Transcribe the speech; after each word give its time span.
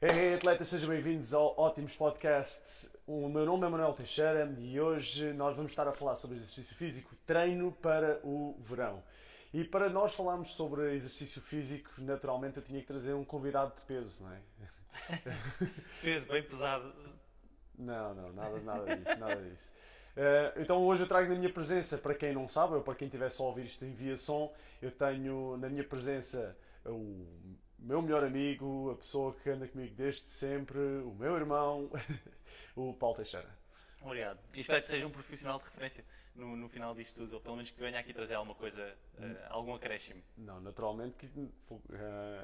Hey, 0.00 0.10
hey 0.10 0.34
atletas, 0.34 0.68
sejam 0.68 0.90
bem-vindos 0.90 1.34
ao 1.34 1.58
Ótimos 1.58 1.92
Podcasts. 1.96 2.94
O 3.04 3.28
meu 3.28 3.44
nome 3.44 3.66
é 3.66 3.68
Manuel 3.68 3.92
Teixeira 3.92 4.52
e 4.60 4.80
hoje 4.80 5.32
nós 5.32 5.56
vamos 5.56 5.72
estar 5.72 5.88
a 5.88 5.92
falar 5.92 6.14
sobre 6.14 6.36
exercício 6.36 6.76
físico, 6.76 7.16
treino 7.26 7.72
para 7.72 8.20
o 8.22 8.54
verão. 8.60 9.02
E 9.52 9.64
para 9.64 9.88
nós 9.88 10.14
falarmos 10.14 10.48
sobre 10.48 10.94
exercício 10.94 11.42
físico, 11.42 11.90
naturalmente 11.98 12.58
eu 12.58 12.62
tinha 12.62 12.80
que 12.80 12.86
trazer 12.86 13.14
um 13.14 13.24
convidado 13.24 13.74
de 13.74 13.82
peso, 13.82 14.22
não 14.22 14.32
é? 14.32 14.40
Peso 16.00 16.26
bem 16.26 16.42
pesado. 16.44 16.94
Não, 17.76 18.14
não, 18.14 18.32
nada, 18.32 18.60
nada 18.60 18.96
disso, 18.96 19.18
nada 19.18 19.42
disso. 19.42 19.72
Eh, 20.20 20.52
então 20.56 20.84
hoje 20.84 21.04
eu 21.04 21.06
trago 21.06 21.28
na 21.32 21.38
minha 21.38 21.52
presença, 21.52 21.96
para 21.96 22.12
quem 22.12 22.32
não 22.32 22.48
sabe, 22.48 22.74
ou 22.74 22.82
para 22.82 22.96
quem 22.96 23.06
estiver 23.06 23.30
só 23.30 23.44
a 23.44 23.46
ouvir 23.46 23.66
isto 23.66 23.84
em 23.84 23.92
via 23.92 24.16
som, 24.16 24.52
eu 24.82 24.90
tenho 24.90 25.56
na 25.58 25.68
minha 25.68 25.84
presença 25.84 26.58
o 26.84 27.24
meu 27.78 28.02
melhor 28.02 28.24
amigo, 28.24 28.90
a 28.90 28.96
pessoa 28.96 29.32
que 29.32 29.48
anda 29.48 29.68
comigo 29.68 29.94
desde 29.94 30.26
sempre, 30.26 30.80
o 30.80 31.14
meu 31.14 31.36
irmão, 31.36 31.88
o 32.74 32.92
Paulo 32.94 33.14
Teixeira. 33.14 33.48
Obrigado. 34.02 34.40
E 34.54 34.60
espero 34.60 34.80
que 34.80 34.88
seja 34.88 35.06
um 35.06 35.10
profissional 35.10 35.56
de 35.58 35.64
referência 35.66 36.04
no, 36.34 36.56
no 36.56 36.68
final 36.68 36.96
disto 36.96 37.14
tudo, 37.14 37.34
ou 37.34 37.40
pelo 37.40 37.54
menos 37.54 37.70
que 37.70 37.80
venha 37.80 38.00
aqui 38.00 38.12
trazer 38.12 38.34
alguma 38.34 38.56
coisa, 38.56 38.92
uh, 39.18 39.36
algum 39.50 39.72
acréscimo. 39.72 40.20
Não, 40.36 40.60
naturalmente 40.60 41.14
que 41.14 41.26
uh, 41.26 41.80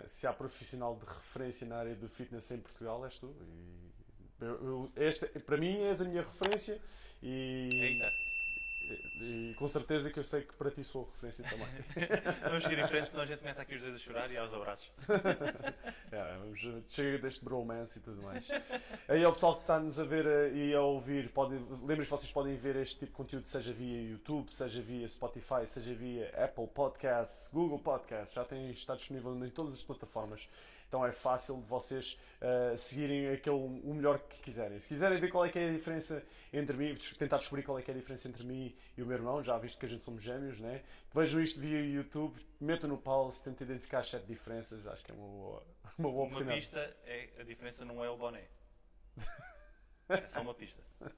se 0.07 0.29
há 0.29 0.33
profissional 0.33 0.97
de 0.97 1.07
referência 1.07 1.67
na 1.67 1.79
área 1.79 1.97
do 1.97 2.09
fitness 2.09 2.53
em 2.53 2.61
Portugal 2.61 3.05
és 3.05 3.17
tu. 3.17 3.35
E, 3.41 4.45
eu, 4.45 4.65
eu, 4.65 4.93
esta, 4.95 5.27
para 5.41 5.57
mim 5.57 5.81
és 5.83 6.01
a 6.01 6.05
minha 6.05 6.23
referência 6.23 6.81
e, 7.25 7.69
Eita. 7.73 8.13
e, 9.19 9.51
e 9.51 9.55
com 9.55 9.67
certeza 9.67 10.11
que 10.11 10.19
eu 10.19 10.23
sei 10.25 10.43
que 10.43 10.53
para 10.53 10.71
ti 10.71 10.85
sou 10.85 11.05
referência 11.05 11.43
também. 11.43 11.67
Vamos 12.45 12.65
seguir 12.65 12.79
em 12.79 12.87
frente, 12.87 13.09
senão 13.09 13.23
a 13.23 13.27
gente 13.27 13.39
começa 13.39 13.63
aqui 13.63 13.77
os 13.77 13.81
dois 13.81 13.95
a 13.95 13.99
chorar 13.99 14.31
e 14.31 14.37
aos 14.37 14.53
abraços. 14.53 14.91
É, 16.13 16.39
vamos, 16.39 16.61
chega 16.89 17.19
deste 17.19 17.45
bromance 17.45 17.99
e 17.99 18.03
tudo 18.03 18.23
mais. 18.23 18.49
Aí 19.09 19.25
ao 19.25 19.33
pessoal 19.33 19.57
que 19.57 19.63
está-nos 19.63 19.99
a 19.99 20.05
ver 20.05 20.25
eh, 20.25 20.53
e 20.55 20.73
a 20.73 20.81
ouvir, 20.81 21.29
pode, 21.31 21.57
lembrem-se 21.57 22.09
vocês 22.09 22.31
podem 22.31 22.57
ver 22.57 22.77
este 22.77 23.01
tipo 23.01 23.07
de 23.07 23.17
conteúdo, 23.17 23.45
seja 23.45 23.73
via 23.73 24.01
YouTube, 24.01 24.49
seja 24.49 24.81
via 24.81 25.09
Spotify, 25.09 25.67
seja 25.67 25.93
via 25.93 26.33
Apple 26.37 26.69
Podcasts, 26.69 27.49
Google 27.53 27.81
Podcasts, 27.81 28.33
já 28.33 28.45
tem, 28.45 28.71
está 28.71 28.95
disponível 28.95 29.35
em 29.45 29.51
todas 29.51 29.73
as 29.73 29.83
plataformas. 29.83 30.49
Então 30.95 31.05
é 31.05 31.11
fácil 31.11 31.57
de 31.57 31.67
vocês 31.67 32.17
uh, 32.41 32.79
seguirem 32.79 33.29
aquele, 33.31 33.57
o 33.57 33.93
melhor 33.93 34.21
que 34.21 34.41
quiserem. 34.41 34.79
Se 34.79 34.87
quiserem 34.87 35.19
ver 35.19 35.29
qual 35.29 35.45
é 35.45 35.49
que 35.49 35.59
é 35.59 35.69
a 35.69 35.73
diferença 35.73 36.25
entre 36.53 36.77
mim, 36.77 36.95
tentar 37.19 37.39
descobrir 37.39 37.65
qual 37.65 37.77
é 37.77 37.83
que 37.83 37.91
é 37.91 37.95
a 37.95 37.97
diferença 37.97 38.29
entre 38.29 38.45
mim 38.45 38.73
e 38.97 39.03
o 39.03 39.07
meu 39.07 39.17
irmão, 39.17 39.43
já 39.43 39.59
visto 39.59 39.77
que 39.77 39.87
a 39.87 39.89
gente 39.89 40.05
somos 40.05 40.23
gêmeos, 40.23 40.61
né? 40.61 40.85
vejam 41.13 41.41
isto 41.41 41.59
via 41.59 41.81
YouTube, 41.81 42.41
metam 42.61 42.89
no 42.89 42.97
pause, 42.97 43.43
tentem 43.43 43.67
identificar 43.67 43.99
as 43.99 44.09
sete 44.09 44.25
diferenças, 44.25 44.87
acho 44.87 45.05
que 45.05 45.11
é 45.11 45.15
uma 45.15 45.27
boa, 45.27 45.67
uma 45.99 46.09
boa 46.09 46.15
Uma 46.15 46.23
oportunidade. 46.27 46.61
pista, 46.61 46.97
é, 47.07 47.29
a 47.41 47.43
diferença 47.43 47.85
não 47.85 48.05
é 48.05 48.09
o 48.09 48.17
boné. 48.17 48.45
É 50.09 50.29
só 50.29 50.43
uma 50.43 50.55
pista. 50.55 50.81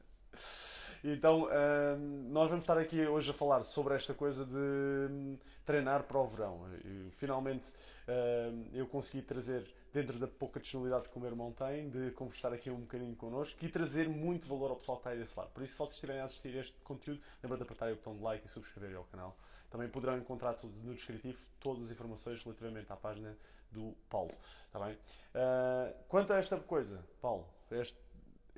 Então, 1.03 1.45
hum, 1.45 2.29
nós 2.31 2.49
vamos 2.49 2.65
estar 2.65 2.79
aqui 2.79 3.07
hoje 3.07 3.31
a 3.31 3.35
falar 3.35 3.63
sobre 3.63 3.95
esta 3.95 4.15
coisa 4.15 4.45
de 4.45 4.55
hum, 4.55 5.39
treinar 5.65 6.05
para 6.05 6.19
o 6.19 6.27
verão. 6.27 6.67
Finalmente, 7.11 7.73
hum, 8.09 8.65
eu 8.73 8.87
consegui 8.87 9.23
trazer, 9.23 9.67
dentro 9.93 10.19
da 10.19 10.27
pouca 10.27 10.61
disponibilidade 10.61 11.09
que 11.09 11.17
o 11.17 11.21
meu 11.21 11.31
irmão 11.31 11.53
tem, 11.53 11.89
de 11.89 12.11
conversar 12.13 12.53
aqui 12.53 12.71
um 12.71 12.81
bocadinho 12.81 13.15
connosco 13.17 13.57
e 13.65 13.69
trazer 13.69 14.09
muito 14.09 14.47
valor 14.47 14.71
ao 14.71 14.77
pessoal 14.77 14.99
que 14.99 15.03
está 15.03 15.11
aí 15.11 15.19
desse 15.19 15.39
lado. 15.39 15.51
Por 15.51 15.63
isso, 15.63 15.73
se 15.73 15.79
vocês 15.79 15.95
estiverem 15.95 16.23
a 16.23 16.25
assistir 16.25 16.57
este 16.57 16.75
conteúdo, 16.81 17.21
lembrem 17.43 17.59
de 17.59 17.63
apertar 17.65 17.93
o 17.93 17.97
botão 17.97 18.17
de 18.17 18.23
like 18.23 18.47
e 18.47 18.49
subscrever 18.49 18.97
ao 18.97 19.05
canal. 19.05 19.37
Também 19.71 19.89
poderão 19.89 20.17
encontrar 20.17 20.55
tudo 20.55 20.79
no 20.83 20.95
descritivo 20.95 21.39
todas 21.61 21.87
as 21.87 21.91
informações 21.91 22.43
relativamente 22.43 22.93
à 22.93 22.97
página 22.97 23.37
do 23.71 23.95
Paulo. 24.09 24.33
Está 24.67 24.79
bem? 24.79 24.95
Uh, 24.95 25.95
quanto 26.09 26.33
a 26.33 26.39
esta 26.39 26.57
coisa, 26.59 27.05
Paulo, 27.21 27.47
este 27.71 28.06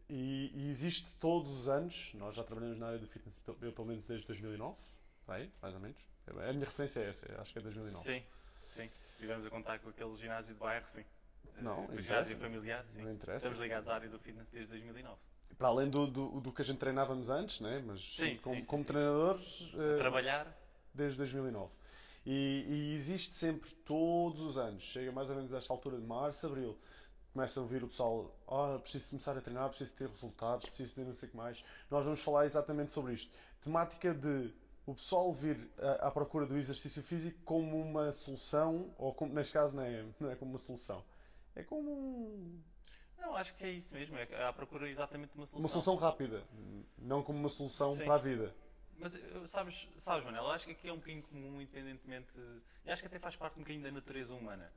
e, 0.09 0.51
e 0.55 0.69
existe 0.71 1.13
todos 1.21 1.51
os 1.51 1.69
anos, 1.69 2.11
nós 2.15 2.35
já 2.35 2.43
trabalhamos 2.43 2.79
na 2.79 2.87
área 2.87 2.99
do 2.99 3.07
fitness 3.07 3.41
pelo, 3.41 3.73
pelo 3.73 3.87
menos 3.87 4.07
desde 4.07 4.27
2009, 4.27 4.77
aí, 5.29 5.51
mais 5.61 5.75
ou 5.75 5.81
menos. 5.81 5.99
A 6.27 6.53
minha 6.53 6.67
referência 6.67 7.01
é 7.01 7.09
essa, 7.09 7.41
acho 7.41 7.53
que 7.53 7.59
é 7.59 7.63
2009. 7.63 8.03
Sim, 8.05 8.23
sim. 8.67 8.91
Se 9.01 9.13
estivermos 9.13 9.47
a 9.47 9.51
contar 9.51 9.79
com 9.79 9.89
aquele 9.89 10.15
ginásio 10.17 10.55
de 10.55 10.61
bairro, 10.61 10.87
sim. 10.87 11.05
Não, 11.61 11.81
o 11.81 11.85
interessa. 11.85 12.03
ginásio 12.03 12.37
familiar, 12.39 12.85
sim. 12.89 13.03
Não 13.03 13.13
interessa. 13.13 13.47
Estamos 13.47 13.59
ligados 13.59 13.89
à 13.89 13.95
área 13.95 14.09
do 14.09 14.19
fitness 14.19 14.51
desde 14.51 14.71
2009. 14.71 15.19
Para 15.57 15.69
além 15.69 15.89
do, 15.91 16.07
do, 16.07 16.41
do 16.41 16.53
que 16.53 16.63
a 16.63 16.65
gente 16.65 16.79
treinávamos 16.79 17.29
antes, 17.31 17.61
né? 17.61 17.83
mas 17.85 18.01
Sim, 18.15 18.37
como, 18.37 18.57
sim, 18.57 18.63
sim, 18.63 18.69
como 18.69 18.85
treinadores, 18.85 19.69
A 19.75 19.83
eh, 19.83 19.97
trabalhar, 19.97 20.57
desde 20.95 21.17
2009. 21.19 21.73
E, 22.25 22.65
e 22.69 22.95
existe 22.95 23.33
sempre, 23.33 23.71
todos 23.85 24.41
os 24.41 24.57
anos, 24.59 24.85
chega 24.85 25.11
mais 25.11 25.31
ou 25.31 25.37
menos 25.37 25.53
a 25.53 25.57
esta 25.57 25.73
altura 25.73 25.97
de 25.97 26.05
março, 26.07 26.47
abril, 26.47 26.79
começa 27.33 27.61
a 27.61 27.63
ouvir 27.63 27.83
o 27.85 27.89
pessoal, 27.89 28.35
ah, 28.49 28.79
preciso 28.81 29.11
começar 29.11 29.37
a 29.37 29.41
treinar, 29.41 29.69
preciso 29.69 29.93
ter 29.93 30.09
resultados, 30.09 30.67
preciso 30.67 30.95
ter 30.95 31.05
não 31.05 31.15
sei 31.15 31.29
o 31.29 31.31
que 31.31 31.37
mais. 31.37 31.65
Nós 31.91 32.05
vamos 32.05 32.21
falar 32.21 32.47
exatamente 32.47 32.91
sobre 32.91 33.13
isto. 33.15 33.31
Temática 33.61 34.15
de 34.15 34.53
o 34.87 34.95
pessoal 34.95 35.33
vir 35.33 35.71
à, 35.79 36.09
à 36.09 36.11
procura 36.11 36.47
do 36.47 36.57
exercício 36.57 37.03
físico 37.03 37.39
como 37.45 37.81
uma 37.81 38.13
solução, 38.13 38.93
ou 38.99 39.13
como, 39.13 39.33
neste 39.35 39.53
caso 39.53 39.77
não 39.77 39.83
é, 39.83 40.05
não 40.19 40.31
é 40.31 40.37
como 40.37 40.51
uma 40.53 40.59
solução, 40.59 41.05
é 41.55 41.63
como 41.63 41.91
um- 41.91 42.63
não, 43.19 43.37
acho 43.37 43.55
que 43.57 43.65
é 43.65 43.71
isso 43.73 43.95
mesmo. 43.95 44.17
É 44.17 44.45
à 44.45 44.53
procura 44.53 44.89
exatamente 44.89 45.33
de 45.33 45.39
uma 45.39 45.47
solução. 45.47 45.61
uma 45.61 45.69
solução 45.69 45.97
rápida, 45.97 46.45
não 46.97 47.23
como 47.23 47.39
uma 47.39 47.49
solução 47.49 47.93
Sim. 47.93 48.05
para 48.05 48.15
a 48.15 48.19
vida. 48.19 48.55
Mas 48.97 49.15
eh, 49.15 49.21
sabes, 49.47 49.89
sabes, 49.99 50.25
Manel, 50.25 50.49
acho 50.51 50.67
que 50.67 50.73
aqui 50.73 50.89
é 50.89 50.93
um 50.93 50.97
bocadinho 50.97 51.23
comum, 51.25 51.61
independentemente. 51.61 52.33
Acho 52.87 53.03
que 53.03 53.07
até 53.09 53.19
faz 53.19 53.37
parte 53.37 53.57
um 53.57 53.63
bocadinho 53.63 53.83
da 53.85 53.91
natureza 53.91 54.35
humana. 54.35 54.73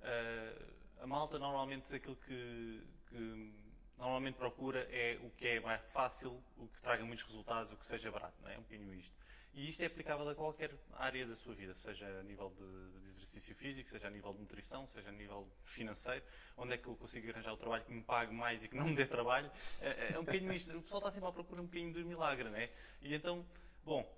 Eh, 0.00 0.62
a 1.02 1.06
malta 1.06 1.36
normalmente 1.36 1.92
aquilo 1.94 2.14
que, 2.14 2.80
que 3.08 3.52
normalmente 3.98 4.36
procura 4.36 4.86
é 4.90 5.18
o 5.20 5.30
que 5.30 5.48
é 5.48 5.60
mais 5.60 5.82
fácil, 5.92 6.40
o 6.56 6.68
que 6.68 6.80
traga 6.80 7.04
muitos 7.04 7.24
resultados, 7.24 7.72
o 7.72 7.76
que 7.76 7.84
seja 7.84 8.10
barato, 8.10 8.40
não 8.40 8.48
é? 8.48 8.56
Um 8.56 8.62
bocadinho 8.62 8.94
isto. 8.94 9.12
E 9.52 9.68
isto 9.68 9.82
é 9.82 9.86
aplicável 9.86 10.26
a 10.28 10.34
qualquer 10.34 10.70
área 10.94 11.26
da 11.26 11.34
sua 11.34 11.54
vida, 11.54 11.74
seja 11.74 12.06
a 12.06 12.22
nível 12.22 12.50
de, 12.50 13.00
de 13.00 13.08
exercício 13.08 13.54
físico, 13.54 13.90
seja 13.90 14.06
a 14.06 14.10
nível 14.10 14.32
de 14.32 14.40
nutrição, 14.40 14.86
seja 14.86 15.08
a 15.08 15.12
nível 15.12 15.46
financeiro. 15.64 16.24
Onde 16.56 16.74
é 16.74 16.78
que 16.78 16.86
eu 16.86 16.94
consigo 16.94 17.28
arranjar 17.28 17.52
o 17.52 17.56
trabalho 17.56 17.84
que 17.84 17.92
me 17.92 18.02
pague 18.02 18.32
mais 18.32 18.64
e 18.64 18.68
que 18.68 18.76
não 18.76 18.86
me 18.86 18.94
dê 18.94 19.04
trabalho? 19.04 19.50
É, 19.80 20.14
é 20.14 20.18
um 20.18 20.24
bocadinho 20.24 20.54
isto. 20.54 20.74
O 20.74 20.82
pessoal 20.82 21.00
está 21.00 21.12
sempre 21.12 21.28
à 21.28 21.32
procura 21.32 21.60
um 21.60 21.66
bocadinho 21.66 21.92
do 21.92 22.04
milagre, 22.04 22.48
não 22.48 22.56
é? 22.56 22.70
E 23.02 23.12
então, 23.12 23.44
bom, 23.84 24.08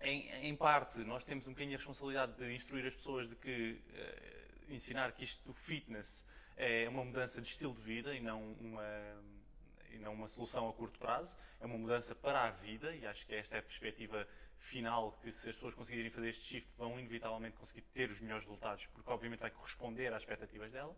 em, 0.00 0.30
em 0.48 0.56
parte, 0.56 1.00
nós 1.00 1.24
temos 1.24 1.46
um 1.46 1.50
bocadinho 1.50 1.74
a 1.74 1.78
responsabilidade 1.78 2.32
de 2.36 2.54
instruir 2.54 2.86
as 2.86 2.94
pessoas 2.94 3.28
de 3.28 3.36
que 3.36 3.82
eh, 3.92 4.33
ensinar 4.68 5.12
que 5.12 5.24
isto 5.24 5.44
do 5.44 5.52
fitness 5.52 6.26
é 6.56 6.88
uma 6.88 7.04
mudança 7.04 7.40
de 7.40 7.48
estilo 7.48 7.74
de 7.74 7.80
vida 7.80 8.14
e 8.14 8.20
não 8.20 8.52
uma, 8.54 8.84
e 9.90 9.98
não 9.98 10.12
uma 10.12 10.28
solução 10.28 10.68
a 10.68 10.72
curto 10.72 10.98
prazo. 10.98 11.36
É 11.60 11.66
uma 11.66 11.78
mudança 11.78 12.14
para 12.14 12.44
a 12.44 12.50
vida 12.50 12.94
e 12.94 13.06
acho 13.06 13.26
que 13.26 13.34
esta 13.34 13.56
é 13.56 13.58
a 13.58 13.62
perspectiva 13.62 14.26
final 14.56 15.12
que 15.20 15.30
se 15.32 15.48
as 15.48 15.56
pessoas 15.56 15.74
conseguirem 15.74 16.10
fazer 16.10 16.28
este 16.28 16.44
shift 16.44 16.70
vão 16.78 16.98
inevitavelmente 16.98 17.56
conseguir 17.56 17.82
ter 17.92 18.10
os 18.10 18.20
melhores 18.20 18.44
resultados 18.44 18.86
porque 18.86 19.10
obviamente 19.10 19.40
vai 19.40 19.50
corresponder 19.50 20.12
às 20.12 20.22
expectativas 20.22 20.70
dela, 20.72 20.96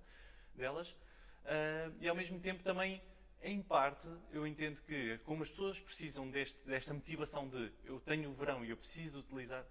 delas. 0.55 0.95
Ah, 1.45 1.91
e 2.01 2.09
ao 2.09 2.15
mesmo 2.15 2.39
tempo 2.41 2.63
também 2.63 3.03
em 3.43 3.63
parte, 3.63 4.09
eu 4.33 4.47
entendo 4.47 4.83
que, 4.83 5.19
como 5.19 5.43
as 5.43 5.49
pessoas 5.51 5.79
precisam 5.79 6.29
deste- 6.31 6.61
desta 6.65 6.93
motivação 6.93 7.49
de 7.49 7.73
eu 7.85 8.01
tenho 8.01 8.31
o 8.31 8.33
verão 8.33 8.65
e 8.65 8.71
eu 8.71 8.77
preciso 8.77 9.21
utilizar, 9.21 9.65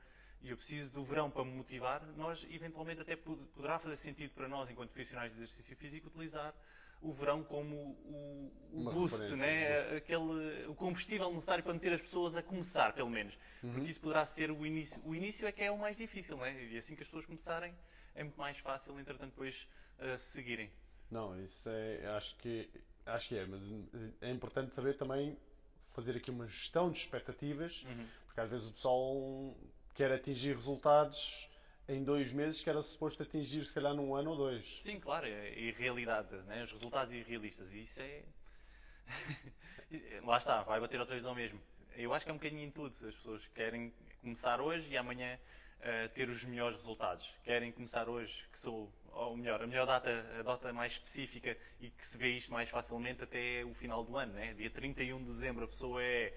e 0.45 0.51
eu 0.51 0.57
preciso 0.57 0.93
do 0.93 1.03
verão 1.03 1.29
para 1.29 1.43
me 1.43 1.51
motivar, 1.51 2.05
nós, 2.15 2.45
eventualmente, 2.51 3.01
até 3.01 3.15
pod- 3.15 3.41
poderá 3.55 3.79
fazer 3.79 3.95
sentido 3.95 4.31
para 4.33 4.47
nós, 4.47 4.69
enquanto 4.69 4.91
profissionais 4.91 5.31
de 5.31 5.37
exercício 5.37 5.75
físico, 5.75 6.07
utilizar 6.07 6.53
o 7.01 7.11
verão 7.11 7.43
como 7.43 7.75
o, 7.75 8.51
o 8.71 8.83
boost, 8.91 9.35
né? 9.35 9.97
Aquele, 9.97 10.65
o 10.67 10.75
combustível 10.75 11.31
necessário 11.33 11.63
para 11.63 11.73
meter 11.73 11.93
as 11.93 12.01
pessoas 12.01 12.35
a 12.35 12.43
começar, 12.43 12.93
pelo 12.93 13.09
menos. 13.09 13.37
Uhum. 13.63 13.73
Porque 13.73 13.89
isso 13.89 13.99
poderá 13.99 14.23
ser 14.25 14.51
o 14.51 14.65
início. 14.65 15.01
O 15.03 15.13
início 15.15 15.47
é 15.47 15.51
que 15.51 15.63
é 15.63 15.71
o 15.71 15.77
mais 15.77 15.97
difícil, 15.97 16.37
né? 16.37 16.63
E 16.71 16.77
assim 16.77 16.95
que 16.95 17.01
as 17.01 17.07
pessoas 17.07 17.25
começarem, 17.25 17.75
é 18.13 18.23
muito 18.23 18.37
mais 18.39 18.57
fácil, 18.59 18.99
entretanto, 18.99 19.31
depois 19.31 19.67
uh, 19.99 20.17
seguirem. 20.17 20.71
Não, 21.09 21.39
isso 21.41 21.67
é, 21.69 22.05
acho 22.15 22.35
que, 22.37 22.69
acho 23.05 23.27
que 23.27 23.37
é, 23.37 23.45
mas 23.45 23.61
é 24.21 24.29
importante 24.31 24.73
saber 24.75 24.95
também 24.95 25.37
fazer 25.87 26.15
aqui 26.17 26.29
uma 26.31 26.47
gestão 26.47 26.91
de 26.91 26.97
expectativas, 26.99 27.83
Uhum. 27.83 28.07
porque 28.25 28.41
às 28.41 28.49
vezes 28.49 28.67
o 28.67 28.71
pessoal 28.71 29.55
quer 29.95 30.11
atingir 30.11 30.53
resultados 30.53 31.49
em 31.87 32.03
dois 32.03 32.31
meses 32.31 32.61
que 32.61 32.69
era 32.69 32.81
suposto 32.81 33.23
atingir 33.23 33.63
se 33.63 33.73
calhar 33.73 33.93
num 33.93 34.13
ano 34.13 34.31
ou 34.31 34.37
dois. 34.37 34.77
Sim, 34.81 34.99
claro, 34.99 35.25
é 35.25 35.57
irrealidade, 35.57 36.35
né? 36.43 36.63
os 36.63 36.71
resultados 36.73 37.13
irrealistas. 37.13 37.71
E 37.71 37.81
isso 37.81 38.01
é. 38.01 38.23
Lá 40.23 40.37
está, 40.37 40.61
vai 40.63 40.79
bater 40.79 40.99
outra 40.99 41.15
vez 41.15 41.25
ao 41.25 41.33
mesmo. 41.33 41.59
Eu 41.95 42.13
acho 42.13 42.25
que 42.25 42.31
é 42.31 42.33
um 42.33 42.37
bocadinho 42.37 42.63
em 42.63 42.71
tudo. 42.71 42.93
As 43.07 43.15
pessoas 43.15 43.47
querem 43.47 43.93
começar 44.21 44.59
hoje 44.59 44.89
e 44.89 44.97
amanhã 44.97 45.39
eh, 45.79 46.07
ter 46.09 46.27
os 46.27 46.43
melhores 46.43 46.75
resultados. 46.75 47.31
Querem 47.43 47.71
começar 47.71 48.09
hoje, 48.09 48.43
que 48.51 48.59
sou, 48.59 48.91
ou 49.13 49.37
melhor, 49.37 49.61
a 49.61 49.67
melhor 49.67 49.85
data, 49.85 50.09
a 50.39 50.41
data 50.41 50.73
mais 50.73 50.93
específica 50.93 51.55
e 51.79 51.89
que 51.89 52.05
se 52.05 52.17
vê 52.17 52.31
isto 52.31 52.51
mais 52.51 52.69
facilmente 52.69 53.23
até 53.23 53.63
o 53.63 53.73
final 53.73 54.03
do 54.03 54.17
ano. 54.17 54.33
Né? 54.33 54.53
Dia 54.55 54.69
31 54.69 55.19
de 55.19 55.25
dezembro 55.25 55.63
a 55.63 55.67
pessoa 55.67 56.03
é 56.03 56.33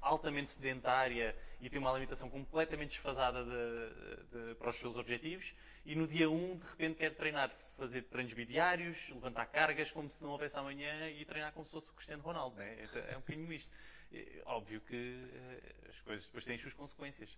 altamente 0.00 0.50
sedentária 0.50 1.36
e 1.60 1.70
tem 1.70 1.78
uma 1.78 1.90
alimentação 1.90 2.28
completamente 2.28 2.90
desfasada 2.90 3.44
de, 3.44 4.48
de, 4.48 4.54
para 4.56 4.68
os 4.68 4.76
seus 4.76 4.96
objetivos, 4.96 5.54
e 5.84 5.94
no 5.94 6.06
dia 6.06 6.28
1, 6.30 6.56
de 6.56 6.66
repente, 6.66 6.96
quer 6.96 7.14
treinar, 7.14 7.50
fazer 7.76 8.02
treinos 8.02 8.32
bidiários, 8.32 9.08
levantar 9.10 9.46
cargas 9.46 9.90
como 9.90 10.10
se 10.10 10.22
não 10.22 10.30
houvesse 10.30 10.58
amanhã 10.58 11.08
e 11.10 11.24
treinar 11.24 11.52
como 11.52 11.64
se 11.64 11.72
fosse 11.72 11.90
o 11.90 11.92
Cristiano 11.92 12.22
Ronaldo. 12.22 12.56
Né? 12.56 12.88
É 13.10 13.16
um 13.16 13.20
bocadinho 13.20 13.52
isto. 13.52 13.72
Óbvio 14.44 14.80
que 14.80 15.28
as 15.88 16.00
coisas 16.00 16.26
depois 16.26 16.44
têm 16.44 16.54
as 16.54 16.60
suas 16.60 16.74
consequências. 16.74 17.36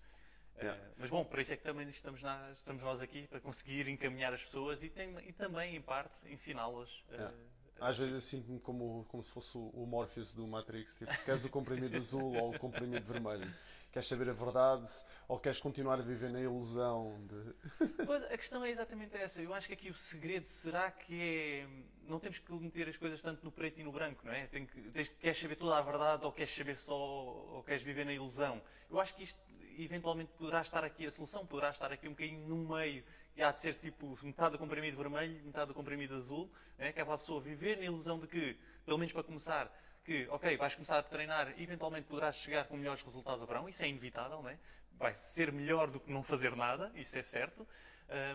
Uh, 0.56 0.94
mas 0.98 1.10
bom, 1.10 1.24
para 1.24 1.42
isso 1.42 1.52
é 1.52 1.56
que 1.56 1.62
também 1.62 1.88
estamos, 1.88 2.22
na, 2.22 2.50
estamos 2.52 2.82
nós 2.82 3.02
aqui, 3.02 3.26
para 3.26 3.40
conseguir 3.40 3.88
encaminhar 3.88 4.32
as 4.32 4.44
pessoas 4.44 4.82
e, 4.82 4.88
tem, 4.88 5.16
e 5.26 5.32
também, 5.32 5.74
em 5.74 5.82
parte, 5.82 6.28
ensiná-las. 6.30 6.90
Uh, 7.08 7.53
Às 7.80 7.98
vezes 7.98 8.14
eu 8.14 8.20
sinto-me 8.20 8.60
como, 8.60 9.04
como 9.08 9.22
se 9.22 9.30
fosse 9.30 9.56
o 9.56 9.86
Morpheus 9.86 10.32
do 10.32 10.46
Matrix, 10.46 10.94
tipo, 10.94 11.12
queres 11.24 11.44
o 11.44 11.48
comprimido 11.50 11.96
azul 11.96 12.34
ou 12.34 12.54
o 12.54 12.58
comprimido 12.58 13.04
vermelho? 13.04 13.52
Queres 13.94 14.08
saber 14.08 14.28
a 14.28 14.32
verdade 14.32 14.90
ou 15.28 15.38
queres 15.38 15.58
continuar 15.58 16.00
a 16.00 16.02
viver 16.02 16.28
na 16.28 16.40
ilusão 16.40 17.16
de. 17.28 17.94
Pois, 18.04 18.24
a 18.24 18.36
questão 18.36 18.64
é 18.64 18.68
exatamente 18.68 19.16
essa. 19.16 19.40
Eu 19.40 19.54
acho 19.54 19.68
que 19.68 19.74
aqui 19.74 19.88
o 19.88 19.94
segredo 19.94 20.42
será 20.42 20.90
que 20.90 21.14
é. 21.14 21.68
Não 22.08 22.18
temos 22.18 22.38
que 22.38 22.52
meter 22.54 22.88
as 22.88 22.96
coisas 22.96 23.22
tanto 23.22 23.44
no 23.44 23.52
preto 23.52 23.78
e 23.78 23.84
no 23.84 23.92
branco, 23.92 24.26
não 24.26 24.32
é? 24.32 24.48
Tem 24.48 24.66
que, 24.66 24.80
tens, 24.90 25.06
queres 25.06 25.38
saber 25.38 25.54
toda 25.54 25.78
a 25.78 25.80
verdade 25.80 26.24
ou 26.24 26.32
queres 26.32 26.52
saber 26.52 26.76
só. 26.76 26.92
ou 26.96 27.62
queres 27.62 27.84
viver 27.84 28.04
na 28.04 28.12
ilusão? 28.12 28.60
Eu 28.90 28.98
acho 28.98 29.14
que 29.14 29.22
isto 29.22 29.40
eventualmente 29.78 30.32
poderá 30.36 30.60
estar 30.60 30.82
aqui 30.82 31.06
a 31.06 31.10
solução, 31.12 31.46
poderá 31.46 31.70
estar 31.70 31.92
aqui 31.92 32.08
um 32.08 32.12
bocadinho 32.12 32.48
no 32.48 32.74
meio, 32.74 33.04
e 33.36 33.42
há 33.44 33.52
de 33.52 33.60
ser 33.60 33.74
tipo 33.74 34.18
metade 34.24 34.52
do 34.52 34.58
comprimido 34.58 34.96
vermelho, 34.96 35.40
metade 35.44 35.68
do 35.68 35.74
comprimido 35.74 36.16
azul, 36.16 36.50
né? 36.76 36.92
que 36.92 37.00
é 37.00 37.04
para 37.04 37.14
a 37.14 37.18
pessoa 37.18 37.40
viver 37.40 37.78
na 37.78 37.84
ilusão 37.84 38.18
de 38.18 38.26
que, 38.26 38.58
pelo 38.84 38.98
menos 38.98 39.12
para 39.12 39.22
começar, 39.22 39.72
que, 40.04 40.26
ok, 40.30 40.56
vais 40.56 40.74
começar 40.74 40.98
a 40.98 41.02
treinar, 41.02 41.54
eventualmente 41.58 42.06
poderás 42.06 42.36
chegar 42.36 42.66
com 42.66 42.76
melhores 42.76 43.02
resultados 43.02 43.40
ao 43.40 43.46
verão, 43.46 43.68
isso 43.68 43.82
é 43.84 43.88
inevitável, 43.88 44.42
né? 44.42 44.58
vai 44.92 45.14
ser 45.14 45.50
melhor 45.50 45.90
do 45.90 45.98
que 45.98 46.12
não 46.12 46.22
fazer 46.22 46.54
nada, 46.54 46.92
isso 46.94 47.16
é 47.18 47.22
certo, 47.22 47.60
uh, 47.60 47.66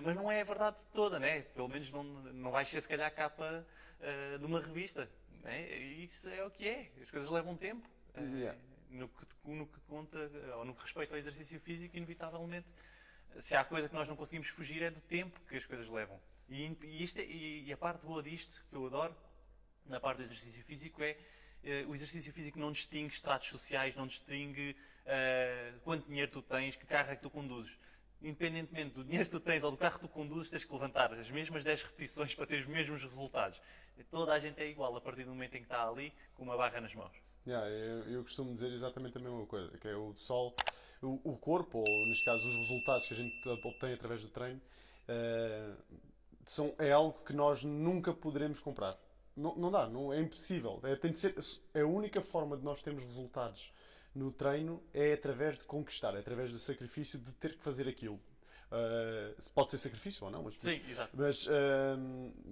mas 0.04 0.16
não 0.16 0.32
é 0.32 0.42
a 0.42 0.44
verdade 0.44 0.86
toda, 0.88 1.20
né? 1.20 1.42
pelo 1.42 1.70
menos 1.70 1.90
não, 1.92 2.04
não 2.04 2.52
vais 2.52 2.68
ser 2.68 2.82
se 2.82 2.90
calhar 2.90 3.08
a 3.08 3.12
capa 3.12 3.66
uh, 4.02 4.40
de 4.40 4.46
uma 4.46 4.60
revista. 4.60 5.10
Né? 5.44 5.68
Isso 5.78 6.30
é 6.30 6.44
o 6.44 6.52
que 6.52 6.68
é, 6.68 6.92
as 7.02 7.10
coisas 7.10 7.30
levam 7.30 7.56
tempo. 7.56 7.88
Uh, 8.18 8.38
yeah 8.38 8.58
no 8.90 9.08
que, 9.08 9.26
no 9.46 9.68
que 9.68 9.80
conta, 9.82 10.18
ou 10.58 10.66
no 10.66 10.74
que 10.74 10.84
respeita 10.84 11.14
ao 11.14 11.18
exercício 11.18 11.60
físico, 11.60 11.96
inevitavelmente, 11.96 12.68
se 13.38 13.56
há 13.56 13.64
coisa 13.64 13.88
que 13.88 13.94
nós 13.94 14.08
não 14.08 14.16
conseguimos 14.16 14.48
fugir 14.48 14.82
é 14.82 14.90
do 14.90 15.02
tempo 15.02 15.40
que 15.48 15.56
as 15.56 15.66
coisas 15.66 15.88
levam. 15.88 16.20
E, 16.50 16.66
e, 16.84 17.04
isto 17.04 17.20
é, 17.20 17.26
e 17.26 17.72
a 17.72 17.78
parte 17.78 18.06
boa 18.06 18.24
disto, 18.24 18.66
que 18.70 18.76
eu 18.76 18.88
adoro, 18.88 19.16
na 19.86 20.00
parte 20.00 20.18
do 20.18 20.24
exercício 20.24 20.64
físico, 20.64 21.02
é 21.04 21.16
o 21.88 21.94
exercício 21.94 22.32
físico 22.32 22.58
não 22.60 22.72
distingue 22.72 23.14
estratos 23.14 23.50
sociais, 23.50 23.96
não 23.96 24.08
distingue 24.08 24.76
uh, 25.06 25.80
quanto 25.82 26.08
dinheiro 26.08 26.32
tu 26.32 26.42
tens, 26.42 26.76
que 26.76 26.86
carro 26.86 27.12
é 27.12 27.16
que 27.16 27.22
tu 27.22 27.30
conduzes. 27.30 27.72
Independentemente 28.22 28.96
do 28.96 29.04
dinheiro 29.04 29.26
que 29.26 29.32
tu 29.32 29.40
tens 29.40 29.64
ou 29.64 29.72
do 29.72 29.78
carro 29.78 29.96
que 29.96 30.02
tu 30.02 30.10
conduzes, 30.10 30.52
tens 30.52 30.64
que 30.64 30.74
levantar 30.74 31.14
as 31.14 31.32
mesmas 31.32 31.64
10 31.64 31.84
repetições 31.84 32.36
para 32.36 32.46
ter 32.46 32.60
os 32.60 32.68
mesmos 32.68 33.02
resultados. 33.02 33.62
Toda 34.10 34.34
a 34.34 34.40
gente 34.40 34.60
é 34.62 34.70
igual 34.70 34.96
a 34.96 35.02
partir 35.02 35.24
do 35.24 35.32
momento 35.32 35.56
em 35.56 35.60
que 35.60 35.66
está 35.66 35.88
ali 35.88 36.14
com 36.36 36.44
uma 36.44 36.56
barra 36.56 36.80
nas 36.80 36.94
mãos. 36.94 37.12
Yeah, 37.46 37.68
eu, 37.70 38.04
eu, 38.12 38.22
costumo 38.22 38.54
dizer 38.54 38.72
exatamente 38.72 39.18
a 39.18 39.22
mesma 39.22 39.46
coisa, 39.46 39.78
que 39.78 39.88
é 39.88 39.96
o 39.96 40.14
sol, 40.16 40.54
o, 41.02 41.20
o, 41.24 41.38
corpo, 41.38 41.80
ou 41.80 42.08
neste 42.08 42.26
caso 42.26 42.48
os 42.48 42.56
resultados 42.56 43.08
que 43.08 43.14
a 43.14 43.18
gente 43.18 43.50
obtém 43.50 43.94
através 43.94 44.22
do 44.22 44.30
treino, 44.30 44.62
uh, 45.08 45.76
são, 46.46 46.74
é 46.78 46.92
algo 46.92 47.24
que 47.24 47.34
nós 47.34 47.64
nunca 47.64 48.14
poderemos 48.14 48.60
comprar. 48.60 48.98
Não, 49.40 49.56
não 49.56 49.72
dá, 49.72 49.88
não, 49.88 50.14
é 50.14 50.20
impossível. 50.20 50.80
É, 50.84 50.96
tem 50.96 51.12
de 51.12 51.18
ser, 51.18 51.34
é 51.74 51.82
a 51.82 51.88
única 51.88 52.22
forma 52.22 52.58
de 52.58 52.64
nós 52.64 52.82
termos 52.82 53.04
resultados 53.04 53.74
no 54.14 54.32
treino 54.32 54.82
é 54.94 55.14
através 55.14 55.58
de 55.58 55.64
conquistar, 55.64 56.16
é 56.16 56.20
através 56.20 56.52
do 56.52 56.60
sacrifício 56.60 57.18
de 57.18 57.32
ter 57.34 57.56
que 57.56 57.64
fazer 57.64 57.88
aquilo. 57.88 58.20
Uh, 58.72 59.50
pode 59.56 59.72
ser 59.72 59.80
sacrifício 59.80 60.26
ou 60.26 60.32
não, 60.32 60.44
mas, 60.44 60.56
Sim, 60.56 60.80
exato. 60.88 61.10
mas, 61.16 61.48
uh, 61.48 61.50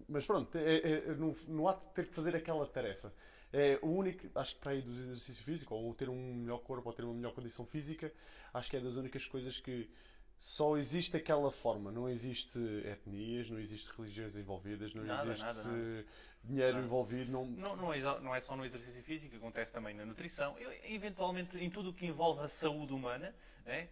mas 0.07 0.25
pronto, 0.25 0.57
é, 0.57 0.77
é, 0.77 1.01
no, 1.13 1.31
no 1.47 1.67
ato 1.67 1.85
de 1.85 1.93
ter 1.93 2.07
que 2.07 2.15
fazer 2.15 2.35
aquela 2.35 2.65
tarefa. 2.65 3.13
É 3.53 3.79
o 3.81 3.87
único, 3.87 4.27
acho 4.35 4.55
que 4.55 4.59
para 4.59 4.71
aí 4.71 4.81
do 4.81 4.91
exercício 4.91 5.43
físico, 5.43 5.75
ou 5.75 5.93
ter 5.93 6.09
um 6.09 6.33
melhor 6.35 6.59
corpo, 6.59 6.89
ou 6.89 6.93
ter 6.93 7.03
uma 7.03 7.13
melhor 7.13 7.33
condição 7.33 7.65
física, 7.65 8.11
acho 8.53 8.69
que 8.69 8.77
é 8.77 8.79
das 8.79 8.95
únicas 8.95 9.25
coisas 9.25 9.57
que 9.59 9.89
só 10.37 10.77
existe 10.77 11.17
aquela 11.17 11.51
forma. 11.51 11.91
Não 11.91 12.07
existe 12.07 12.59
etnias, 12.85 13.49
não 13.49 13.59
existe 13.59 13.89
religiões 13.95 14.35
envolvidas, 14.35 14.93
não 14.93 15.03
nada, 15.03 15.31
existe 15.31 15.45
nada, 15.45 15.63
nada. 15.63 16.05
dinheiro 16.43 16.79
envolvido. 16.79 17.31
Não... 17.31 17.45
Não, 17.45 17.75
não, 17.75 17.93
é, 17.93 17.99
não 18.21 18.35
é 18.35 18.39
só 18.39 18.55
no 18.55 18.63
exercício 18.65 19.03
físico, 19.03 19.35
acontece 19.35 19.73
também 19.73 19.95
na 19.95 20.05
nutrição. 20.05 20.57
Eu, 20.59 20.71
eventualmente, 20.83 21.57
em 21.57 21.69
tudo 21.69 21.89
o 21.89 21.93
que 21.93 22.05
envolve 22.05 22.41
a 22.41 22.47
saúde 22.47 22.93
humana, 22.93 23.33
é? 23.65 23.87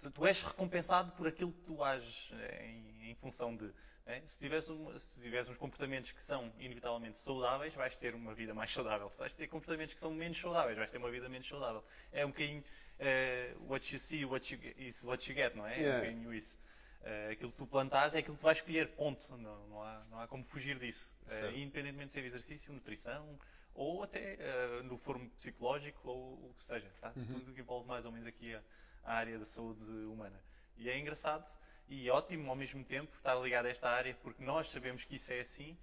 tu, 0.00 0.10
tu, 0.10 0.26
és 0.26 0.42
recompensado 0.42 1.12
por 1.12 1.28
aquilo 1.28 1.52
que 1.52 1.62
tu 1.62 1.82
ages 1.82 2.30
é, 2.32 2.66
em, 2.66 3.10
em 3.10 3.14
função 3.14 3.56
de 3.56 3.72
é? 4.06 4.20
Se, 4.26 4.38
tiveres 4.38 4.68
um, 4.68 4.98
se 4.98 5.22
tiveres 5.22 5.48
uns 5.48 5.56
comportamentos 5.56 6.12
que 6.12 6.20
são 6.20 6.52
inevitavelmente 6.58 7.18
saudáveis, 7.18 7.72
vais 7.74 7.96
ter 7.96 8.14
uma 8.14 8.34
vida 8.34 8.52
mais 8.52 8.70
saudável. 8.70 9.08
Se 9.10 9.18
vais 9.18 9.34
ter 9.34 9.48
comportamentos 9.48 9.94
que 9.94 10.00
são 10.00 10.12
menos 10.12 10.38
saudáveis, 10.38 10.76
vais 10.76 10.92
ter 10.92 10.98
uma 10.98 11.10
vida 11.10 11.26
menos 11.26 11.48
saudável. 11.48 11.82
É 12.12 12.24
um 12.24 12.28
bocadinho 12.28 12.62
uh, 13.04 13.70
what 13.70 13.92
you 13.92 13.98
see 13.98 14.24
what 14.24 14.52
you, 14.52 14.60
is 14.78 15.04
what 15.04 15.28
you 15.30 15.34
get, 15.34 15.54
não 15.54 15.66
é? 15.66 15.78
Yeah. 15.78 15.86
É 15.86 15.96
um 15.96 16.00
bocadinho 16.00 16.34
isso. 16.34 16.58
Uh, 17.02 17.32
aquilo 17.32 17.52
que 17.52 17.58
tu 17.58 17.66
plantas 17.66 18.14
é 18.14 18.18
aquilo 18.18 18.34
que 18.34 18.40
tu 18.40 18.44
vais 18.44 18.58
escolher, 18.58 18.88
ponto. 18.88 19.36
Não, 19.36 19.68
não, 19.68 19.82
há, 19.82 20.04
não 20.10 20.20
há 20.20 20.26
como 20.26 20.44
fugir 20.44 20.78
disso. 20.78 21.12
Uh, 21.26 21.56
independentemente 21.56 22.06
de 22.06 22.12
ser 22.12 22.24
exercício, 22.24 22.72
nutrição 22.72 23.38
ou 23.74 24.04
até 24.04 24.38
uh, 24.38 24.82
no 24.84 24.96
formo 24.96 25.28
psicológico 25.30 26.08
ou 26.08 26.50
o 26.50 26.54
que 26.56 26.62
seja. 26.62 26.90
Tá? 27.00 27.12
Uhum. 27.16 27.26
Tudo 27.26 27.52
que 27.52 27.60
envolve 27.60 27.86
mais 27.86 28.04
ou 28.04 28.12
menos 28.12 28.26
aqui 28.26 28.54
a, 28.54 28.62
a 29.04 29.14
área 29.14 29.38
da 29.38 29.44
saúde 29.44 29.84
humana. 29.84 30.40
E 30.76 30.88
é 30.88 30.98
engraçado 30.98 31.46
e 31.88 32.08
ótimo 32.08 32.48
ao 32.48 32.56
mesmo 32.56 32.82
tempo 32.84 33.14
estar 33.16 33.34
ligado 33.36 33.66
a 33.66 33.68
esta 33.68 33.90
área, 33.90 34.14
porque 34.22 34.42
nós 34.42 34.68
sabemos 34.68 35.04
que 35.04 35.16
isso 35.16 35.32
é 35.32 35.40
assim 35.40 35.76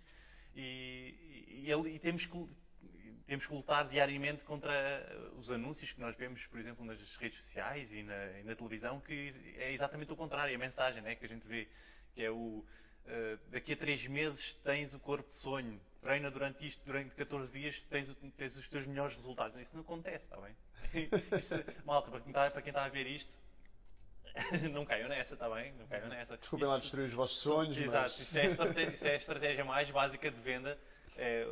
e, 0.56 1.66
e, 1.66 1.72
e 1.72 2.00
temos, 2.00 2.26
que, 2.26 2.48
temos 3.32 3.46
que 3.46 3.54
lutar 3.54 3.88
diariamente 3.88 4.44
contra 4.44 4.74
os 5.38 5.50
anúncios 5.50 5.94
que 5.94 6.02
nós 6.02 6.14
vemos, 6.18 6.46
por 6.48 6.60
exemplo, 6.60 6.84
nas 6.84 7.16
redes 7.16 7.42
sociais 7.42 7.94
e 7.94 8.04
na, 8.04 8.40
e 8.40 8.44
na 8.44 8.54
televisão, 8.54 9.00
que 9.00 9.32
é 9.56 9.72
exatamente 9.72 10.12
o 10.12 10.18
contrário, 10.18 10.54
a 10.54 10.58
mensagem 10.58 11.02
né, 11.02 11.16
que 11.16 11.24
a 11.24 11.30
gente 11.30 11.48
vê, 11.48 11.66
que 12.14 12.22
é 12.22 12.30
o 12.30 12.36
uh, 12.36 12.66
daqui 13.48 13.72
a 13.72 13.78
três 13.78 14.06
meses 14.06 14.56
tens 14.56 14.94
o 14.94 15.00
corpo 15.00 15.30
de 15.30 15.36
sonho, 15.36 15.80
treina 16.02 16.30
durante 16.30 16.68
isto, 16.68 16.84
durante 16.84 17.16
14 17.16 17.50
dias 17.54 17.80
tens, 17.90 18.14
tens 18.36 18.58
os 18.58 18.68
teus 18.68 18.86
melhores 18.86 19.16
resultados. 19.16 19.58
Isso 19.62 19.76
não 19.76 19.82
acontece, 19.82 20.26
está 20.26 20.36
bem? 20.36 20.54
Isso, 21.38 21.64
malta, 21.86 22.12
para 22.12 22.20
quem, 22.20 22.32
está, 22.32 22.52
para 22.52 22.62
quem 22.62 22.72
está 22.72 22.84
a 22.84 22.90
ver 22.90 23.08
isto, 23.08 23.34
não 24.74 24.84
caiam 24.84 25.08
nessa, 25.08 25.36
está 25.36 25.50
bem? 25.50 25.72
Não 25.80 25.88
caiam 25.88 26.10
nessa. 26.10 26.36
Desculpem 26.36 26.68
lá 26.68 26.78
destruir 26.78 27.06
os 27.06 27.14
vossos 27.14 27.38
sonhos. 27.38 27.78
Exato, 27.78 28.10
mas... 28.10 28.20
isso, 28.20 28.38
é 28.38 28.48
isso, 28.92 29.08
é 29.08 29.12
a 29.12 29.16
estratégia 29.16 29.64
mais 29.64 29.90
básica 29.90 30.30
de 30.30 30.42
venda. 30.42 30.78
É, 31.16 31.48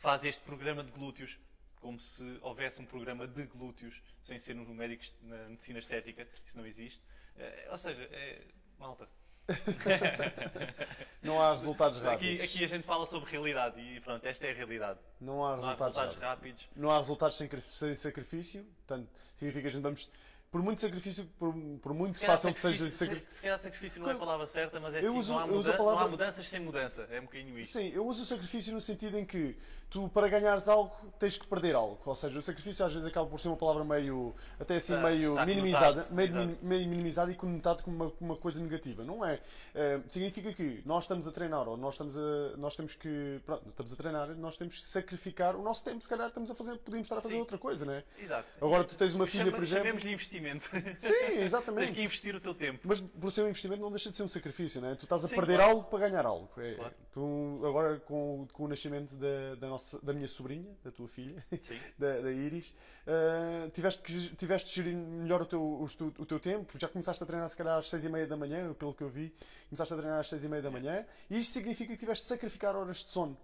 faz 0.00 0.24
este 0.24 0.42
programa 0.42 0.82
de 0.82 0.90
glúteos 0.90 1.38
como 1.80 1.98
se 1.98 2.38
houvesse 2.42 2.80
um 2.80 2.84
programa 2.84 3.26
de 3.26 3.44
glúteos, 3.44 4.02
sem 4.20 4.38
ser 4.38 4.54
no 4.54 4.66
médico 4.74 5.02
na 5.22 5.48
medicina 5.48 5.78
estética, 5.78 6.26
isso 6.44 6.58
não 6.58 6.66
existe. 6.66 7.02
É, 7.36 7.68
ou 7.70 7.78
seja, 7.78 8.02
é, 8.12 8.42
malta. 8.78 9.08
não 11.22 11.40
há 11.40 11.54
resultados 11.54 11.98
rápidos. 11.98 12.34
Aqui, 12.34 12.44
aqui, 12.44 12.64
a 12.64 12.68
gente 12.68 12.84
fala 12.84 13.06
sobre 13.06 13.30
realidade 13.30 13.80
e 13.80 13.98
pronto, 14.00 14.24
esta 14.26 14.46
é 14.46 14.50
a 14.50 14.54
realidade. 14.54 15.00
Não 15.20 15.44
há 15.44 15.56
resultados, 15.56 15.80
não 15.80 16.02
há 16.02 16.04
resultados 16.04 16.16
rápidos. 16.16 16.62
rápidos. 16.62 16.68
Não 16.76 16.90
há 16.90 16.98
resultados 16.98 17.36
sem 17.36 17.94
sacrifício, 17.94 18.64
portanto, 18.64 19.08
significa 19.34 19.62
que 19.62 19.68
a 19.68 19.72
gente 19.72 19.82
vamos 19.82 20.10
por 20.50 20.62
muito 20.62 20.80
sacrifício, 20.80 21.24
por, 21.38 21.54
por 21.80 21.94
muito 21.94 22.16
se 22.16 22.26
fácil 22.26 22.52
que 22.52 22.60
seja. 22.60 22.90
Se, 22.90 23.24
se 23.28 23.42
calhar 23.42 23.58
sacrifício 23.58 24.02
não 24.02 24.10
é 24.10 24.14
a 24.14 24.18
palavra 24.18 24.46
certa, 24.48 24.80
mas 24.80 24.94
é 24.94 24.98
assim, 24.98 25.08
uso, 25.16 25.32
não, 25.32 25.38
há 25.38 25.46
muda 25.46 25.76
palavra... 25.76 26.00
não 26.00 26.06
há 26.06 26.10
mudanças 26.10 26.48
sem 26.48 26.58
mudança. 26.58 27.06
É 27.10 27.20
um 27.20 27.24
bocadinho 27.24 27.56
isso. 27.58 27.72
Sim, 27.74 27.88
eu 27.90 28.04
uso 28.04 28.22
o 28.22 28.24
sacrifício 28.24 28.72
no 28.72 28.80
sentido 28.80 29.16
em 29.16 29.24
que 29.24 29.56
tu, 29.90 30.08
para 30.08 30.28
ganhares 30.28 30.68
algo, 30.68 30.94
tens 31.18 31.36
que 31.36 31.46
perder 31.46 31.74
algo. 31.74 31.98
Ou 32.04 32.14
seja, 32.14 32.38
o 32.38 32.42
sacrifício 32.42 32.84
às 32.84 32.92
vezes 32.92 33.06
acaba 33.06 33.26
por 33.28 33.38
ser 33.38 33.48
uma 33.48 33.56
palavra 33.56 33.84
meio, 33.84 34.34
até 34.58 34.76
assim, 34.76 34.94
tá, 34.94 35.02
meio 35.02 35.34
tá 35.34 35.44
minimizada, 35.44 36.06
meio, 36.12 36.58
meio, 36.62 36.88
minimizada 36.88 37.30
e 37.32 37.34
conotado 37.34 37.82
como 37.82 37.96
uma, 37.96 38.12
uma, 38.20 38.36
coisa 38.36 38.60
negativa. 38.60 39.02
Não 39.04 39.24
é? 39.24 39.34
Uh, 39.74 40.02
significa 40.08 40.52
que 40.52 40.82
nós 40.86 41.04
estamos 41.04 41.26
a 41.26 41.32
treinar, 41.32 41.68
ou 41.68 41.76
nós, 41.76 41.94
estamos 41.94 42.16
a, 42.16 42.56
nós 42.56 42.74
temos 42.74 42.92
que, 42.92 43.40
pronto, 43.44 43.68
estamos 43.68 43.92
a 43.92 43.96
treinar, 43.96 44.28
nós 44.36 44.56
temos 44.56 44.76
que 44.76 44.84
sacrificar 44.84 45.56
o 45.56 45.62
nosso 45.62 45.84
tempo. 45.84 46.00
Se 46.00 46.08
calhar 46.08 46.28
estamos 46.28 46.50
a 46.50 46.54
fazer, 46.54 46.78
podemos 46.78 47.06
estar 47.06 47.18
a 47.18 47.20
fazer 47.20 47.34
Sim. 47.34 47.40
outra 47.40 47.58
coisa, 47.58 47.84
não 47.84 47.94
é? 47.94 48.04
Exato. 48.18 48.64
Agora 48.64 48.84
tu 48.84 48.94
tens 48.94 49.14
uma 49.14 49.26
filha, 49.26 49.44
Chama, 49.44 49.56
por 49.56 49.62
exemplo. 49.64 49.84
Chamemos 49.84 50.02
de 50.02 50.12
investimento. 50.12 50.70
Sim, 50.98 51.12
exatamente. 51.42 51.86
tens 51.86 51.96
que 51.96 52.02
investir 52.04 52.34
o 52.34 52.40
teu 52.40 52.54
tempo. 52.54 52.80
Mas 52.84 53.00
por 53.00 53.32
ser 53.32 53.42
um 53.42 53.48
investimento 53.48 53.82
não 53.82 53.90
deixa 53.90 54.10
de 54.10 54.16
ser 54.16 54.22
um 54.22 54.28
sacrifício, 54.28 54.80
não 54.80 54.90
é? 54.90 54.94
Tu 54.94 55.04
estás 55.04 55.24
a 55.24 55.28
Sim, 55.28 55.34
perder 55.34 55.56
claro. 55.56 55.70
algo 55.70 55.84
para 55.84 55.98
ganhar 56.08 56.26
algo. 56.26 56.48
É, 56.58 56.74
claro. 56.74 56.94
tu, 57.12 57.60
agora, 57.64 57.98
com, 58.00 58.46
com 58.52 58.64
o 58.64 58.68
nascimento 58.68 59.16
da, 59.16 59.54
da, 59.56 59.68
nossa, 59.68 59.79
da 60.02 60.12
minha 60.12 60.28
sobrinha, 60.28 60.76
da 60.82 60.90
tua 60.90 61.08
filha, 61.08 61.44
da, 61.98 62.20
da, 62.20 62.32
Iris, 62.32 62.68
uh, 63.06 63.70
tiveste, 63.70 64.02
que, 64.02 64.36
tiveste 64.36 64.68
de 64.68 64.74
gerir 64.74 64.96
melhor 64.96 65.42
o 65.42 65.46
teu, 65.46 65.62
o, 65.62 65.84
o, 65.84 66.26
teu 66.26 66.40
tempo, 66.40 66.78
já 66.78 66.88
começaste 66.88 67.22
a 67.22 67.26
treinar 67.26 67.48
se 67.48 67.56
calhar 67.56 67.78
às 67.78 67.88
seis 67.88 68.04
e 68.04 68.08
meia 68.08 68.26
da 68.26 68.36
manhã, 68.36 68.72
pelo 68.74 68.94
que 68.94 69.02
eu 69.02 69.08
vi, 69.08 69.32
começaste 69.68 69.94
a 69.94 69.96
treinar 69.96 70.20
às 70.20 70.28
seis 70.28 70.44
e 70.44 70.48
meia 70.48 70.62
da 70.62 70.70
manhã, 70.70 71.04
e 71.28 71.38
isto 71.38 71.52
significa 71.52 71.92
que 71.92 71.98
tiveste 71.98 72.24
de 72.24 72.28
sacrificar 72.28 72.76
horas 72.76 72.98
de 72.98 73.08
sono. 73.08 73.36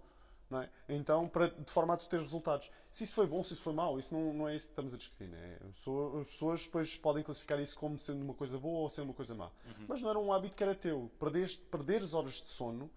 É? 0.49 0.69
Então, 0.87 1.27
para, 1.27 1.49
de 1.49 1.69
forma 1.69 1.93
a 1.93 1.97
tu 1.97 2.07
teres 2.07 2.25
resultados. 2.25 2.71
Se 2.89 3.03
isso 3.03 3.15
foi 3.15 3.27
bom, 3.27 3.43
se 3.43 3.51
isso 3.51 3.61
foi 3.61 3.73
mau, 3.73 3.99
isso 3.99 4.13
não, 4.13 4.33
não 4.33 4.47
é 4.47 4.55
isso 4.55 4.67
que 4.67 4.71
estamos 4.71 4.93
a 4.93 4.97
discutir. 4.97 5.27
Né? 5.27 5.57
As 5.61 6.27
pessoas 6.27 6.63
depois 6.63 6.95
podem 6.95 7.21
classificar 7.21 7.59
isso 7.59 7.75
como 7.75 7.99
sendo 7.99 8.23
uma 8.23 8.33
coisa 8.33 8.57
boa 8.57 8.79
ou 8.79 8.89
sendo 8.89 9.05
uma 9.05 9.13
coisa 9.13 9.35
má. 9.35 9.47
Uhum. 9.47 9.85
Mas 9.89 9.99
não 9.99 10.09
era 10.09 10.17
um 10.17 10.31
hábito 10.31 10.55
que 10.55 10.63
era 10.63 10.73
teu. 10.73 11.11
Perderes, 11.19 11.55
perderes 11.57 12.13
horas 12.13 12.35
de 12.35 12.47
sono 12.47 12.89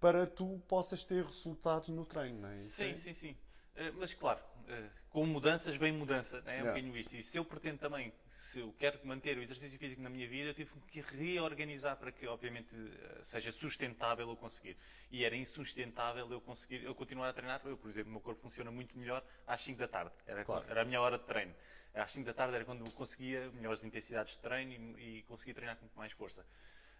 para 0.00 0.26
tu 0.26 0.62
possas 0.68 1.02
ter 1.02 1.24
resultados 1.24 1.88
no 1.88 2.04
treino. 2.04 2.40
Não 2.40 2.48
é? 2.48 2.60
Isso 2.60 2.76
Sim, 2.76 2.90
é- 2.90 2.96
sim, 2.96 3.12
sim. 3.12 3.36
Eh, 3.76 3.90
mas 3.92 4.14
claro, 4.14 4.38
eh, 4.68 4.88
com 5.10 5.26
mudanças 5.26 5.74
vem 5.74 5.90
mudança, 5.92 6.40
né? 6.42 6.58
é 6.58 6.62
um 6.62 6.66
Yeah. 6.66 6.70
bocadinho 6.72 6.96
isto. 6.96 7.16
E 7.16 7.22
se 7.24 7.36
eu 7.38 7.44
pretendo 7.44 7.78
também, 7.78 8.12
se 8.30 8.60
eu 8.60 8.72
quero 8.78 9.04
manter 9.04 9.36
o 9.36 9.42
exercício 9.42 9.76
físico 9.78 10.00
na 10.00 10.08
minha 10.08 10.28
vida, 10.28 10.50
eu 10.50 10.54
tive 10.54 10.70
que 10.88 11.00
reorganizar 11.00 11.96
para 11.96 12.12
que, 12.12 12.24
obviamente, 12.28 12.74
eh, 12.76 13.20
seja 13.24 13.50
sustentável 13.50 14.28
eu 14.28 14.36
conseguir. 14.36 14.76
E 15.10 15.24
era 15.24 15.34
insustentável 15.34 16.30
eu 16.30 16.40
conseguir, 16.40 16.84
eu 16.84 16.94
continuar 16.94 17.28
a 17.30 17.32
treinar. 17.32 17.60
Eu, 17.64 17.76
por 17.76 17.90
exemplo, 17.90 18.10
o 18.10 18.12
meu 18.12 18.20
corpo 18.20 18.40
funciona 18.42 18.70
muito 18.70 18.96
melhor 18.96 19.24
às 19.46 19.62
5 19.64 19.78
da 19.80 19.88
tarde. 19.88 20.12
Era, 20.24 20.44
Claro. 20.44 20.64
era 20.68 20.82
a 20.82 20.84
minha 20.84 21.00
hora 21.00 21.18
de 21.18 21.24
treino. 21.24 21.54
Às 21.92 22.12
5 22.12 22.26
da 22.26 22.34
tarde 22.34 22.54
era 22.54 22.64
quando 22.64 22.84
eu 22.86 22.92
conseguia 22.92 23.50
melhores 23.52 23.82
intensidades 23.82 24.34
de 24.34 24.38
treino 24.40 24.98
e, 25.00 25.18
e 25.18 25.22
conseguia 25.22 25.54
treinar 25.54 25.76
com 25.78 25.88
mais 25.96 26.12
força. 26.12 26.44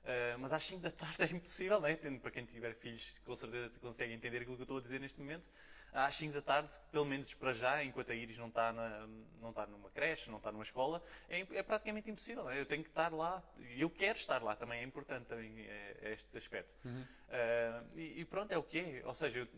Uh, 0.04 0.38
mas 0.38 0.52
às 0.52 0.62
5 0.64 0.82
da 0.82 0.90
tarde 0.90 1.22
é 1.22 1.26
impossível, 1.34 1.80
né? 1.80 1.96
Tendo 1.96 2.20
para 2.20 2.30
quem 2.30 2.44
tiver 2.44 2.74
filhos, 2.74 3.14
com 3.24 3.34
certeza 3.34 3.70
consegue 3.80 4.12
entender 4.12 4.38
aquilo 4.42 4.54
que 4.56 4.60
eu 4.62 4.64
estou 4.64 4.76
a 4.78 4.80
dizer 4.80 5.00
neste 5.00 5.18
momento. 5.18 5.48
Às 5.92 6.16
5 6.16 6.34
da 6.34 6.42
tarde, 6.42 6.74
pelo 6.90 7.04
menos 7.04 7.32
para 7.32 7.52
já, 7.52 7.82
enquanto 7.82 8.10
a 8.10 8.14
Iris 8.14 8.36
não 8.36 8.48
está, 8.48 8.72
na, 8.72 9.06
não 9.40 9.50
está 9.50 9.64
numa 9.66 9.88
creche, 9.90 10.28
não 10.28 10.38
está 10.38 10.50
numa 10.52 10.64
escola, 10.64 11.02
é, 11.28 11.40
é 11.40 11.62
praticamente 11.62 12.10
impossível. 12.10 12.44
né? 12.44 12.60
Eu 12.60 12.66
tenho 12.66 12.82
que 12.82 12.90
estar 12.90 13.12
lá, 13.12 13.42
e 13.58 13.80
eu 13.80 13.88
quero 13.88 14.18
estar 14.18 14.42
lá 14.42 14.54
também, 14.56 14.80
é 14.80 14.82
importante 14.82 15.24
também 15.26 15.60
é, 15.60 16.12
este 16.12 16.36
aspecto. 16.36 16.74
Uh, 16.84 17.98
e, 17.98 18.20
e 18.20 18.24
pronto, 18.24 18.50
é 18.52 18.58
o 18.58 18.62
que 18.62 18.78
é. 18.80 19.02
Ou 19.06 19.14
seja, 19.14 19.38
eu, 19.38 19.48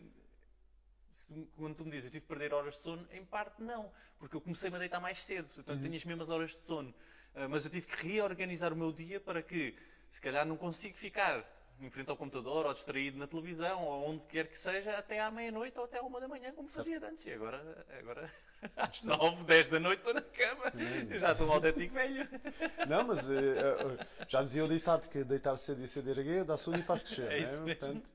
se- 1.11 1.47
quando 1.57 1.75
tu 1.75 1.83
me 1.85 1.91
dizes 1.91 2.05
eu 2.05 2.11
tive 2.11 2.21
que 2.21 2.27
perder 2.27 2.53
horas 2.53 2.75
de 2.75 2.81
sono, 2.81 3.07
em 3.11 3.25
parte 3.25 3.61
não, 3.61 3.91
porque 4.19 4.35
eu 4.35 4.41
comecei-me 4.41 4.75
a 4.75 4.79
deitar 4.79 4.99
mais 4.99 5.21
cedo, 5.23 5.49
então 5.57 5.75
tenho 5.81 5.95
as 5.95 6.05
mesmas 6.05 6.29
horas 6.29 6.51
de 6.51 6.57
sono. 6.57 6.93
Ah, 7.35 7.47
mas 7.47 7.65
eu 7.65 7.71
tive 7.71 7.87
que 7.87 8.07
reorganizar 8.07 8.71
o 8.73 8.75
meu 8.75 8.91
dia 8.91 9.19
para 9.19 9.41
que, 9.41 9.75
se 10.09 10.21
calhar, 10.21 10.45
não 10.45 10.57
consigo 10.57 10.95
ficar 10.97 11.45
em 11.79 11.89
frente 11.89 12.09
ao 12.09 12.17
computador 12.17 12.65
ou 12.65 12.73
distraído 12.73 13.17
na 13.17 13.27
televisão 13.27 13.83
ou 13.83 14.09
onde 14.09 14.25
quer 14.25 14.47
que 14.47 14.57
seja 14.57 14.97
até 14.97 15.19
à 15.21 15.29
meia-noite 15.29 15.77
ou 15.77 15.85
até 15.85 15.99
à 15.99 16.01
uma 16.01 16.19
da 16.19 16.27
manhã, 16.27 16.51
como 16.51 16.67
fazia 16.69 16.97
antes. 16.97 17.25
E 17.25 17.31
agora, 17.31 17.85
agora 17.99 18.31
às 18.75 19.03
nove, 19.03 19.43
dez 19.43 19.67
da 19.67 19.79
noite 19.79 19.99
estou 19.99 20.13
na 20.13 20.21
cama. 20.21 20.73
Eu 21.09 21.19
já 21.19 21.31
estou 21.33 21.47
um 21.47 21.51
autêntico 21.51 21.93
velho. 21.93 22.27
Não, 22.87 23.03
mas 23.05 23.29
eh, 23.29 23.35
eh, 23.35 24.07
já 24.27 24.41
dizia 24.41 24.65
o 24.65 24.67
ditado 24.67 25.07
que 25.07 25.23
deitar 25.23 25.55
cedo 25.57 25.83
e 25.83 25.87
cedo 25.87 26.09
erguer 26.09 26.43
dá 26.43 26.57
saúde 26.57 26.79
e 26.79 26.83
faz 26.83 27.03
crescer. 27.03 27.31
É 27.31 27.39
isso 27.39 27.61
né? 27.61 27.75
Portanto, 27.75 28.09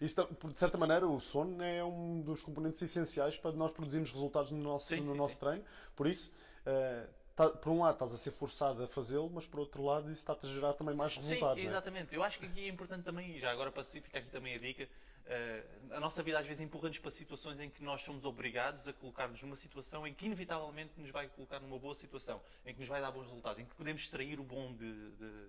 isso, 0.00 0.28
de 0.52 0.58
certa 0.58 0.76
maneira, 0.76 1.06
o 1.06 1.20
sono 1.20 1.62
é 1.62 1.84
um 1.84 2.20
dos 2.20 2.42
componentes 2.42 2.82
essenciais 2.82 3.36
para 3.36 3.52
nós 3.52 3.70
produzirmos 3.70 4.10
resultados 4.10 4.50
no 4.50 4.58
nosso, 4.58 4.88
Sim, 4.88 5.00
no 5.02 5.12
sim, 5.12 5.18
nosso 5.18 5.34
sim. 5.34 5.40
treino. 5.40 5.64
Por 5.94 6.08
isso, 6.08 6.32
eh, 6.66 7.06
tá- 7.38 7.50
por 7.50 7.70
um 7.70 7.80
lado, 7.80 7.92
estás 7.94 8.12
a 8.12 8.16
ser 8.16 8.32
forçado 8.32 8.82
a 8.82 8.86
fazê-lo, 8.88 9.30
mas 9.32 9.46
por 9.46 9.60
outro 9.60 9.82
lado, 9.84 10.10
isso 10.10 10.20
está-te 10.20 10.44
a 10.46 10.48
gerar 10.48 10.72
também 10.74 10.94
mais 10.94 11.12
Sim, 11.12 11.20
resultados. 11.20 11.62
né? 11.62 11.68
exatamente. 11.70 12.14
Eu 12.14 12.22
acho 12.22 12.38
que 12.38 12.46
aqui 12.46 12.64
é 12.64 12.68
importante 12.68 13.04
também, 13.04 13.36
e 13.36 13.40
já 13.40 13.50
agora 13.50 13.70
para 13.70 13.84
ficar 13.84 14.18
aqui 14.18 14.28
também 14.30 14.54
a 14.54 14.58
dica, 14.58 14.88
eh, 15.26 15.64
a 15.92 16.00
nossa 16.00 16.22
vida 16.22 16.38
às 16.38 16.46
vezes 16.46 16.60
empurra-nos 16.60 16.98
para 16.98 17.10
situações 17.10 17.60
em 17.60 17.70
que 17.70 17.82
nós 17.82 18.02
somos 18.02 18.24
obrigados 18.24 18.88
a 18.88 18.92
colocar-nos 18.92 19.40
numa 19.42 19.56
situação 19.56 20.06
em 20.06 20.12
que 20.12 20.26
inevitavelmente 20.26 20.92
nos 20.96 21.10
vai 21.10 21.28
colocar 21.28 21.60
numa 21.60 21.78
boa 21.78 21.94
situação, 21.94 22.42
em 22.66 22.74
que 22.74 22.80
nos 22.80 22.88
vai 22.88 23.00
dar 23.00 23.10
bons 23.12 23.26
resultados, 23.26 23.60
em 23.62 23.64
que 23.66 23.74
podemos 23.74 24.02
extrair 24.02 24.40
o 24.40 24.42
bom 24.44 24.74
de, 24.74 25.10
de- 25.12 25.48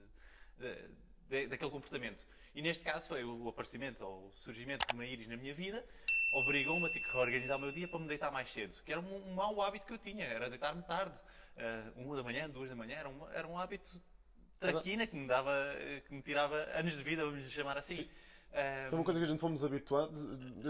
de- 0.60 0.90
de- 1.30 1.48
daquele 1.48 1.72
comportamento. 1.72 2.28
E 2.54 2.62
neste 2.62 2.84
caso 2.84 3.08
foi 3.08 3.24
o 3.24 3.48
aparecimento 3.48 4.04
ou 4.06 4.28
o 4.28 4.32
surgimento 4.36 4.86
de 4.88 4.94
uma 4.94 5.06
íris 5.06 5.28
na 5.28 5.38
minha 5.38 5.54
vida, 5.54 5.84
obrigou-me 6.44 6.86
a 6.86 6.90
ter 6.92 7.00
que 7.00 7.12
reorganizar 7.12 7.58
o 7.58 7.62
meu 7.62 7.72
dia 7.72 7.88
para 7.88 8.00
me 8.00 8.08
deitar 8.08 8.32
mais 8.32 8.50
cedo, 8.52 8.74
que 8.84 8.92
era 8.92 9.00
um, 9.02 9.30
um 9.30 9.34
mau 9.34 9.62
hábito 9.62 9.86
que 9.88 9.94
eu 9.94 9.98
tinha, 9.98 10.26
era 10.26 10.50
deitar-me 10.50 10.82
tarde. 10.84 11.16
Eh, 11.60 11.84
uma 11.98 12.16
da 12.16 12.24
manhã, 12.24 12.50
duas 12.50 12.70
da 12.70 12.76
manhã, 12.76 12.96
era, 12.96 13.10
uma- 13.10 13.32
era 13.34 13.48
um 13.48 13.58
hábito 13.58 14.02
traquina 14.60 15.06
que 15.06 15.16
me 15.16 15.28
dava, 15.28 15.52
que 16.08 16.14
me 16.14 16.22
tirava 16.22 16.56
anos 16.74 16.94
de 16.98 17.04
vida, 17.04 17.24
vamos 17.26 17.42
lhe 17.44 17.50
chamar 17.50 17.78
assim. 17.78 17.96
Sim. 17.96 18.10
Ah, 18.54 18.88
Foi 18.90 18.98
uma 18.98 19.06
coisa 19.06 19.20
que 19.20 19.26
a 19.26 19.30
gente 19.30 19.40
fomos 19.40 19.64
habituados. 19.64 20.20
Sim, 20.20 20.26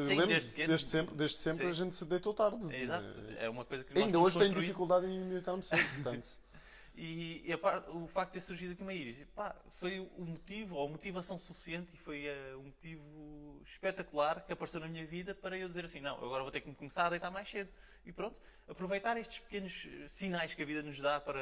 lembro, 0.10 0.28
desde 0.28 0.68
desde, 0.68 0.90
sempre, 0.90 1.16
desde 1.16 1.38
sempre 1.38 1.64
Sim. 1.66 1.70
a 1.70 1.74
gente 1.74 1.96
se 1.96 2.04
deitou 2.06 2.34
tarde. 2.34 2.76
Exato, 2.76 3.06
Eh, 3.30 3.46
é 3.46 3.50
uma 3.50 3.64
coisa 3.64 3.84
que 3.86 3.98
Ainda 3.98 4.20
hoje 4.20 4.38
tenho 4.38 4.54
dificuldade 4.54 5.06
em 5.06 5.30
deitar-me 5.30 5.64
cedo, 5.64 5.82
portanto. 5.96 6.28
E, 7.02 7.50
e 7.50 7.56
par- 7.56 7.90
o 7.92 8.06
facto 8.08 8.32
de 8.32 8.40
ter 8.40 8.42
surgido 8.42 8.74
aqui 8.74 8.82
uma 8.84 8.94
íris, 8.94 9.26
pá, 9.34 9.56
foi 9.76 10.02
o 10.18 10.26
motivo, 10.26 10.76
ou 10.76 10.86
a 10.86 10.90
motivação 10.92 11.38
suficiente, 11.38 11.96
e 11.96 11.98
foi 11.98 12.26
eh, 12.26 12.54
um 12.58 12.64
motivo 12.64 13.62
espetacular 13.66 14.46
que 14.46 14.52
apareceu 14.52 14.82
na 14.82 14.88
minha 14.90 15.06
vida 15.06 15.34
para 15.34 15.58
eu 15.58 15.70
dizer 15.70 15.86
assim: 15.86 16.02
não, 16.02 16.18
agora 16.18 16.44
vou 16.44 16.52
ter 16.52 16.60
que 16.60 16.68
me 16.68 16.76
começar 16.76 17.06
a 17.06 17.10
deitar 17.10 17.32
mais 17.32 17.50
cedo. 17.50 17.70
E 18.06 18.12
pronto, 18.12 18.42
aproveitar 18.68 19.16
estes 19.16 19.40
pequenos 19.40 19.88
eh, 19.88 20.10
sinais 20.10 20.54
que 20.54 20.62
a 20.62 20.66
vida 20.66 20.84
nos 20.84 21.00
dá 21.00 21.22
para, 21.22 21.40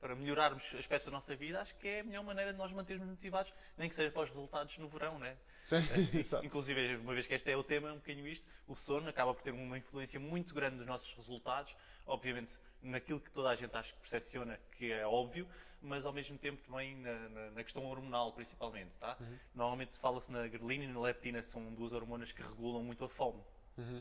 para 0.00 0.14
melhorarmos 0.14 0.72
aspectos 0.76 1.06
da 1.06 1.12
nossa 1.12 1.34
vida, 1.34 1.60
acho 1.60 1.74
que 1.74 1.88
é 1.88 2.00
a 2.00 2.04
melhor 2.04 2.22
maneira 2.22 2.52
de 2.52 2.58
nós 2.58 2.70
mantermos 2.70 3.08
motivados, 3.08 3.52
nem 3.76 3.88
que 3.88 3.96
seja 3.96 4.12
para 4.12 4.22
os 4.22 4.30
resultados 4.30 4.78
no 4.78 4.88
verão, 4.88 5.18
né? 5.18 5.36
Sim, 5.64 5.78
exato. 6.16 6.46
Inclusive, 6.46 6.98
uma 6.98 7.14
vez 7.14 7.26
que 7.26 7.34
este 7.34 7.50
é 7.50 7.56
o 7.56 7.64
tema, 7.64 7.88
é 7.88 7.92
um 7.92 7.96
bocadinho 7.96 8.28
isto, 8.28 8.46
o 8.68 8.76
sono 8.76 9.08
acaba 9.08 9.34
por 9.34 9.42
ter 9.42 9.50
uma 9.50 9.76
influência 9.76 10.20
muito 10.20 10.54
grande 10.54 10.76
nos 10.76 10.86
nossos 10.86 11.12
resultados, 11.14 11.74
obviamente 12.06 12.58
naquilo 12.84 13.20
que 13.20 13.30
toda 13.30 13.50
a 13.50 13.56
gente 13.56 13.74
acha 13.76 13.92
que 13.92 13.98
percepciona, 14.00 14.58
que 14.76 14.92
é 14.92 15.06
óbvio, 15.06 15.48
mas 15.80 16.06
ao 16.06 16.12
mesmo 16.12 16.38
tempo 16.38 16.62
também 16.62 16.96
na, 16.96 17.28
na- 17.28 17.50
na 17.50 17.62
questão 17.64 17.84
hormonal, 17.84 18.32
principalmente. 18.32 18.90
Tá? 19.00 19.16
Normalmente 19.54 19.96
fala-se 19.98 20.30
na 20.32 20.46
grelina 20.46 20.84
e 20.84 20.88
na 20.88 21.00
leptina, 21.00 21.42
são 21.42 21.72
duas 21.74 21.92
hormonas 21.92 22.32
que 22.32 22.42
regulam 22.42 22.82
muito 22.82 23.04
a 23.04 23.08
fome. 23.08 23.42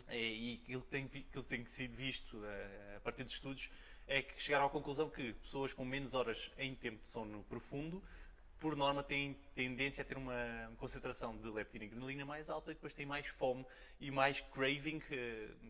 É, 0.08 0.18
E 0.18 0.62
aquilo 0.64 0.82
que 0.84 0.90
tem, 0.90 1.06
aquilo 1.06 1.44
que 1.44 1.48
tem 1.50 1.66
sido 1.66 1.96
visto 1.96 2.40
eh, 2.46 2.94
a 2.98 3.00
partir 3.00 3.24
de 3.24 3.32
estudos 3.32 3.70
é 4.08 4.22
que 4.22 4.40
chegaram 4.42 4.66
à 4.66 4.70
conclusão 4.70 5.10
que 5.10 5.34
pessoas 5.34 5.74
com 5.74 5.84
menos 5.84 6.14
horas 6.14 6.52
em 6.58 6.76
tempo 6.76 7.00
de 7.00 7.08
sono 7.08 7.44
profundo 7.46 8.04
por 8.64 8.78
norma, 8.78 9.04
têm 9.04 9.38
tendência 9.54 10.02
a 10.02 10.06
ter 10.06 10.16
uma 10.16 10.72
concentração 10.78 11.36
de 11.36 11.50
leptina 11.50 11.84
e 11.84 11.88
granulina 11.90 12.26
mais 12.26 12.50
alta 12.50 12.72
e 12.72 12.74
depois 12.74 12.94
têm 12.94 13.06
mais 13.06 13.28
fome 13.28 13.66
e 14.00 14.10
mais 14.10 14.40
craving, 14.40 15.02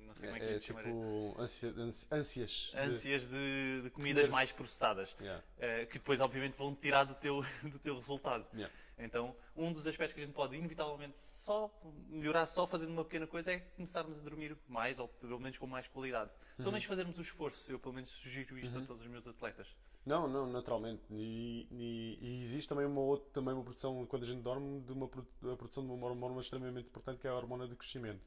não 0.06 0.14
sei 0.14 0.30
como 0.30 0.36
é 0.36 0.40
que 0.40 0.46
É, 0.46 0.56
é 0.58 0.60
chamar, 0.60 0.84
tipo 0.84 1.36
ânsia- 1.40 1.74
ânsias. 2.12 2.70
de- 2.72 2.78
ânsias 2.78 3.28
de, 3.28 3.82
de 3.82 3.90
comidas 3.90 4.26
comer. 4.26 4.32
mais 4.32 4.52
processadas, 4.52 5.16
Yeah. 5.20 5.44
eh, 5.58 5.86
que 5.88 5.94
depois, 5.98 6.22
obviamente, 6.22 6.54
vão 6.56 6.76
tirar 6.76 7.04
do 7.06 7.16
teu, 7.16 7.42
do 7.64 7.80
teu 7.80 7.96
resultado. 7.96 8.46
Yeah. 8.54 8.72
Então, 8.98 9.36
um 9.56 9.72
dos 9.74 9.88
aspectos 9.88 10.14
que 10.14 10.22
a 10.22 10.26
gente 10.26 10.36
pode, 10.36 10.56
inevitavelmente, 10.56 11.18
só 11.18 11.70
melhorar 12.10 12.46
só 12.46 12.68
fazendo 12.68 12.92
uma 12.92 13.04
pequena 13.04 13.26
coisa 13.26 13.52
é 13.52 13.60
começarmos 13.60 14.20
a 14.20 14.22
dormir 14.22 14.56
mais, 14.68 15.00
ou 15.00 15.08
pelo 15.08 15.40
menos 15.40 15.58
com 15.58 15.66
mais 15.66 15.88
qualidade. 15.88 16.30
Pelo 16.58 16.68
Uhum. 16.68 16.74
menos 16.74 16.86
fazermos 16.86 17.18
o 17.18 17.22
esforço. 17.22 17.72
Eu, 17.72 17.80
pelo 17.80 17.94
menos, 17.96 18.10
sugiro 18.10 18.58
isto 18.58 18.78
a 18.78 18.82
todos 18.82 19.02
os 19.04 19.08
meus 19.10 19.28
atletas. 19.28 19.68
Não, 20.06 20.28
não, 20.28 20.46
naturalmente. 20.46 21.02
E, 21.12 21.68
e- 21.72 22.18
e 22.22 22.42
existe 22.42 22.68
também 22.70 22.86
uma, 22.86 23.02
outra, 23.02 23.28
também 23.34 23.54
uma 23.54 23.64
produção, 23.64 24.06
quando 24.06 24.24
a 24.24 24.26
gente 24.28 24.42
dorme, 24.42 24.82
de 24.82 24.92
uma, 24.92 25.06
a 25.08 25.56
produção 25.56 25.86
de 25.86 25.92
uma 25.92 26.06
hormona 26.08 26.40
extremamente 26.40 26.88
importante 26.88 27.20
que 27.20 27.28
é 27.28 27.30
a 27.30 27.36
hormona 27.36 27.68
de 27.68 27.76
crescimento. 27.76 28.22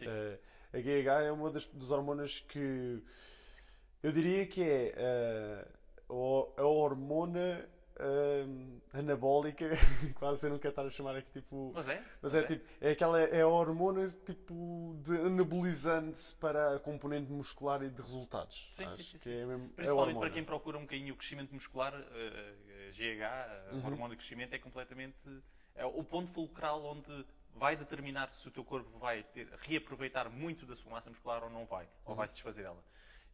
Eh, 0.00 0.38
a 0.72 0.78
GH 0.78 1.24
é 1.26 1.32
uma 1.32 1.50
das, 1.50 1.64
das 1.66 1.90
hormonas 1.90 2.38
que 2.40 3.02
eu 4.02 4.12
diria 4.12 4.46
que 4.46 4.62
é 4.62 5.66
o- 6.08 6.52
a 6.56 6.62
hormona 6.62 7.68
eh, 7.98 8.46
anabólica, 8.98 9.70
quase 10.16 10.48
eu 10.48 10.58
quero 10.58 10.70
estar 10.70 10.86
a 10.86 10.90
chamar 10.90 11.16
aqui 11.16 11.30
tipo. 11.30 11.72
Mas 11.74 11.88
é? 11.88 12.02
Mas 12.22 12.34
é 12.34 12.42
tipo, 12.42 12.64
é 12.80 12.90
aquela 12.90 13.20
é 13.20 13.40
a 13.40 13.48
hormona 13.48 14.06
tipo 14.08 14.96
de 15.02 15.16
anabolizante 15.18 16.34
para 16.40 16.76
a 16.76 16.78
componente 16.78 17.30
muscular 17.30 17.82
e 17.82 17.90
de 17.90 18.00
resultados. 18.02 18.68
Sim, 18.72 18.90
sim, 18.96 19.02
sim, 19.02 19.18
sim. 19.18 19.32
é 19.32 19.46
mesmo 19.46 19.64
é 19.64 19.76
Principalmente 19.76 20.08
hormona. 20.08 20.26
para 20.26 20.30
quem 20.34 20.44
procura 20.44 20.78
um 20.78 20.82
bocadinho 20.82 21.14
o 21.14 21.16
crescimento 21.16 21.52
muscular, 21.52 21.94
eh, 21.94 22.54
eh, 22.68 22.92
GH, 22.92 23.22
a 23.70 23.74
Uhum. 23.74 23.86
hormona 23.86 24.10
de 24.10 24.16
crescimento, 24.16 24.52
é 24.54 24.58
completamente 24.58 25.16
é 25.74 25.84
o 25.84 26.02
ponto 26.02 26.28
fulcral 26.30 26.82
onde 26.84 27.24
vai 27.54 27.76
determinar 27.76 28.34
se 28.34 28.48
o 28.48 28.50
teu 28.50 28.64
corpo 28.64 28.98
vai 28.98 29.22
ter- 29.22 29.48
reaproveitar 29.60 30.28
muito 30.30 30.66
da 30.66 30.74
sua 30.76 30.90
massa 30.90 31.08
muscular 31.10 31.42
ou 31.42 31.50
não 31.50 31.64
vai, 31.66 31.88
ou 32.04 32.10
Uhum. 32.10 32.16
vai 32.16 32.28
se 32.28 32.34
desfazer 32.34 32.62
dela. 32.62 32.82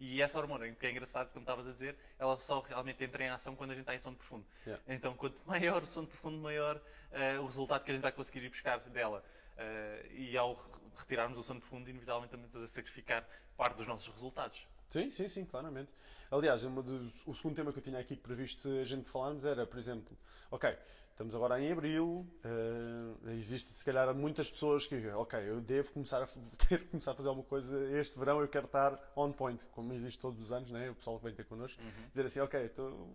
E 0.05 0.21
essa 0.21 0.37
hormona, 0.37 0.69
que 0.73 0.85
é 0.85 0.91
engraçado, 0.91 1.29
como 1.31 1.45
estavas 1.45 1.65
a 1.65 1.71
dizer, 1.71 1.97
ela 2.19 2.37
só 2.37 2.59
realmente 2.59 3.05
entra 3.05 3.23
em 3.23 3.29
ação 3.29 3.55
quando 3.55 3.71
a 3.71 3.75
gente 3.75 3.83
está 3.85 3.95
em 3.95 4.01
sono 4.01 4.17
profundo. 4.17 4.45
Yeah. 4.67 4.83
Então, 4.89 5.15
quanto 5.15 5.41
maior 5.47 5.81
o 5.81 5.87
sono 5.87 6.09
profundo, 6.09 6.39
maior 6.39 6.83
eh, 7.13 7.39
o 7.39 7.47
resultado 7.47 7.85
que 7.85 7.93
a 7.93 7.95
gente 7.95 8.03
vai 8.03 8.11
conseguir 8.11 8.43
ir 8.45 8.49
buscar 8.49 8.81
dela. 8.81 9.23
Eh, 9.57 10.07
e 10.11 10.37
ao 10.37 10.55
re- 10.55 10.61
retirarmos 10.97 11.39
o 11.39 11.43
sono 11.45 11.61
profundo, 11.61 11.89
inevitavelmente 11.89 12.33
também 12.33 12.47
estamos 12.47 12.69
a 12.69 12.75
sacrificar 12.75 13.25
parte 13.57 13.77
dos 13.77 13.87
nossos 13.87 14.09
resultados. 14.13 14.67
Sim, 14.89 15.09
sim, 15.09 15.29
sim, 15.29 15.45
claramente. 15.45 15.93
Aliás, 16.33 16.63
dos- 16.63 17.23
o 17.25 17.33
segundo 17.33 17.55
tema 17.55 17.73
que 17.73 17.79
eu 17.79 17.83
tinha 17.83 18.01
aqui 18.01 18.17
previsto 18.17 18.69
a 18.81 18.85
gente 18.85 19.09
falarmos 19.09 19.45
era, 19.45 19.65
por 19.65 19.79
exemplo, 19.79 20.19
ok, 20.51 20.77
estamos 21.13 21.35
agora 21.35 21.61
em 21.61 21.71
abril, 21.71 22.27
eh, 22.45 23.33
existe 23.35 23.69
se 23.73 23.85
calhar 23.85 24.13
muitas 24.15 24.51
pessoas 24.51 24.87
que, 24.87 25.07
ok, 25.09 25.39
eu 25.49 25.61
devo 25.61 25.93
começar 25.93 26.19
a, 26.21 26.27
f- 26.27 26.39
ter 26.69 26.81
que 26.81 26.87
começar 26.87 27.13
a 27.13 27.15
fazer 27.15 27.29
alguma 27.29 27.47
coisa 27.47 27.79
este 27.99 28.19
verão, 28.19 28.41
eu 28.41 28.49
quero 28.49 28.67
estar 28.67 29.13
on 29.15 29.31
point, 29.33 29.65
como 29.73 29.93
existe 29.93 30.19
todos 30.19 30.41
os 30.41 30.51
anos, 30.51 30.71
né? 30.71 30.91
o 30.91 30.95
pessoal 30.95 31.19
que 31.19 31.25
vem 31.25 31.35
ter 31.35 31.45
connosco, 31.45 31.81
dizer 32.11 32.27
assim, 32.27 32.41
ok, 32.41 32.69
tô, 32.71 33.09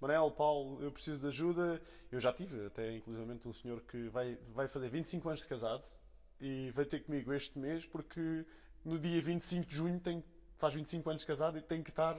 Manel, 0.00 0.30
Paulo, 0.30 0.82
eu 0.82 0.90
preciso 0.90 1.18
de 1.20 1.26
ajuda. 1.26 1.78
Eu 2.10 2.18
já 2.18 2.32
tive 2.32 2.64
até, 2.64 2.90
inclusivamente, 2.96 3.46
um 3.46 3.52
senhor 3.52 3.82
que 3.82 4.08
vai, 4.08 4.38
vai 4.54 4.66
fazer 4.66 4.88
25 4.88 5.28
anos 5.28 5.40
de 5.42 5.46
casado 5.46 5.84
e 6.40 6.70
veio 6.70 6.88
ter 6.88 7.00
comigo 7.00 7.30
este 7.34 7.58
mês 7.58 7.84
porque 7.84 8.46
no 8.82 8.98
dia 8.98 9.20
25 9.20 9.66
de 9.66 9.76
junho 9.76 10.00
tem, 10.00 10.24
faz 10.56 10.72
25 10.72 11.10
anos 11.10 11.20
de 11.20 11.26
casado 11.26 11.58
e 11.58 11.60
tem 11.60 11.82
que 11.82 11.90
estar. 11.90 12.16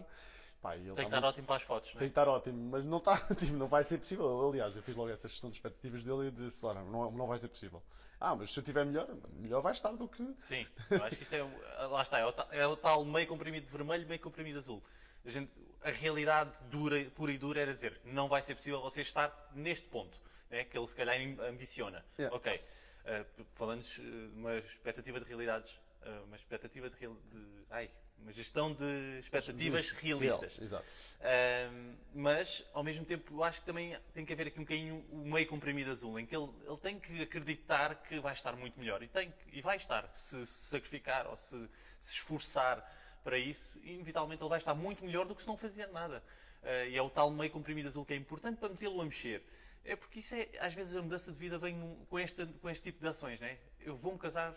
Pá, 0.61 0.73
Tem 0.73 0.93
que 0.93 1.01
estar 1.01 1.23
ótimo 1.23 1.47
para 1.47 1.55
as 1.55 1.63
fotos. 1.63 1.89
tem 1.89 1.95
Não 1.95 1.99
que 2.01 2.11
estar 2.11 2.27
ótimo, 2.27 2.69
mas 2.69 2.85
não, 2.85 2.97
está, 2.99 3.17
tipo, 3.35 3.53
não 3.53 3.67
vai 3.67 3.83
ser 3.83 3.97
possível. 3.97 4.49
Aliás, 4.49 4.75
eu 4.75 4.83
fiz 4.83 4.95
logo 4.95 5.09
essa 5.09 5.27
gestão 5.27 5.49
de 5.49 5.55
expectativas 5.57 6.03
dele 6.03 6.27
e 6.27 6.31
disse: 6.31 6.63
"Ora, 6.65 6.83
não, 6.83 7.09
não 7.11 7.25
vai 7.27 7.39
ser 7.39 7.47
possível. 7.47 7.81
Ah, 8.19 8.35
mas 8.35 8.51
se 8.53 8.59
eu 8.59 8.63
tiver 8.63 8.85
melhor, 8.85 9.07
melhor 9.33 9.61
vai 9.61 9.71
estar 9.71 9.91
do 9.93 10.07
que. 10.07 10.21
é? 10.21 10.27
Sim, 10.37 10.67
eu 10.91 11.03
acho 11.03 11.15
que 11.17 11.23
isto 11.23 11.33
é. 11.33 11.43
o- 11.43 11.89
Lá 11.89 12.03
está, 12.03 12.19
é 12.19 12.25
o, 12.27 12.33
é 12.51 12.67
o 12.67 12.75
tal 12.77 13.03
meio 13.03 13.25
comprimido 13.27 13.65
vermelho, 13.67 14.07
meio 14.07 14.19
comprimido 14.19 14.59
azul. 14.59 14.83
A, 15.25 15.29
gente, 15.29 15.51
a 15.83 15.89
realidade 15.89 16.51
dura, 16.69 17.03
pura 17.15 17.31
e 17.31 17.37
dura 17.39 17.59
era 17.61 17.73
dizer: 17.73 17.99
não 18.05 18.27
vai 18.27 18.43
ser 18.43 18.53
possível 18.53 18.79
você 18.81 19.01
estar 19.01 19.49
neste 19.55 19.87
ponto. 19.87 20.19
É, 20.51 20.63
que 20.65 20.77
ele 20.77 20.87
se 20.87 20.95
calhar 20.95 21.15
ambiciona. 21.49 22.03
Yeah. 22.19 22.35
Ok. 22.35 22.61
Uh, 23.03 23.45
falando 23.55 23.81
de 23.83 24.01
uma 24.35 24.57
expectativa 24.57 25.19
de 25.19 25.25
realidades. 25.25 25.79
uma 26.27 26.35
expectativa 26.35 26.89
de, 26.89 26.97
de. 26.97 27.65
Ai, 27.69 27.89
uma 28.21 28.31
gestão 28.31 28.73
de 28.73 29.19
expectativas 29.19 29.89
realistas. 29.91 30.55
Real, 30.55 30.63
exato. 30.65 30.85
Um, 31.21 31.95
mas, 32.15 32.63
ao 32.73 32.83
mesmo 32.83 33.03
tempo, 33.05 33.33
eu 33.33 33.43
acho 33.43 33.59
que 33.59 33.65
também 33.65 33.97
tem 34.13 34.25
que 34.25 34.33
haver 34.33 34.47
aqui 34.47 34.59
um 34.59 34.63
bocadinho 34.63 35.05
o 35.11 35.17
meio 35.17 35.47
comprimido 35.47 35.91
azul, 35.91 36.19
em 36.19 36.25
que 36.25 36.35
ele, 36.35 36.49
ele 36.67 36.77
tem 36.77 36.99
que 36.99 37.21
acreditar 37.21 37.95
que 38.03 38.19
vai 38.19 38.33
estar 38.33 38.55
muito 38.55 38.79
melhor. 38.79 39.01
E, 39.03 39.07
tem 39.07 39.31
que- 39.31 39.57
e 39.57 39.61
vai 39.61 39.77
estar. 39.77 40.09
Se 40.13 40.45
se 40.45 40.69
sacrificar 40.69 41.27
ou 41.27 41.35
se, 41.35 41.57
se 41.99 42.13
esforçar 42.15 42.83
para 43.23 43.37
isso, 43.37 43.79
inevitavelmente 43.83 44.41
ele 44.41 44.49
vai 44.49 44.57
estar 44.57 44.73
muito 44.73 45.03
melhor 45.05 45.25
do 45.25 45.35
que 45.35 45.41
se 45.41 45.47
não 45.47 45.57
fazia 45.57 45.87
nada. 45.87 46.23
Uh, 46.63 46.89
e 46.89 46.95
é 46.97 47.01
o 47.01 47.09
tal 47.09 47.29
meio 47.31 47.51
comprimido 47.51 47.87
azul 47.87 48.05
que 48.05 48.13
é 48.13 48.15
importante 48.17 48.57
para 48.57 48.69
metê-lo 48.69 49.01
a 49.01 49.05
mexer. 49.05 49.43
É 49.83 49.95
porque 49.95 50.19
isso 50.19 50.35
é, 50.35 50.47
às 50.59 50.73
vezes, 50.75 50.95
a 50.95 51.01
mudança 51.01 51.31
de 51.31 51.37
vida 51.39 51.57
vem 51.57 51.97
com, 52.07 52.19
este, 52.19 52.45
com 52.45 52.69
este 52.69 52.83
tipo 52.83 52.99
de 52.99 53.07
ações, 53.07 53.39
né? 53.39 53.57
Eu 53.79 53.95
vou-me 53.97 54.19
casar 54.19 54.53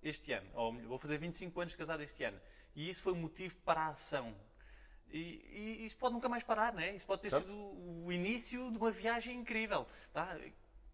este 0.00 0.32
ano, 0.32 0.48
ou 0.54 0.72
vou 0.82 0.96
fazer 0.98 1.18
25 1.18 1.60
anos 1.60 1.72
de 1.72 1.78
casado 1.78 2.00
este 2.00 2.22
ano. 2.22 2.40
E 2.78 2.88
isso 2.88 3.02
foi 3.02 3.12
o 3.12 3.16
motivo 3.16 3.56
para 3.64 3.80
a 3.80 3.88
ação. 3.88 4.32
E, 5.10 5.18
e 5.80 5.84
isso 5.84 5.96
pode 5.96 6.14
nunca 6.14 6.28
mais 6.28 6.44
parar, 6.44 6.72
né? 6.72 6.94
Isso 6.94 7.04
pode 7.08 7.22
ter 7.22 7.30
Certo. 7.30 7.48
sido 7.48 7.58
o 8.04 8.12
início 8.12 8.70
de 8.70 8.78
uma 8.78 8.92
viagem 8.92 9.36
incrível, 9.36 9.84
tá? 10.12 10.38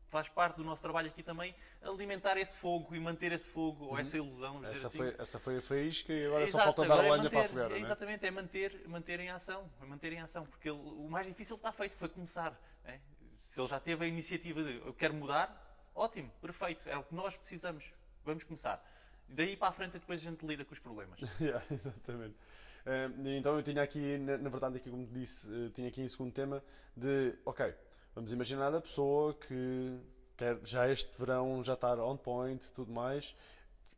Faz 0.08 0.26
parte 0.30 0.56
do 0.56 0.64
nosso 0.64 0.80
trabalho 0.80 1.08
aqui 1.08 1.22
também 1.22 1.54
alimentar 1.82 2.38
esse 2.38 2.56
fogo 2.56 2.94
e 2.94 3.00
manter 3.00 3.32
esse 3.32 3.50
fogo 3.50 3.84
ou 3.84 3.98
essa 3.98 4.16
ilusão, 4.16 4.64
Essa 4.64 4.86
assim. 4.86 4.96
foi, 4.96 5.14
essa 5.18 5.38
foi 5.38 5.58
a 5.58 5.60
faísca 5.60 6.10
e 6.10 6.24
agora 6.24 6.46
só 6.46 6.56
Exato, 6.58 6.64
falta 6.82 6.88
dar 6.88 7.04
é 7.04 7.08
a 7.10 7.14
lenha 7.16 7.28
para 7.30 7.40
a 7.40 7.44
fogueira. 7.44 7.66
é 7.66 7.68
não 7.70 7.76
é? 7.76 7.80
Exatamente, 7.80 8.26
é 8.26 8.30
manter, 8.30 8.88
manter 8.88 9.20
em 9.20 9.28
ação. 9.28 9.70
É 9.82 9.84
manter 9.84 10.12
em 10.14 10.20
ação, 10.20 10.46
porque 10.46 10.70
ele- 10.70 10.78
o 10.78 11.06
mais 11.10 11.26
difícil 11.26 11.56
está 11.56 11.70
feito, 11.70 11.94
foi 11.96 12.08
começar. 12.08 12.58
né? 12.82 12.98
Se 13.42 13.60
ele 13.60 13.68
já 13.68 13.78
teve 13.78 14.06
a 14.06 14.08
iniciativa 14.08 14.62
de 14.64 14.76
eu 14.76 14.94
quero 14.94 15.12
mudar, 15.12 15.90
ótimo, 15.94 16.30
perfeito, 16.40 16.88
é 16.88 16.96
o 16.96 17.02
que 17.02 17.14
nós 17.14 17.36
precisamos. 17.36 17.92
Vamos 18.24 18.42
começar. 18.44 18.82
Daí 19.28 19.56
para 19.56 19.68
a 19.68 19.72
frente 19.72 19.92
depois 19.92 20.20
a 20.20 20.30
gente 20.30 20.46
lida 20.46 20.64
com 20.64 20.72
os 20.72 20.78
problemas. 20.78 21.20
Yeah, 21.40 21.64
exatamente. 21.70 22.36
Eh, 22.86 23.10
então 23.36 23.56
eu 23.56 23.62
tinha 23.62 23.82
aqui, 23.82 24.18
na, 24.18 24.48
verdade, 24.48 24.76
aqui 24.76 24.90
como 24.90 25.06
disse, 25.06 25.48
eh, 25.48 25.70
tinha 25.70 25.88
aqui 25.88 26.02
em 26.02 26.08
segundo 26.08 26.32
tema 26.32 26.62
de, 26.96 27.34
ok, 27.44 27.74
vamos 28.14 28.32
imaginar 28.32 28.74
a 28.74 28.80
pessoa 28.80 29.34
que 29.34 29.98
quer 30.36 30.58
já 30.64 30.88
este 30.88 31.10
verão 31.18 31.62
já 31.62 31.74
estar 31.74 31.98
on 31.98 32.16
point 32.16 32.70
tudo 32.72 32.92
mais. 32.92 33.34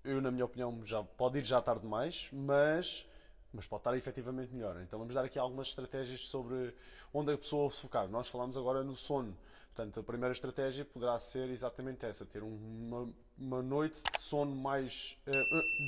Eu, 0.05 0.21
na 0.21 0.31
minha 0.31 0.45
opinião, 0.45 0.85
já 0.85 1.03
pode 1.03 1.39
ir 1.39 1.45
já 1.45 1.61
tarde 1.61 1.83
demais, 1.83 2.29
mas, 2.33 3.05
mas 3.53 3.67
pode 3.67 3.81
estar 3.81 3.97
efetivamente 3.97 4.55
melhor. 4.55 4.81
Então 4.81 4.99
vamos 5.01 5.15
dar 5.15 5.25
aqui 5.25 5.39
algumas 5.39 5.67
estratégias 5.67 6.21
sobre 6.21 6.73
onde 7.13 7.33
a 7.33 7.37
pessoa 7.39 7.69
se 7.71 7.81
focar. 7.81 8.09
Nós 8.09 8.29
falamos 8.29 8.57
agora 8.57 8.85
no 8.85 8.95
sono. 8.95 9.37
Portanto, 9.75 10.01
a 10.01 10.03
primeira 10.03 10.33
estratégia 10.33 10.85
poderá 10.85 11.19
ser 11.19 11.51
exatamente 11.51 12.07
essa, 12.07 12.25
ter 12.25 12.43
uma, 12.43 13.13
uma 13.39 13.63
noite 13.63 14.03
de 14.13 14.21
sono 14.21 14.55
mais, 14.55 15.17
eh, 15.27 15.31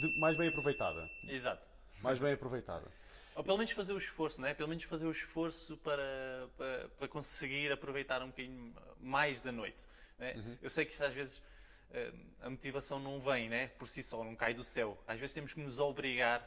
de- 0.01 0.19
mais 0.21 0.37
bem 0.37 0.49
aproveitada 0.49 1.09
Exato. 1.29 1.69
mais 2.03 2.19
bem 2.19 2.33
aproveitada. 2.33 2.87
Ou 3.35 3.45
pelo 3.45 3.57
menos 3.57 3.73
fazer 3.73 3.93
o 3.93 3.99
esforço, 3.99 4.41
não 4.41 4.49
é? 4.49 4.55
Pelo 4.55 4.69
menos 4.69 4.83
fazer 4.85 5.07
o 5.07 5.11
esforço 5.13 5.77
para, 5.79 6.49
para, 6.57 6.89
para 6.99 7.09
conseguir 7.09 7.71
aproveitar 7.71 8.23
um 8.23 8.29
bocadinho 8.29 8.75
mais 9.01 9.41
da 9.41 9.53
noite. 9.53 9.83
é? 10.19 10.35
Uhum. 10.35 10.59
Eu 10.61 10.71
sei 10.71 10.85
que 10.85 11.01
às 11.03 11.15
vezes 11.15 11.41
eh, 11.93 12.13
a 12.43 12.51
motivação 12.51 12.99
não 12.99 13.21
vem 13.21 13.49
né? 13.49 13.69
por 13.79 13.87
si 13.89 14.03
só, 14.03 14.25
não 14.25 14.35
cai 14.35 14.55
do 14.55 14.65
céu. 14.65 14.99
Às 15.07 15.21
vezes 15.21 15.35
temos 15.35 15.55
que 15.55 15.61
nos 15.61 15.79
obrigar 15.79 16.47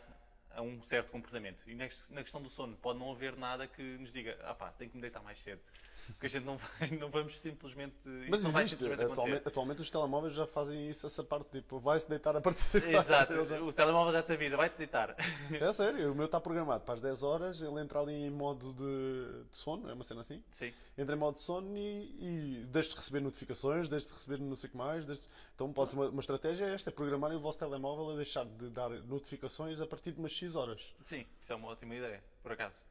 a 0.54 0.62
um 0.62 0.82
certo 0.84 1.12
comportamento. 1.14 1.64
E 1.66 1.74
na 1.76 1.88
questão 1.88 2.42
do 2.42 2.50
sono, 2.50 2.76
pode 2.76 3.00
não 3.00 3.10
haver 3.12 3.38
nada 3.38 3.66
que 3.68 3.82
nos 3.82 4.12
diga, 4.12 4.38
ah 4.44 4.54
pá, 4.54 4.70
tenho 4.72 4.90
que 4.92 4.98
me 4.98 5.02
deitar 5.02 5.24
mais 5.24 5.40
cedo. 5.40 5.62
Porque 6.08 6.26
a 6.26 6.30
gente 6.30 6.44
não, 6.46 6.58
vai, 6.58 6.90
não 6.92 7.10
vamos 7.10 7.40
simplesmente. 7.40 7.96
Mas 8.30 8.44
existe, 8.46 8.78
simplesmente 8.78 9.04
atualmente, 9.12 9.48
atualmente 9.48 9.82
os 9.82 9.90
telemóveis 9.90 10.34
já 10.34 10.46
fazem 10.46 10.90
isso, 10.90 11.06
essa 11.08 11.24
parte, 11.24 11.50
tipo, 11.52 11.80
vai-se 11.80 12.08
deitar 12.10 12.36
a 12.36 12.42
partir 12.42 12.64
de 12.70 12.78
agora. 12.78 12.98
Exato, 12.98 13.46
já- 13.46 13.62
o 13.62 13.72
telemóvel 13.74 14.14
já 14.14 14.24
te 14.24 14.34
avisa, 14.34 14.58
vai-te 14.58 14.78
deitar. 14.78 15.16
É 15.52 15.74
sério, 15.74 16.12
o 16.12 16.16
meu 16.16 16.26
está 16.26 16.40
programado 16.40 16.84
para 16.84 16.94
as 16.96 17.00
10 17.00 17.24
horas, 17.24 17.62
ele 17.62 17.80
entra 17.80 18.00
ali 18.00 18.14
em 18.14 18.30
modo 18.30 18.74
de, 18.74 19.50
de 19.50 19.56
sono, 19.56 19.90
é 19.90 19.94
uma 19.94 20.04
cena 20.04 20.22
assim, 20.22 20.44
Sim. 20.52 20.74
entra 20.98 21.16
em 21.16 21.20
modo 21.20 21.36
de 21.36 21.40
sono 21.42 21.78
e, 21.78 22.62
e 22.62 22.66
deixa 22.68 22.90
de 22.90 22.96
receber 22.96 23.20
notificações, 23.22 23.88
deixa 23.88 24.08
de 24.08 24.14
receber 24.14 24.40
não 24.40 24.56
sei 24.56 24.68
o 24.68 24.72
que 24.72 24.78
mais, 24.78 25.06
deixa- 25.06 25.22
então 25.56 25.72
pode 25.72 25.90
ser 25.92 25.96
uma, 25.96 26.10
uma 26.10 26.20
estratégia 26.20 26.66
é 26.66 26.74
esta, 26.74 26.90
é 26.90 26.94
programarem 26.94 27.38
o 27.38 27.40
vosso 27.40 27.58
telemóvel 27.58 28.12
a 28.12 28.16
deixar 28.16 28.46
de 28.46 28.70
dar 28.70 28.90
notificações 28.90 29.80
a 29.82 29.86
partir 29.88 30.12
de 30.12 30.20
umas 30.20 30.32
X 30.32 30.56
horas. 30.56 30.94
Sim, 31.04 31.26
isso 31.40 31.52
é 31.54 31.56
uma 31.56 31.68
ótima 31.70 31.96
ideia, 31.96 32.24
por 32.42 32.52
acaso. 32.52 32.84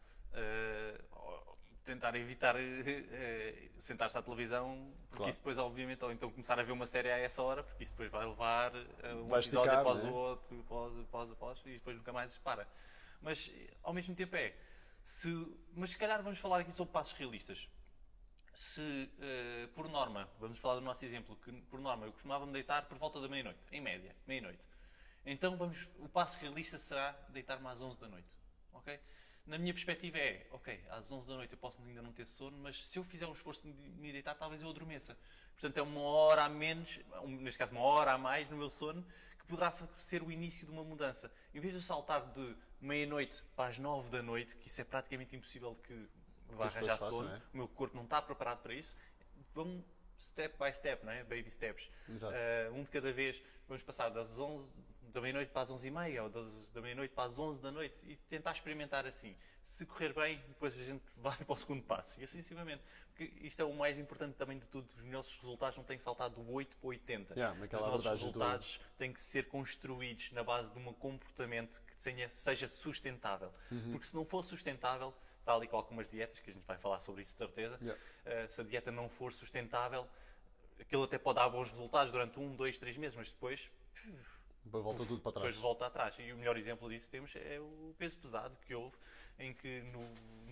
Ou 1.12 1.49
tentar 1.90 2.14
evitar 2.14 2.54
eh, 2.56 3.68
sentar-se 3.78 4.16
à 4.16 4.22
televisão, 4.22 4.92
porque 5.08 5.16
Claro. 5.16 5.30
isso 5.30 5.40
depois, 5.40 5.58
obviamente, 5.58 6.04
ou 6.04 6.12
então 6.12 6.30
começar 6.30 6.58
a 6.58 6.62
ver 6.62 6.70
uma 6.72 6.86
série 6.86 7.10
a 7.10 7.18
essa 7.18 7.42
hora, 7.42 7.62
porque 7.64 7.82
isso 7.82 7.92
depois 7.92 8.10
vai 8.10 8.24
levar 8.26 8.72
eh, 8.74 9.14
um 9.14 9.26
Vai 9.26 9.40
episódio 9.40 9.70
esticar, 9.72 9.80
após 9.80 10.02
né? 10.04 10.10
o 10.10 10.14
outro, 10.14 10.60
após, 10.60 10.98
após, 11.00 11.30
após, 11.32 11.58
e 11.66 11.70
depois 11.72 11.96
nunca 11.96 12.12
mais 12.12 12.30
se 12.30 12.38
para. 12.40 12.66
Mas, 13.20 13.50
ao 13.82 13.92
mesmo 13.92 14.14
tempo, 14.14 14.36
é. 14.36 14.54
Se, 15.02 15.28
mas 15.74 15.90
se 15.90 15.98
calhar 15.98 16.22
vamos 16.22 16.38
falar 16.38 16.60
aqui 16.60 16.72
sobre 16.72 16.92
passos 16.92 17.12
realistas. 17.14 17.68
Se, 18.54 19.10
eh, 19.20 19.68
por 19.74 19.88
norma, 19.88 20.28
vamos 20.38 20.58
falar 20.58 20.76
do 20.76 20.80
nosso 20.82 21.04
exemplo, 21.04 21.34
que 21.36 21.50
por 21.62 21.80
norma 21.80 22.06
eu 22.06 22.12
costumava 22.12 22.46
me 22.46 22.52
deitar 22.52 22.86
por 22.86 22.98
volta 22.98 23.20
da 23.20 23.28
meia-noite, 23.28 23.60
em 23.72 23.80
média, 23.80 24.14
meia-noite. 24.26 24.64
Então 25.26 25.56
vamos, 25.56 25.88
o 25.98 26.08
passo 26.08 26.38
realista 26.40 26.78
será 26.78 27.12
deitar-me 27.30 27.66
às 27.66 27.82
11 27.82 27.98
da 27.98 28.08
noite. 28.08 28.28
ok? 28.72 29.00
Na 29.50 29.58
minha 29.58 29.74
perspectiva 29.74 30.16
é, 30.16 30.46
ok, 30.52 30.80
às 30.90 31.10
11 31.10 31.26
da 31.26 31.34
noite 31.34 31.52
eu 31.52 31.58
posso 31.58 31.82
ainda 31.82 32.00
não 32.00 32.12
ter 32.12 32.24
sono, 32.24 32.56
mas 32.58 32.86
se 32.86 32.96
eu 33.00 33.02
fizer 33.02 33.26
um 33.26 33.32
esforço 33.32 33.62
de 33.62 33.68
me 33.68 34.12
deitar, 34.12 34.32
talvez 34.36 34.62
eu 34.62 34.70
adormeça. 34.70 35.18
Portanto, 35.54 35.76
é 35.76 35.82
uma 35.82 36.02
hora 36.02 36.44
a 36.44 36.48
menos, 36.48 37.00
neste 37.26 37.58
caso 37.58 37.72
uma 37.72 37.80
hora 37.80 38.12
a 38.12 38.18
mais 38.18 38.48
no 38.48 38.56
meu 38.56 38.70
sono, 38.70 39.04
que 39.36 39.44
poderá 39.46 39.72
ser 39.98 40.22
o 40.22 40.30
início 40.30 40.64
de 40.64 40.70
uma 40.70 40.84
mudança. 40.84 41.32
Em 41.52 41.58
vez 41.58 41.72
de 41.72 41.80
eu 41.80 41.82
saltar 41.82 42.32
de 42.32 42.56
meia-noite 42.80 43.42
para 43.56 43.70
as 43.70 43.78
9 43.80 44.08
da 44.08 44.22
noite, 44.22 44.56
que 44.56 44.68
isso 44.68 44.80
é 44.80 44.84
praticamente 44.84 45.34
impossível 45.34 45.74
que 45.82 46.08
vá 46.50 46.66
arranjar 46.66 46.96
sono, 46.96 47.34
é? 47.34 47.42
o 47.52 47.56
meu 47.56 47.66
corpo 47.66 47.96
não 47.96 48.04
está 48.04 48.22
preparado 48.22 48.62
para 48.62 48.72
isso, 48.72 48.96
vamos 49.52 49.84
step 50.16 50.56
by 50.62 50.72
step, 50.72 51.04
não 51.04 51.12
é? 51.12 51.24
baby 51.24 51.50
steps. 51.50 51.90
Uh, 52.08 52.72
um 52.72 52.84
de 52.84 52.90
cada 52.92 53.12
vez, 53.12 53.42
vamos 53.66 53.82
passar 53.82 54.10
das 54.10 54.38
11 54.38 54.72
da 55.12 55.20
meia-noite 55.20 55.50
para 55.52 55.62
as 55.62 55.70
11 55.70 55.88
e 55.88 55.90
meia, 55.90 56.22
ou 56.24 56.28
das, 56.28 56.68
da 56.68 56.80
meia-noite 56.80 57.14
para 57.14 57.24
as 57.24 57.38
11 57.38 57.60
da 57.60 57.70
noite, 57.70 57.94
e 58.04 58.16
tentar 58.28 58.52
experimentar 58.52 59.06
assim. 59.06 59.36
Se 59.62 59.84
correr 59.84 60.12
bem, 60.14 60.38
depois 60.48 60.72
a 60.78 60.82
gente 60.82 61.02
vai 61.18 61.36
para 61.36 61.52
o 61.52 61.56
segundo 61.56 61.82
passo, 61.82 62.20
e 62.20 62.24
assim 62.24 62.38
sucessivamente. 62.38 62.82
Porque 63.08 63.24
isto 63.46 63.60
é 63.60 63.64
o 63.64 63.74
mais 63.74 63.98
importante 63.98 64.34
também 64.36 64.58
de 64.58 64.66
tudo, 64.66 64.88
os 64.96 65.04
nossos 65.04 65.36
resultados 65.36 65.76
não 65.76 65.84
têm 65.84 65.96
que 65.96 66.02
saltar 66.02 66.30
do 66.30 66.50
8 66.52 66.76
para 66.76 66.86
o 66.86 66.90
80. 66.90 67.34
Yeah, 67.34 67.54
os 67.54 67.70
nossos 67.70 67.86
abordagem 67.86 68.12
do- 68.32 68.38
resultados 68.38 68.80
têm 68.96 69.12
que 69.12 69.20
ser 69.20 69.48
construídos 69.48 70.32
na 70.32 70.42
base 70.42 70.72
de 70.72 70.78
um 70.78 70.92
comportamento 70.94 71.80
que 71.86 71.96
tenha- 72.02 72.30
seja 72.30 72.66
sustentável. 72.68 73.52
Uhum. 73.70 73.90
Porque 73.92 74.06
se 74.06 74.14
não 74.14 74.24
for 74.24 74.42
sustentável, 74.42 75.12
tal 75.44 75.62
e 75.62 75.66
qual 75.68 75.84
como 75.84 76.00
as 76.00 76.08
dietas, 76.08 76.38
que 76.38 76.48
a 76.50 76.52
gente 76.52 76.64
vai 76.66 76.78
falar 76.78 77.00
sobre 77.00 77.22
isso 77.22 77.32
de 77.32 77.38
certeza, 77.38 77.78
Yeah. 77.82 78.00
Uh, 78.26 78.50
se 78.50 78.60
a 78.60 78.64
dieta 78.64 78.90
não 78.92 79.08
for 79.08 79.32
sustentável, 79.32 80.06
aquilo 80.78 81.02
até 81.04 81.18
pode 81.18 81.36
dar 81.36 81.48
bons 81.48 81.70
resultados 81.70 82.10
durante 82.12 82.38
um, 82.40 82.54
dois, 82.56 82.78
três 82.78 82.96
meses, 82.96 83.16
mas 83.16 83.30
depois, 83.30 83.70
Depois 84.64 84.84
volta 84.84 85.04
tudo 85.04 85.20
para 85.20 85.32
trás. 85.32 85.46
depois 85.46 85.62
volta 85.62 85.86
atrás. 85.86 86.16
E 86.18 86.32
o 86.32 86.36
melhor 86.36 86.56
exemplo 86.56 86.88
disso 86.88 87.10
temos 87.10 87.34
é 87.36 87.58
o 87.60 87.94
peso 87.98 88.16
pesado 88.18 88.56
que 88.62 88.74
houve, 88.74 88.96
em 89.38 89.54
que 89.54 89.82
no 89.82 90.00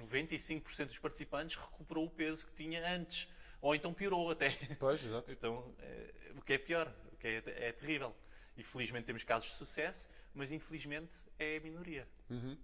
95% 0.07 0.87
dos 0.87 0.99
participantes 0.99 1.57
recuperou 1.57 2.07
o 2.07 2.11
peso 2.11 2.47
que 2.47 2.55
tinha 2.55 2.87
antes, 2.95 3.29
ou 3.61 3.75
então 3.75 3.93
piorou 3.93 4.31
até. 4.31 4.51
Pois, 4.79 5.05
exato. 5.05 5.31
Então, 5.31 5.75
eh, 5.81 6.33
o 6.37 6.43
que 6.43 6.55
é 6.55 6.59
pior, 6.59 6.93
o 7.13 7.17
que 7.17 7.27
é, 7.27 7.43
é 7.69 7.73
terrível. 7.73 8.15
E 8.57 8.65
felizmente 8.65 9.07
temos 9.07 9.23
casos 9.23 9.51
de 9.51 9.57
sucesso, 9.57 10.09
mas 10.35 10.51
infelizmente 10.51 11.15
é 11.39 11.59
a 11.59 11.61
minoria. 11.61 12.09
Uhum. 12.29 12.59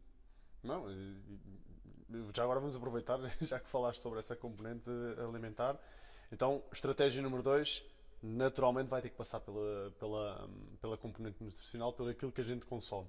Não, 0.62 0.86
já 2.34 2.42
agora 2.42 2.58
vamos 2.58 2.74
aproveitar, 2.74 3.18
já 3.42 3.60
que 3.60 3.68
falaste 3.68 4.00
sobre 4.00 4.18
essa 4.18 4.34
componente 4.34 4.90
alimentar. 5.18 5.78
Então, 6.32 6.64
estratégia 6.72 7.22
número 7.22 7.42
2, 7.42 7.84
naturalmente 8.24 8.88
vai 8.88 9.02
ter 9.02 9.10
que 9.10 9.16
passar 9.16 9.40
pela, 9.40 9.92
pela, 9.98 10.50
pela 10.80 10.96
componente 10.96 11.42
nutricional, 11.42 11.92
pelo 11.92 12.08
aquilo 12.08 12.32
que 12.32 12.40
a 12.40 12.44
gente 12.44 12.64
consome. 12.64 13.08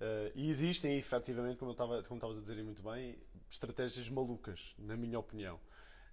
Eh, 0.00 0.32
e 0.34 0.48
existem, 0.48 0.96
efetivamente, 0.96 1.58
como 1.58 1.72
estavas 1.72 2.38
a 2.38 2.40
dizer 2.40 2.62
muito 2.62 2.82
bem, 2.82 3.18
estratégias 3.48 4.08
malucas, 4.08 4.74
na 4.78 4.96
minha 4.96 5.18
opinião. 5.18 5.58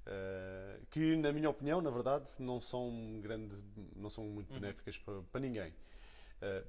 Uh, 0.05 0.85
que, 0.87 1.15
na 1.15 1.31
minha 1.31 1.49
opinião, 1.49 1.81
na 1.81 1.89
verdade, 1.89 2.29
não 2.37 2.59
são, 2.59 3.21
grande, 3.21 3.55
não 3.95 4.09
são 4.09 4.25
muito 4.25 4.53
uhum. 4.53 4.59
benéficas 4.59 4.97
para, 4.97 5.21
para 5.31 5.39
ninguém. 5.39 5.73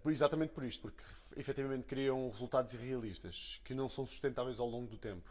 Uh, 0.04 0.08
exatamente 0.08 0.52
por 0.52 0.62
isto, 0.62 0.82
porque 0.82 1.02
efetivamente 1.36 1.84
criam 1.84 2.30
resultados 2.30 2.74
irrealistas 2.74 3.60
que 3.64 3.74
não 3.74 3.88
são 3.88 4.06
sustentáveis 4.06 4.60
ao 4.60 4.68
longo 4.68 4.86
do 4.86 4.96
tempo. 4.96 5.28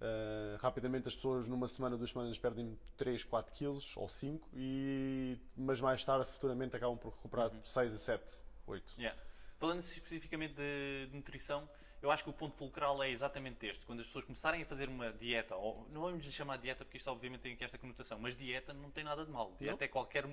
Uh, 0.00 0.56
rapidamente 0.56 1.08
as 1.08 1.14
pessoas 1.14 1.46
numa 1.46 1.68
semana, 1.68 1.94
duas 1.94 2.08
semanas 2.08 2.38
perdem 2.38 2.78
3, 2.96 3.22
4 3.22 3.52
quilos 3.52 3.94
ou 3.98 4.08
5, 4.08 4.48
e, 4.54 5.36
mas 5.54 5.78
mais 5.78 6.02
tarde, 6.02 6.24
futuramente, 6.24 6.74
acabam 6.74 6.96
por 6.96 7.12
recuperar 7.12 7.52
uhum. 7.52 7.62
6 7.62 7.92
a 7.92 7.98
7, 7.98 8.42
8. 8.66 8.94
Yeah. 8.98 9.20
Falando 9.58 9.80
especificamente 9.80 10.54
de, 10.54 11.06
de, 11.06 11.14
nutrição, 11.14 11.68
eu 12.00 12.10
acho 12.10 12.24
que 12.24 12.30
o 12.30 12.32
ponto 12.32 12.56
fulcral 12.56 13.02
é 13.02 13.10
exatamente 13.10 13.66
este. 13.66 13.84
Quando 13.84 14.00
as 14.00 14.06
pessoas 14.06 14.24
começarem 14.24 14.62
a 14.62 14.64
fazer 14.64 14.88
uma 14.88 15.12
dieta, 15.12 15.54
ou 15.54 15.86
não 15.92 16.00
vamos 16.00 16.24
lhe 16.24 16.32
chamar 16.32 16.56
dieta 16.56 16.82
porque 16.82 16.96
isto 16.96 17.10
obviamente 17.10 17.42
tem 17.42 17.52
aqui 17.52 17.64
esta 17.64 17.76
conotação, 17.76 18.18
mas 18.18 18.34
dieta 18.34 18.72
não 18.72 18.90
tem 18.90 19.04
nada 19.04 19.22
de 19.22 19.30
mal. 19.30 19.54
Dieta 19.58 19.76
não? 19.76 19.84
é 19.84 19.88
qualquer 19.88 20.24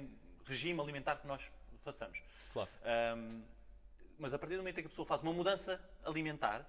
regime 0.45 0.79
alimentar 0.79 1.17
que 1.17 1.27
nós 1.27 1.51
façamos. 1.83 2.21
Claro. 2.53 2.69
Um, 3.17 3.43
mas 4.17 4.33
a 4.33 4.39
partir 4.39 4.55
do 4.55 4.59
momento 4.59 4.77
em 4.77 4.81
que 4.81 4.87
a 4.87 4.89
pessoa 4.89 5.05
faz 5.05 5.21
uma 5.21 5.33
mudança 5.33 5.77
alimentar, 6.05 6.65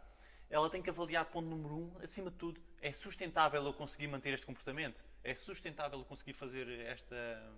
ela 0.50 0.68
tem 0.68 0.82
que 0.82 0.90
avaliar, 0.90 1.26
ponto 1.26 1.48
número 1.48 1.74
um, 1.74 1.92
acima 2.02 2.28
de 2.28 2.36
tudo, 2.36 2.60
é 2.80 2.92
sustentável 2.92 3.64
eu 3.64 3.72
conseguir 3.72 4.06
manter 4.06 4.34
este 4.34 4.46
comportamento? 4.46 5.04
É 5.22 5.34
sustentável 5.34 5.98
eu 5.98 6.04
conseguir 6.04 6.32
fazer 6.32 6.68
esta, 6.86 7.52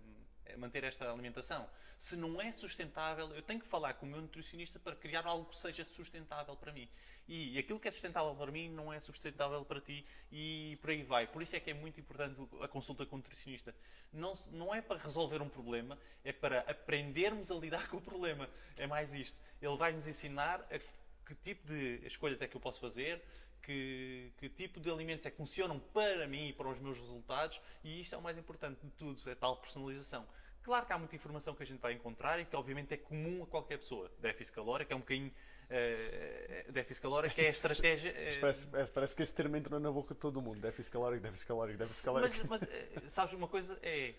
manter 0.57 0.85
esta 0.85 1.11
alimentação? 1.11 1.69
Se 1.99 2.17
não 2.17 2.41
é 2.41 2.51
sustentável, 2.53 3.31
eu 3.35 3.43
tenho 3.43 3.61
que 3.61 3.67
falar 3.67 3.95
com 3.95 4.07
o 4.07 4.09
meu 4.09 4.21
nutricionista 4.21 4.79
para 4.79 4.97
criar 4.97 5.27
algo 5.27 5.45
que 5.47 5.59
seja 5.59 5.85
sustentável 5.85 6.57
para 6.57 6.73
mim. 6.73 6.89
E 7.29 7.59
aquilo 7.59 7.79
que 7.79 7.87
é 7.87 7.91
sustentável 7.91 8.35
para 8.35 8.51
mim 8.51 8.69
não 8.71 8.93
é 8.93 8.99
sustentável 8.99 9.65
para 9.65 9.81
ti 9.81 10.05
e 10.33 10.79
por 10.81 10.91
aí 10.91 11.03
vai. 11.03 11.27
Por 11.27 11.43
isso 11.43 11.55
é 11.55 11.61
que 11.61 11.71
é 11.71 11.75
muito 11.75 12.01
importante 12.01 12.41
a 12.61 12.67
consulta 12.67 13.05
com 13.07 13.17
o 13.17 13.19
nutricionista. 13.19 13.75
Não, 14.13 14.33
não 14.51 14.75
é 14.75 14.81
para 14.81 14.99
resolver 14.99 15.41
um 15.41 15.49
problema, 15.49 15.99
é 16.25 16.33
para 16.33 16.61
aprendermos 16.61 17.51
a 17.51 17.55
lidar 17.55 17.87
com 17.91 17.99
o 17.99 18.01
problema. 18.01 18.49
É 18.77 18.87
mais 18.87 19.15
isto. 19.15 19.39
Ele 19.61 19.77
vai 19.77 19.93
nos 19.93 20.09
ensinar 20.09 20.67
a 20.71 21.01
que 21.31 21.35
tipo 21.37 21.67
de 21.69 22.05
escolhas 22.05 22.43
é 22.43 22.49
que 22.49 22.57
eu 22.57 22.61
posso 22.61 22.81
fazer, 22.81 23.23
que, 23.63 24.33
que, 24.39 24.49
tipo 24.49 24.81
de 24.81 24.91
alimentos 24.91 25.25
é 25.27 25.31
que 25.31 25.37
funcionam 25.37 25.79
para 25.79 26.27
mim 26.27 26.49
e 26.49 26.53
para 26.53 26.69
os 26.69 26.79
meus 26.79 26.99
resultados, 26.99 27.61
e 27.85 28.01
isto 28.01 28.15
é 28.15 28.19
o 28.19 28.23
mais 28.23 28.37
importante 28.39 28.81
de 28.83 28.91
tudo, 28.93 29.29
é 29.31 29.35
tal 29.35 29.57
personalização. 29.57 30.27
Claro 30.63 30.87
que 30.87 30.93
há 30.93 30.99
muita 30.99 31.17
informação 31.17 31.55
que 31.55 31.63
a 31.63 31.67
gente 31.67 31.81
vai 31.81 31.93
encontrar 31.95 32.39
e 32.39 32.45
que 32.45 32.55
obviamente 32.55 32.93
é 32.93 32.97
comum 32.97 33.43
a 33.43 33.47
qualquer 33.47 33.79
pessoa. 33.79 34.11
Déficit 34.19 34.55
calórico 34.55 34.93
é 34.93 34.97
um 34.97 35.01
bocadinho. 35.01 35.33
Uh, 35.71 36.73
déficit 36.73 37.03
calórico 37.03 37.41
é 37.41 37.47
a 37.47 37.51
estratégia. 37.51 38.13
Uh, 38.13 38.41
parece, 38.41 38.67
parece, 38.93 39.17
que 39.17 39.23
esse 39.23 39.33
termo 39.33 39.57
entrou 39.57 39.81
na 39.81 39.91
boca 39.91 40.15
de 40.15 40.21
todo 40.21 40.43
mundo. 40.43 40.61
Déficit 40.61 40.93
calórico, 40.93 41.23
déficit 41.23 41.47
calórico, 41.47 41.79
déficit 41.79 42.05
calórico. 42.05 42.47
Mas, 42.49 42.63
mas 43.03 43.03
sabes 43.13 43.33
uma 43.33 43.49
coisa? 43.49 43.79
É. 43.83 44.15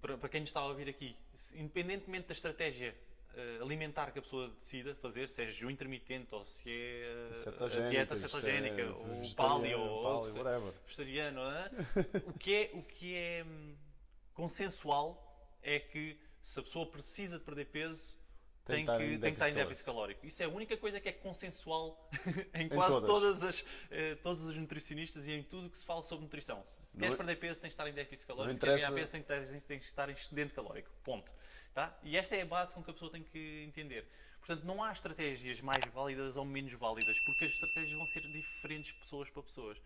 Para, 0.00 0.16
para 0.16 0.28
quem 0.28 0.40
nos 0.40 0.50
está 0.50 0.60
a 0.60 0.66
ouvir 0.66 0.88
aqui, 0.88 1.14
independentemente 1.54 2.28
da 2.28 2.32
estratégia 2.32 2.94
alimentar 3.60 4.10
que 4.12 4.18
a 4.18 4.22
pessoa 4.22 4.48
decida 4.48 4.94
fazer, 4.96 5.28
se 5.28 5.42
é 5.42 5.46
jejum 5.46 5.70
intermitente 5.70 6.34
ou 6.34 6.44
se 6.44 6.70
é 6.70 7.30
a 7.60 7.88
dieta 7.88 8.16
cetogénica, 8.16 8.80
é 8.80 8.86
ou 8.86 9.34
paleo, 9.34 9.80
ou 9.80 10.32
paleo, 10.32 10.74
vegetariano, 10.86 11.40
é? 11.40 11.70
o 12.26 12.32
que 12.32 12.54
é, 12.54 12.70
o 12.74 12.82
que 12.82 13.14
é 13.14 13.44
hum, 13.44 13.76
consensual 14.34 15.26
é 15.62 15.78
que 15.78 16.18
se 16.42 16.58
a 16.58 16.62
pessoa 16.62 16.86
precisa 16.86 17.38
de 17.38 17.44
perder 17.44 17.66
peso, 17.66 18.19
tem, 18.70 18.86
que, 18.86 19.18
tem 19.18 19.20
que 19.20 19.28
estar 19.28 19.48
em 19.50 19.54
déficit 19.54 19.84
calórico. 19.84 20.26
Isso 20.26 20.42
é 20.42 20.46
a 20.46 20.48
única 20.48 20.76
coisa 20.76 21.00
que 21.00 21.08
é 21.08 21.12
consensual 21.12 22.08
em 22.54 22.68
quase 22.68 22.98
em 22.98 23.00
todas. 23.00 23.08
todas 23.08 23.42
as, 23.42 23.64
eh, 23.90 24.14
todos 24.16 24.44
os 24.44 24.56
nutricionistas 24.56 25.26
e 25.26 25.32
em 25.32 25.42
tudo 25.42 25.70
que 25.70 25.78
se 25.78 25.86
fala 25.86 26.02
sobre 26.02 26.24
nutrição. 26.24 26.64
Se 26.84 26.98
queres 26.98 27.14
perder 27.14 27.36
peso, 27.36 27.60
tens 27.60 27.68
que 27.68 27.74
estar 27.74 27.88
em 27.88 27.92
déficit 27.92 28.26
calórico. 28.26 28.54
Se 28.54 28.60
queres 28.60 28.80
ganhar 28.80 28.92
peso, 28.92 29.12
tens 29.12 29.24
que, 29.24 29.66
tens 29.66 29.80
que 29.80 29.86
estar 29.86 30.08
em 30.08 30.12
excedente 30.12 30.54
calórico. 30.54 30.90
Ponto. 31.04 31.30
Tá? 31.74 31.96
E 32.02 32.16
esta 32.16 32.34
é 32.34 32.42
a 32.42 32.46
base 32.46 32.74
com 32.74 32.82
que 32.82 32.90
a 32.90 32.92
pessoa 32.92 33.12
tem 33.12 33.22
que 33.22 33.64
entender. 33.66 34.06
Portanto, 34.38 34.64
não 34.64 34.82
há 34.82 34.90
estratégias 34.90 35.60
mais 35.60 35.84
válidas 35.92 36.36
ou 36.36 36.44
menos 36.44 36.72
válidas, 36.72 37.16
porque 37.26 37.44
as 37.44 37.52
estratégias 37.52 37.96
vão 37.96 38.06
ser 38.06 38.22
diferentes 38.22 38.92
pessoas 38.92 39.30
para 39.30 39.42
pessoas. 39.42 39.78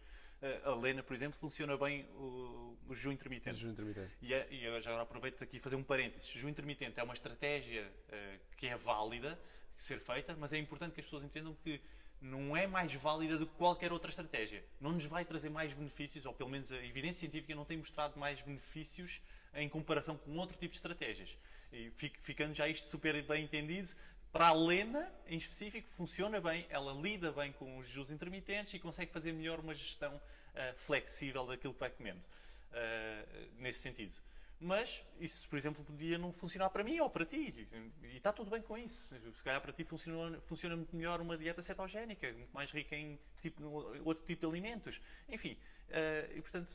A 0.65 0.75
Lena, 0.75 1.03
por 1.03 1.15
exemplo, 1.15 1.39
funciona 1.39 1.77
bem 1.77 2.05
o, 2.17 2.77
o 2.87 2.95
jejum 2.95 3.13
intermitente. 3.13 3.57
Jejum 3.57 3.73
intermitente. 3.73 4.13
E, 4.21 4.35
é, 4.35 4.47
e 4.51 4.65
eu 4.65 4.81
já 4.81 5.01
aproveito 5.01 5.43
aqui 5.43 5.59
fazer 5.59 5.77
um 5.77 5.83
parênteses. 5.83 6.29
Jejum 6.29 6.49
intermitente 6.49 7.01
é 7.01 7.03
uma 7.03 7.15
estratégia 7.15 7.91
uh, 8.09 8.39
que 8.57 8.67
é 8.67 8.77
válida 8.77 9.39
ser 9.77 10.01
feita, 10.01 10.37
mas 10.39 10.53
é 10.53 10.59
importante 10.59 10.93
que 10.93 11.01
as 11.01 11.07
pessoas 11.07 11.25
entendam 11.25 11.55
que 11.63 11.81
não 12.21 12.57
é 12.57 12.67
mais 12.67 12.93
válida 12.95 13.39
do 13.39 13.47
que 13.47 13.55
qualquer 13.55 13.93
outra 13.93 14.11
estratégia. 14.11 14.65
Não 14.81 14.93
nos 14.93 15.05
vai 15.05 15.25
trazer 15.25 15.49
mais 15.49 15.73
benefícios, 15.73 16.25
ou 16.27 16.33
pelo 16.33 16.51
menos 16.51 16.71
a 16.71 16.77
evidência 16.77 17.21
científica 17.21 17.55
não 17.55 17.65
tem 17.65 17.79
mostrado 17.79 18.19
mais 18.19 18.41
benefícios 18.41 19.21
em 19.55 19.69
comparação 19.69 20.17
com 20.17 20.37
outro 20.37 20.57
tipo 20.57 20.73
de 20.73 20.79
estratégias. 20.79 21.37
E 21.73 21.91
ficando 22.21 22.55
já 22.55 22.69
isto 22.69 22.87
super 22.87 23.21
bem 23.23 23.45
entendido, 23.45 23.91
para 24.33 24.49
a 24.49 24.53
Lena, 24.53 25.13
em 25.29 25.37
específico, 25.37 25.89
funciona 25.89 26.41
bem, 26.41 26.67
ela 26.69 26.93
lida 26.93 27.31
bem 27.31 27.53
com 27.53 27.79
os 27.79 27.87
jus 27.87 28.11
intermitentes 28.11 28.75
e 28.75 28.79
consegue 28.79 29.13
fazer 29.13 29.33
melhor 29.33 29.61
uma 29.61 29.75
gestão 29.75 30.21
uh, 30.55 30.77
flexível 30.77 31.47
daquilo 31.47 31.75
que 31.75 31.81
vai 31.81 31.91
comendo, 31.91 32.21
uh, 32.21 33.61
nesse 33.61 33.81
sentido. 33.81 34.15
Mas 34.61 35.05
isso, 35.21 35.49
por 35.49 35.57
exemplo, 35.57 35.85
podia 35.85 36.17
não 36.17 36.33
funcionar 36.33 36.71
para 36.71 36.83
mim 36.83 36.99
ou 37.01 37.11
para 37.11 37.27
ti. 37.27 37.69
E 38.03 38.17
está 38.17 38.33
tudo 38.33 38.51
bem 38.51 38.63
com 38.63 38.79
isso. 38.79 39.15
Se 39.35 39.43
calhar 39.43 39.61
para 39.61 39.73
ti 39.73 39.85
funciona, 39.85 40.41
funciona 40.43 40.77
muito 40.77 40.95
melhor 40.97 41.21
uma 41.21 41.37
dieta 41.37 41.61
cetogénica, 41.61 42.33
muito 42.33 42.53
mais 42.53 42.71
rica 42.71 42.97
em 42.97 43.19
tipo, 43.43 43.63
outro 44.05 44.25
tipo 44.25 44.41
de 44.41 44.47
alimentos. 44.47 45.01
Enfim, 45.29 45.59
uh, 45.91 46.37
e 46.37 46.41
portanto, 46.41 46.73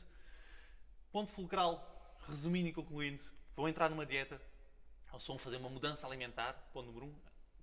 ponto 1.10 1.32
fulcral, 1.32 2.16
resumindo 2.28 2.68
e 2.68 2.72
concluindo, 2.72 3.22
vou 3.56 3.68
entrar 3.68 3.88
numa 3.88 4.06
dieta, 4.06 4.40
ou 5.12 5.18
só 5.18 5.36
fazer 5.36 5.56
uma 5.56 5.68
mudança 5.68 6.06
alimentar, 6.06 6.52
ponto 6.72 6.86
número 6.86 7.06
um. 7.06 7.14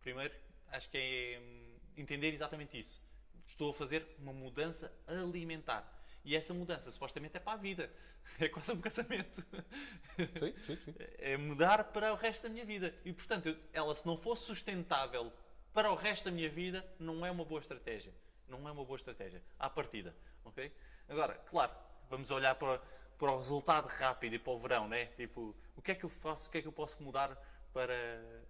Primeiro, 0.02 0.34
acho 0.70 0.90
que 0.90 0.98
é 0.98 1.40
hum, 1.40 1.78
entender 1.96 2.34
exatamente 2.34 2.78
isso. 2.78 3.02
Estou 3.48 3.70
a 3.70 3.74
fazer 3.74 4.06
uma 4.20 4.34
mudança 4.34 4.92
alimentar. 5.08 5.97
E 6.28 6.36
essa 6.36 6.54
mudança 6.54 6.92
supostamente 6.92 7.38
é 7.38 7.40
para 7.40 7.54
a 7.54 7.56
vida. 7.56 7.90
É 8.40 8.50
quase 8.50 8.72
um 8.72 8.80
casamento. 8.80 9.44
Sim, 10.38 10.54
sim, 10.62 10.76
sim. 10.76 10.94
É 11.18 11.38
mudar 11.38 11.86
para 11.86 12.14
o 12.14 12.16
resto 12.16 12.44
da 12.44 12.50
minha 12.50 12.66
vida. 12.66 12.94
E 13.04 13.12
portanto, 13.12 13.58
ela 13.74 13.96
se 13.96 14.06
não 14.06 14.16
fosse 14.16 14.44
sustentável 14.44 15.34
para 15.74 15.92
o 15.92 15.96
resto 15.96 16.26
da 16.26 16.32
minha 16.32 16.50
vida, 16.50 16.86
não 17.00 17.26
é 17.26 17.32
uma 17.32 17.44
boa 17.44 17.60
estratégia. 17.60 18.14
Não 18.48 18.68
é 18.68 18.72
uma 18.72 18.86
boa 18.86 18.98
estratégia. 18.98 19.42
À 19.58 19.70
partida. 19.70 20.14
Ok? 20.44 20.72
Agora, 21.10 21.34
claro, 21.50 21.72
vamos 22.10 22.30
olhar 22.30 22.54
para, 22.56 22.80
para 23.18 23.32
o 23.32 23.38
resultado 23.38 23.88
rápido 23.88 24.36
e 24.36 24.40
para 24.40 24.54
o 24.54 24.60
verão, 24.60 24.88
né? 24.88 25.06
Tipo, 25.16 25.56
o 25.76 25.82
que 25.82 25.94
é 25.94 25.96
que 25.96 26.04
eu 26.04 26.10
faço, 26.10 26.50
o 26.50 26.52
que 26.52 26.60
é 26.60 26.62
que 26.62 26.68
eu 26.68 26.74
posso 26.74 27.02
mudar 27.02 27.36
para, 27.74 28.44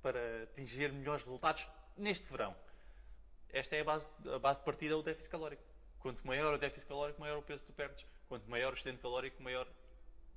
para 0.00 0.44
atingir 0.44 0.90
melhores 0.90 1.22
resultados 1.22 1.68
neste 1.98 2.24
verão? 2.30 2.56
Esta 3.50 3.76
é 3.76 3.80
a 3.80 3.84
base, 3.84 4.08
a 4.32 4.38
base 4.38 4.60
de 4.60 4.64
partida, 4.64 4.96
o 4.96 5.02
déficit 5.02 5.30
calórico. 5.30 5.73
Quanto 6.04 6.26
maior 6.26 6.52
o 6.52 6.58
déficit 6.58 6.86
calórico, 6.86 7.18
maior 7.18 7.38
o 7.38 7.42
peso 7.42 7.64
que 7.64 7.72
tu 7.72 7.74
perdes. 7.74 8.04
Quanto 8.28 8.46
maior 8.50 8.74
o 8.74 8.76
excedente 8.76 9.00
calórico, 9.00 9.42
maior 9.42 9.66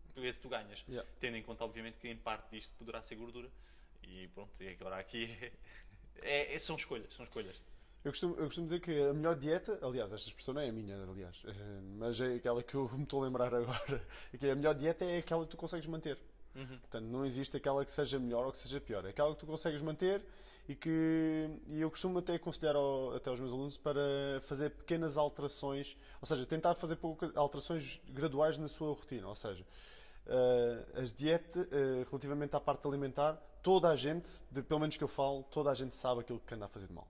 o 0.09 0.13
peso 0.13 0.37
que 0.37 0.43
tu 0.43 0.47
ganhas. 0.47 0.81
Yeah. 0.87 1.05
Tendo 1.19 1.35
em 1.35 1.43
conta, 1.43 1.65
obviamente, 1.65 1.97
que 1.97 2.07
em 2.07 2.15
parte 2.15 2.49
disto 2.51 2.73
poderá 2.79 3.01
ser 3.01 3.15
gordura. 3.15 3.49
E 4.01 4.29
pronto, 4.29 4.49
e 4.61 4.69
agora 4.69 4.97
aqui 4.97 5.29
é, 6.23 6.55
é, 6.55 6.59
são 6.59 6.77
escolhas, 6.77 7.13
são 7.13 7.25
escolhas. 7.25 7.61
Eu 8.01 8.11
costumo, 8.13 8.35
eu 8.35 8.45
costumo 8.45 8.67
dizer 8.67 8.79
que 8.79 8.97
a 8.97 9.13
melhor 9.13 9.35
dieta, 9.35 9.77
aliás, 9.81 10.09
esta 10.13 10.29
expressão 10.29 10.53
não 10.53 10.61
é 10.61 10.69
a 10.69 10.71
minha, 10.71 11.03
aliás, 11.03 11.43
eh, 11.45 11.81
mas 11.97 12.21
é 12.21 12.35
aquela 12.35 12.63
que 12.63 12.73
eu 12.73 12.87
me 12.95 13.03
estou 13.03 13.21
a 13.21 13.25
lembrar 13.25 13.53
agora, 13.53 14.07
é 14.33 14.37
que 14.39 14.49
a 14.49 14.55
melhor 14.55 14.73
dieta 14.73 15.03
é 15.03 15.17
aquela 15.17 15.43
que 15.43 15.51
tu 15.51 15.57
consegues 15.57 15.85
manter. 15.85 16.17
Uhum. 16.55 16.79
Portanto, 16.79 17.05
não 17.07 17.25
existe 17.25 17.57
aquela 17.57 17.83
que 17.83 17.91
seja 17.91 18.17
melhor 18.17 18.45
ou 18.45 18.53
que 18.53 18.57
seja 18.57 18.79
pior. 18.79 19.05
Aquela 19.05 19.33
que 19.33 19.39
tu 19.41 19.45
consegues 19.45 19.81
manter 19.81 20.23
e 20.67 20.75
que 20.75 21.49
e 21.69 21.81
eu 21.81 21.89
costumo 21.89 22.19
até 22.19 22.35
aconselhar 22.35 22.75
ao, 22.75 23.15
até 23.15 23.29
aos 23.29 23.39
meus 23.39 23.51
alunos 23.51 23.77
para 23.77 24.01
fazer 24.41 24.71
pequenas 24.71 25.15
alterações, 25.15 25.97
ou 26.21 26.27
seja, 26.27 26.45
tentar 26.45 26.75
fazer 26.75 26.97
alterações 27.35 28.01
graduais 28.09 28.57
na 28.57 28.67
sua 28.67 28.89
rotina. 28.89 29.27
Ou 29.27 29.35
seja, 29.35 29.63
uh, 30.25 30.99
as 31.01 31.13
dietas, 31.13 31.65
uh, 31.65 32.05
relativamente 32.09 32.55
à 32.55 32.59
parte 32.59 32.85
alimentar, 32.85 33.33
toda 33.63 33.89
a 33.89 33.95
gente, 33.95 34.29
de, 34.51 34.61
pelo 34.61 34.81
menos 34.81 34.97
que 34.97 35.03
eu 35.03 35.07
falo, 35.07 35.43
toda 35.43 35.71
a 35.71 35.73
gente 35.73 35.95
sabe 35.95 36.21
aquilo 36.21 36.39
que 36.39 36.53
anda 36.53 36.65
a 36.65 36.69
fazer 36.69 36.87
de 36.87 36.93
mal. 36.93 37.07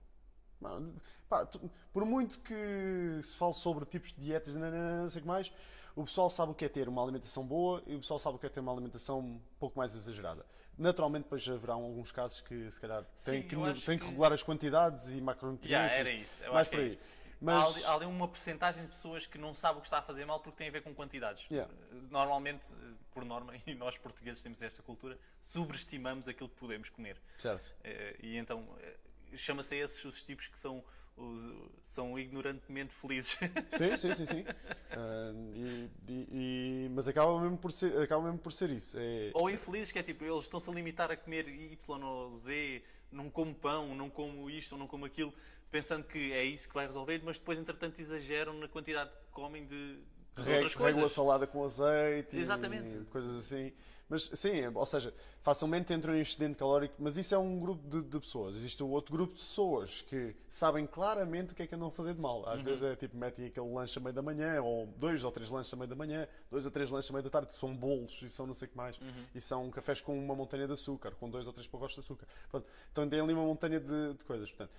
Pá, 1.28 1.46
por 1.92 2.04
muito 2.04 2.40
que 2.40 3.20
se 3.22 3.36
fale 3.36 3.54
sobre 3.54 3.84
tipos 3.84 4.12
de 4.12 4.20
dietas, 4.20 4.54
não, 4.54 4.70
não 4.70 5.08
sei 5.08 5.20
o 5.20 5.22
que 5.22 5.28
mais, 5.28 5.52
o 5.98 6.04
pessoal 6.04 6.30
sabe 6.30 6.52
o 6.52 6.54
que 6.54 6.64
é 6.64 6.68
ter 6.68 6.88
uma 6.88 7.02
alimentação 7.02 7.44
boa 7.44 7.82
e 7.84 7.96
o 7.96 7.98
pessoal 7.98 8.20
sabe 8.20 8.36
o 8.36 8.38
que 8.38 8.46
é 8.46 8.48
ter 8.48 8.60
uma 8.60 8.70
alimentação 8.70 9.18
um 9.18 9.40
pouco 9.58 9.76
mais 9.76 9.96
exagerada. 9.96 10.46
Naturalmente, 10.78 11.24
depois 11.24 11.46
haverá 11.48 11.72
alguns 11.74 12.12
casos 12.12 12.40
que, 12.40 12.70
se 12.70 12.80
calhar, 12.80 13.04
têm 13.24 13.42
que, 13.42 13.56
têm 13.84 13.98
que, 13.98 14.06
regular 14.06 14.32
as 14.32 14.44
quantidades 14.44 15.10
e 15.10 15.20
macronutrientes. 15.20 15.92
Yeah, 15.92 15.96
era 15.96 16.12
isso. 16.12 16.44
Eu 16.44 16.52
mais 16.52 16.68
por 16.68 16.78
aí. 16.78 16.92
É 16.92 16.98
Mas... 17.40 17.84
Há, 17.84 17.94
ali, 17.94 18.06
uma 18.06 18.28
porcentagem 18.28 18.82
de 18.82 18.88
pessoas 18.90 19.26
que 19.26 19.38
não 19.38 19.52
sabem 19.52 19.78
o 19.78 19.80
que 19.80 19.88
está 19.88 19.98
a 19.98 20.02
fazer 20.02 20.24
mal 20.24 20.38
porque 20.38 20.56
tem 20.58 20.68
a 20.68 20.70
ver 20.70 20.82
com 20.82 20.94
quantidades. 20.94 21.44
Yeah. 21.50 21.68
Normalmente, 22.12 22.72
por 23.12 23.24
norma, 23.24 23.54
e 23.66 23.74
nós 23.74 23.98
portugueses 23.98 24.40
temos 24.40 24.62
esta 24.62 24.80
cultura, 24.84 25.18
subestimamos 25.42 26.28
aquilo 26.28 26.48
que 26.48 26.56
podemos 26.56 26.88
comer. 26.90 27.20
Certo. 27.36 27.74
Eh, 27.82 28.16
e 28.22 28.36
então, 28.36 28.64
eh, 28.78 28.96
chama-se 29.36 29.74
a 29.74 29.78
esses 29.84 30.04
os 30.04 30.22
tipos 30.22 30.46
que 30.48 30.58
são, 30.58 30.82
os, 31.16 31.52
são 31.82 32.18
ignorantemente 32.18 32.92
felizes. 32.94 33.36
Sim, 33.76 33.96
sim, 33.96 34.12
sim, 34.14 34.26
sim. 34.26 34.44
Ah, 34.90 35.32
e- 35.54 35.90
e- 36.08 36.28
e- 36.32 36.88
mas 36.94 37.08
acaba 37.08 37.40
mesmo 37.40 37.56
por 37.58 37.72
ser, 37.72 37.96
acaba 38.00 38.22
mesmo 38.24 38.38
por 38.38 38.52
ser 38.52 38.70
isso. 38.70 38.96
É, 38.98 39.30
Ou 39.34 39.50
infelizes, 39.50 39.92
que 39.92 39.98
é 39.98 40.02
tipo, 40.02 40.24
eles 40.24 40.44
estão-se 40.44 40.68
a 40.70 40.72
limitar 40.72 41.10
a 41.10 41.16
comer 41.16 41.48
Y 41.48 42.02
ou 42.04 42.30
Z, 42.32 42.82
não 43.10 43.28
como 43.30 43.54
pão, 43.54 43.94
não 43.94 44.08
como 44.10 44.48
isto, 44.50 44.72
ou 44.72 44.78
não 44.78 44.86
como 44.86 45.04
aquilo, 45.04 45.32
pensando 45.70 46.04
que 46.04 46.32
é 46.32 46.44
isso 46.44 46.68
que 46.68 46.74
vai 46.74 46.86
resolver, 46.86 47.20
mas 47.24 47.38
depois, 47.38 47.58
entretanto, 47.58 47.98
exageram 48.00 48.54
na 48.54 48.68
quantidade 48.68 49.10
que 49.10 49.32
comem 49.32 49.66
de, 49.66 49.96
de 50.36 50.42
Reg- 50.42 50.54
outras 50.54 50.74
regula 50.74 50.92
coisas. 50.92 51.12
salada 51.12 51.46
com 51.46 51.64
azeite 51.64 52.36
Exatamente. 52.36 52.98
e 52.98 53.04
coisas 53.06 53.36
assim. 53.38 53.72
Mas 54.08 54.30
sim, 54.32 54.66
ou 54.74 54.86
seja, 54.86 55.12
facilmente 55.42 55.92
entram 55.92 56.16
em 56.16 56.20
excedente 56.20 56.56
calórico, 56.56 56.94
mas 56.98 57.18
isso 57.18 57.34
é 57.34 57.38
um 57.38 57.58
grupo 57.58 57.86
de, 57.86 58.02
de 58.02 58.18
pessoas. 58.18 58.56
Existe 58.56 58.82
outro 58.82 59.12
grupo 59.12 59.34
de 59.34 59.40
pessoas 59.40 60.02
que 60.02 60.34
sabem 60.48 60.86
claramente 60.86 61.52
o 61.52 61.54
que 61.54 61.62
é 61.62 61.66
que 61.66 61.74
andam 61.74 61.88
a 61.88 61.90
fazer 61.90 62.14
de 62.14 62.20
mal. 62.20 62.40
Uhum. 62.40 62.48
Às 62.48 62.62
vezes 62.62 62.82
é 62.82 62.96
tipo, 62.96 63.16
metem 63.16 63.46
aquele 63.46 63.70
lanche 63.70 63.98
a 63.98 64.02
meio 64.02 64.14
da 64.14 64.22
manhã, 64.22 64.62
ou 64.62 64.86
dois 64.96 65.22
ou 65.24 65.30
três 65.30 65.50
lanches 65.50 65.72
a 65.74 65.76
meio 65.76 65.88
da 65.88 65.94
manhã, 65.94 66.26
dois 66.50 66.64
ou 66.64 66.70
três 66.70 66.90
lanches 66.90 67.10
a 67.10 67.12
meio 67.12 67.22
da 67.22 67.30
tarde, 67.30 67.52
são 67.52 67.76
bolos 67.76 68.22
e 68.22 68.30
são 68.30 68.46
não 68.46 68.54
sei 68.54 68.66
o 68.66 68.70
que 68.70 68.76
mais. 68.76 68.98
Uhum. 68.98 69.24
E 69.34 69.40
são 69.40 69.70
cafés 69.70 70.00
com 70.00 70.18
uma 70.18 70.34
montanha 70.34 70.66
de 70.66 70.72
açúcar, 70.72 71.14
com 71.16 71.28
dois 71.28 71.46
ou 71.46 71.52
três 71.52 71.66
pacotes 71.66 71.94
de 71.94 72.00
açúcar. 72.00 72.26
Pronto, 72.50 72.66
então 72.90 73.06
tem 73.06 73.20
ali 73.20 73.34
uma 73.34 73.44
montanha 73.44 73.78
de, 73.78 74.14
de 74.14 74.24
coisas. 74.24 74.48
Portanto, 74.50 74.70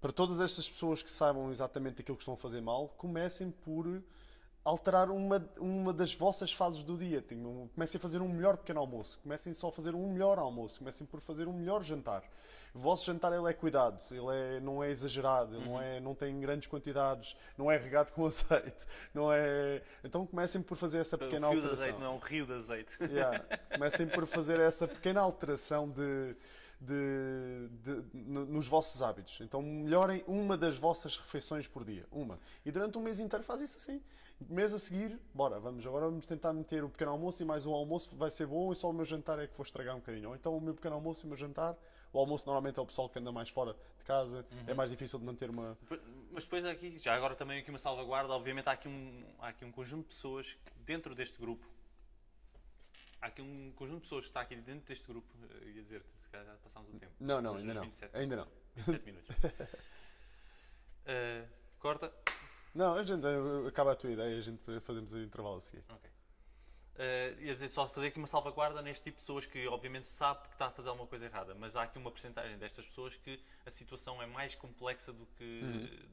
para 0.00 0.12
todas 0.12 0.40
estas 0.40 0.70
pessoas 0.70 1.02
que 1.02 1.10
saibam 1.10 1.50
exatamente 1.50 2.00
aquilo 2.00 2.16
que 2.16 2.22
estão 2.22 2.34
a 2.34 2.36
fazer 2.36 2.60
mal, 2.60 2.88
comecem 2.96 3.50
por 3.50 4.00
alterar 4.68 5.10
uma, 5.10 5.44
uma 5.58 5.92
das 5.92 6.14
vossas 6.14 6.52
fases 6.52 6.82
do 6.82 6.96
dia. 6.96 7.24
Comecem 7.74 7.98
a 7.98 8.00
fazer 8.00 8.20
um 8.20 8.28
melhor 8.28 8.56
pequeno 8.56 8.80
almoço. 8.80 9.18
Comecem 9.22 9.52
só 9.52 9.68
a 9.68 9.72
fazer 9.72 9.94
um 9.94 10.12
melhor 10.12 10.38
almoço. 10.38 10.78
Comecem 10.78 11.06
por 11.06 11.20
fazer 11.20 11.48
um 11.48 11.52
melhor 11.52 11.82
jantar. 11.82 12.22
O 12.74 12.78
vosso 12.78 13.06
jantar 13.06 13.32
ele 13.32 13.48
é 13.48 13.52
cuidado, 13.54 13.98
ele 14.10 14.26
é, 14.30 14.60
não 14.60 14.84
é 14.84 14.90
exagerado, 14.90 15.56
ele 15.56 15.64
não, 15.64 15.80
é, 15.80 16.00
não 16.00 16.14
tem 16.14 16.38
grandes 16.38 16.68
quantidades, 16.68 17.34
não 17.56 17.72
é 17.72 17.78
regado 17.78 18.12
com 18.12 18.26
azeite. 18.26 18.86
Não 19.14 19.32
é... 19.32 19.82
Então 20.04 20.26
comecem 20.26 20.60
por 20.60 20.76
fazer 20.76 20.98
essa 20.98 21.16
O 21.16 21.18
pequena 21.18 21.48
fio 21.48 21.60
de 21.60 21.66
alteração. 21.66 21.84
azeite 21.84 21.98
não 21.98 22.06
é 22.06 22.10
um 22.10 22.18
rio 22.18 22.46
de 22.46 22.52
azeite. 22.52 22.98
Yeah. 23.02 23.42
Comecem 23.72 24.06
por 24.06 24.26
fazer 24.26 24.60
essa 24.60 24.86
pequena 24.86 25.20
alteração 25.22 25.88
de, 25.88 26.36
de- 26.80 27.68
de- 27.82 28.04
no- 28.14 28.46
nos 28.46 28.66
vossos 28.68 29.02
hábitos. 29.02 29.40
Então 29.40 29.60
melhorem 29.60 30.22
uma 30.26 30.56
das 30.56 30.76
vossas 30.78 31.16
refeições 31.16 31.66
por 31.66 31.84
dia. 31.84 32.06
Uma. 32.10 32.38
E 32.64 32.70
durante 32.70 32.96
um 32.96 33.02
mês 33.02 33.18
inteiro 33.20 33.44
faz 33.44 33.60
isso 33.60 33.76
assim. 33.78 34.00
Mês 34.48 34.72
a 34.72 34.78
seguir, 34.78 35.18
bora, 35.34 35.58
vamos 35.58 35.84
agora 35.84 36.06
vamos 36.06 36.24
tentar 36.24 36.52
meter 36.52 36.84
o 36.84 36.88
pequeno 36.88 37.10
almoço 37.10 37.42
e 37.42 37.44
mais 37.46 37.66
um 37.66 37.74
almoço 37.74 38.14
vai 38.16 38.30
ser 38.30 38.46
bom 38.46 38.70
e 38.70 38.76
só 38.76 38.88
o 38.88 38.92
meu 38.92 39.04
jantar 39.04 39.38
é 39.40 39.48
que 39.48 39.56
vou 39.56 39.64
estragar 39.64 39.96
um 39.96 39.98
bocadinho. 39.98 40.28
Ou 40.28 40.36
então 40.36 40.56
o 40.56 40.60
meu 40.60 40.74
pequeno 40.74 40.94
almoço 40.94 41.22
e 41.22 41.26
o 41.26 41.28
meu 41.28 41.36
jantar. 41.36 41.76
O 42.12 42.18
almoço 42.18 42.46
normalmente 42.46 42.78
é 42.78 42.82
o 42.82 42.86
pessoal 42.86 43.08
que 43.08 43.18
anda 43.18 43.32
mais 43.32 43.48
fora 43.48 43.74
de 43.98 44.04
casa. 44.04 44.46
É 44.66 44.72
mais 44.72 44.90
difícil 44.90 45.18
de 45.18 45.24
manter 45.24 45.50
uma. 45.50 45.76
Mas 46.30 46.44
depois 46.44 46.64
aqui, 46.64 46.98
já 46.98 47.14
agora 47.14 47.34
também 47.34 47.58
aqui 47.58 47.70
uma 47.70 47.78
salvaguarda, 47.78 48.32
obviamente 48.32 48.68
há 48.68 48.72
aqui 48.72 48.86
um, 48.88 49.24
há 49.40 49.48
aqui 49.48 49.64
um 49.64 49.72
conjunto 49.72 50.02
de 50.08 50.14
pessoas 50.14 50.52
que 50.64 50.72
dentro 50.86 51.14
deste 51.14 51.38
grupo, 51.40 51.66
há 53.20 53.26
aqui 53.26 53.42
um 53.42 53.72
conjunto 53.74 53.96
de 53.96 54.02
pessoas 54.02 54.24
que 54.24 54.30
está 54.30 54.40
aqui 54.42 54.54
dentro 54.56 54.86
deste 54.86 55.06
grupo, 55.06 55.26
eh, 55.62 55.70
ia 55.74 55.82
dizer-te, 55.82 56.14
se 56.28 56.32
calhar 56.32 56.46
já 56.46 56.54
passámos 56.58 56.94
o 56.94 56.98
tempo. 56.98 57.12
Não, 57.18 57.40
não, 57.40 57.56
ainda 57.56 57.74
não. 57.74 57.82
27, 57.82 58.16
Ainda 58.16 58.36
não. 58.36 58.48
27 58.76 59.04
minutos. 59.06 59.36
Eh, 61.10 61.42
corta. 61.78 62.12
Não, 62.74 62.92
a 62.92 63.02
gente 63.02 63.24
acaba 63.66 63.92
a 63.92 63.96
tua 63.96 64.10
ideia, 64.10 64.36
a 64.36 64.40
gente 64.42 64.60
fazemos 64.82 65.10
o 65.14 65.18
intervalo 65.18 65.56
a 65.56 65.60
seguir. 65.62 65.82
Ok. 65.88 66.10
Eh, 66.96 67.34
ia 67.40 67.54
dizer 67.54 67.68
só 67.68 67.88
fazer 67.88 68.08
aqui 68.08 68.18
uma 68.18 68.26
salvaguarda 68.26 68.82
neste 68.82 69.04
tipo 69.04 69.16
de 69.16 69.22
pessoas 69.22 69.46
que 69.46 69.66
obviamente 69.68 70.06
sabe 70.06 70.46
que 70.48 70.54
está 70.54 70.66
a 70.66 70.70
fazer 70.70 70.90
alguma 70.90 71.08
coisa 71.08 71.24
errada, 71.24 71.54
mas 71.54 71.76
há 71.76 71.84
aqui 71.84 71.96
uma 71.96 72.10
porcentagem 72.10 72.58
destas 72.58 72.84
pessoas 72.84 73.16
que 73.16 73.42
a 73.64 73.70
situação 73.70 74.20
é 74.20 74.26
mais 74.26 74.54
complexa 74.54 75.14
do 75.14 75.24
que, 75.28 75.62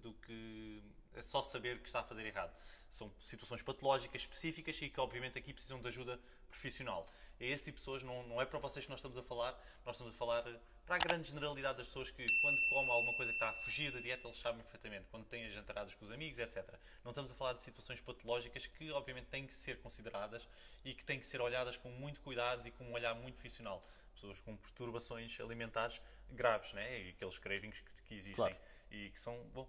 do 0.01 0.13
que 0.13 0.82
é 1.13 1.21
só 1.21 1.41
saber 1.41 1.82
que 1.82 1.88
está 1.88 1.99
a 1.99 2.04
fazer 2.04 2.25
errado. 2.25 2.56
São 2.89 3.12
situações 3.19 3.62
patológicas 3.62 4.21
específicas 4.21 4.82
e 4.82 4.89
que 4.89 5.01
obviamente 5.01 5.38
aqui 5.38 5.51
precisam 5.51 5.82
de 5.82 5.88
ajuda 5.89 6.17
profissional. 6.49 7.06
É 7.39 7.48
esse 7.48 7.63
tipo 7.63 7.78
de 7.78 7.82
pessoas, 7.82 8.02
não, 8.04 8.24
não 8.28 8.41
é 8.41 8.45
para 8.45 8.60
vocês 8.60 8.86
que 8.86 8.89
nós 8.89 9.00
estamos 9.00 9.17
a 9.17 9.24
falar, 9.24 9.52
nós 9.86 9.95
estamos 9.95 10.13
a 10.13 10.17
falar 10.17 10.43
para 10.86 10.95
a 10.95 10.98
grande 11.00 11.28
generalidade 11.28 11.78
das 11.80 11.88
pessoas 11.88 12.10
que 12.12 12.26
quando 12.41 12.58
comem 12.69 12.91
alguma 12.91 13.13
coisa 13.15 13.32
que 13.32 13.38
está 13.38 13.50
a 13.50 13.54
fugir 13.54 13.91
da 13.91 14.00
dieta, 14.00 14.28
eles 14.28 14.39
sabem 14.39 14.62
perfeitamente, 14.62 15.06
quando 15.12 15.26
têm 15.26 15.45
as 15.48 15.54
jantaradas 15.54 15.93
com 15.95 16.06
os 16.06 16.12
amigos, 16.12 16.39
etc. 16.39 16.63
Não 17.04 17.12
estamos 17.12 17.32
a 17.32 17.36
falar 17.36 17.54
de 17.54 17.62
situações 17.63 18.00
patológicas 18.00 18.65
que 18.67 18.91
obviamente 18.91 19.26
têm 19.28 19.45
que 19.45 19.54
ser 19.54 19.80
consideradas 19.82 20.48
e 20.84 20.93
que 20.93 21.04
têm 21.04 21.19
que 21.19 21.26
ser 21.26 21.41
olhadas 21.41 21.76
com 21.76 21.89
muito 21.89 22.21
cuidado 22.21 22.65
e 22.67 22.71
com 22.71 22.86
um 22.86 22.93
olhar 22.93 23.13
muito 23.15 23.36
profissional. 23.36 23.86
Pessoas 24.13 24.39
com 24.39 24.56
perturbações 24.56 25.38
alimentares 25.39 26.02
graves, 26.32 26.71
né? 26.74 27.02
E 27.02 27.10
aqueles 27.10 27.38
cravings 27.38 27.80
que, 27.80 27.91
que 28.08 28.13
existem 28.15 28.36
Claro. 28.36 28.56
e 28.91 29.10
que 29.10 29.19
são, 29.19 29.38
bom, 29.54 29.67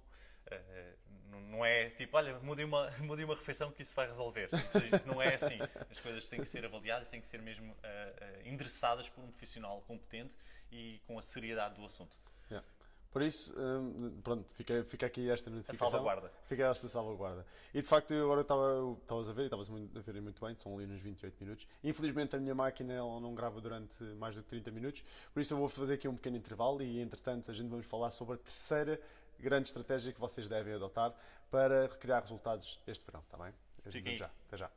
eh, 0.50 0.94
não- 1.30 1.64
é 1.64 1.90
tipo, 1.90 2.16
olha, 2.16 2.38
mudei 2.40 2.64
uma, 2.64 2.90
mudei 3.00 3.24
uma 3.24 3.34
refeição 3.34 3.70
que 3.70 3.82
isso 3.82 3.94
vai 3.94 4.06
resolver. 4.06 4.48
Isso 4.94 5.06
não 5.08 5.20
é 5.20 5.34
assim. 5.34 5.58
As 5.90 6.00
coisas 6.00 6.28
têm 6.28 6.40
que 6.40 6.48
ser 6.48 6.64
avaliadas, 6.64 7.08
têm 7.08 7.20
que 7.20 7.26
ser 7.26 7.40
mesmo 7.42 7.74
eh, 7.82 8.14
eh, 8.20 8.48
endereçadas 8.48 9.08
por 9.08 9.22
um 9.24 9.28
profissional 9.28 9.82
competente 9.86 10.36
e 10.70 11.00
com 11.06 11.18
a 11.18 11.22
seriedade 11.22 11.74
do 11.76 11.84
assunto. 11.84 12.16
Yeah. 12.50 12.66
Por 13.10 13.22
isso, 13.22 13.54
hum, 13.58 14.20
pronto, 14.22 14.46
fica, 14.52 14.84
fica 14.84 15.06
aqui 15.06 15.30
esta 15.30 15.48
A 15.48 15.52
notificação. 15.54 15.88
salvaguarda. 15.88 16.30
Fica 16.44 16.64
esta 16.66 16.86
salvaguarda. 16.86 17.46
E 17.72 17.80
de 17.80 17.88
facto, 17.88 18.12
agora 18.12 18.42
estava, 18.42 18.94
estavas 19.00 19.28
a 19.30 19.32
ver, 19.32 19.42
e 19.42 19.44
estavas 19.46 19.70
a 19.70 20.12
ver 20.12 20.20
muito 20.20 20.44
bem, 20.44 20.54
são 20.56 20.74
ali 20.76 20.86
nos 20.86 21.00
28 21.00 21.34
minutos. 21.42 21.66
Infelizmente, 21.82 22.36
a 22.36 22.38
minha 22.38 22.54
máquina 22.54 22.92
ela 22.92 23.18
não 23.18 23.34
grava 23.34 23.58
durante 23.58 24.02
mais 24.18 24.34
do 24.34 24.42
que 24.42 24.48
30 24.50 24.70
minutos, 24.70 25.02
por 25.32 25.40
isso 25.40 25.54
eu 25.54 25.58
vou 25.58 25.66
fazer 25.68 25.94
aqui 25.94 26.06
um 26.06 26.14
pequeno 26.14 26.36
intervalo 26.36 26.82
e, 26.82 27.00
entretanto, 27.00 27.50
a 27.50 27.54
gente 27.54 27.68
vamos 27.70 27.86
falar 27.86 28.10
sobre 28.10 28.34
a 28.34 28.38
terceira 28.38 29.00
grande 29.38 29.68
estratégia 29.68 30.12
que 30.12 30.20
vocês 30.20 30.48
devem 30.48 30.74
adotar 30.74 31.14
para 31.50 31.86
recriar 31.86 32.22
resultados 32.22 32.80
este 32.86 33.04
verão, 33.04 33.20
está 33.20 33.36
bem? 33.36 33.52
Fiquem 33.90 34.16
já, 34.16 34.30
até 34.46 34.56
já. 34.56 34.70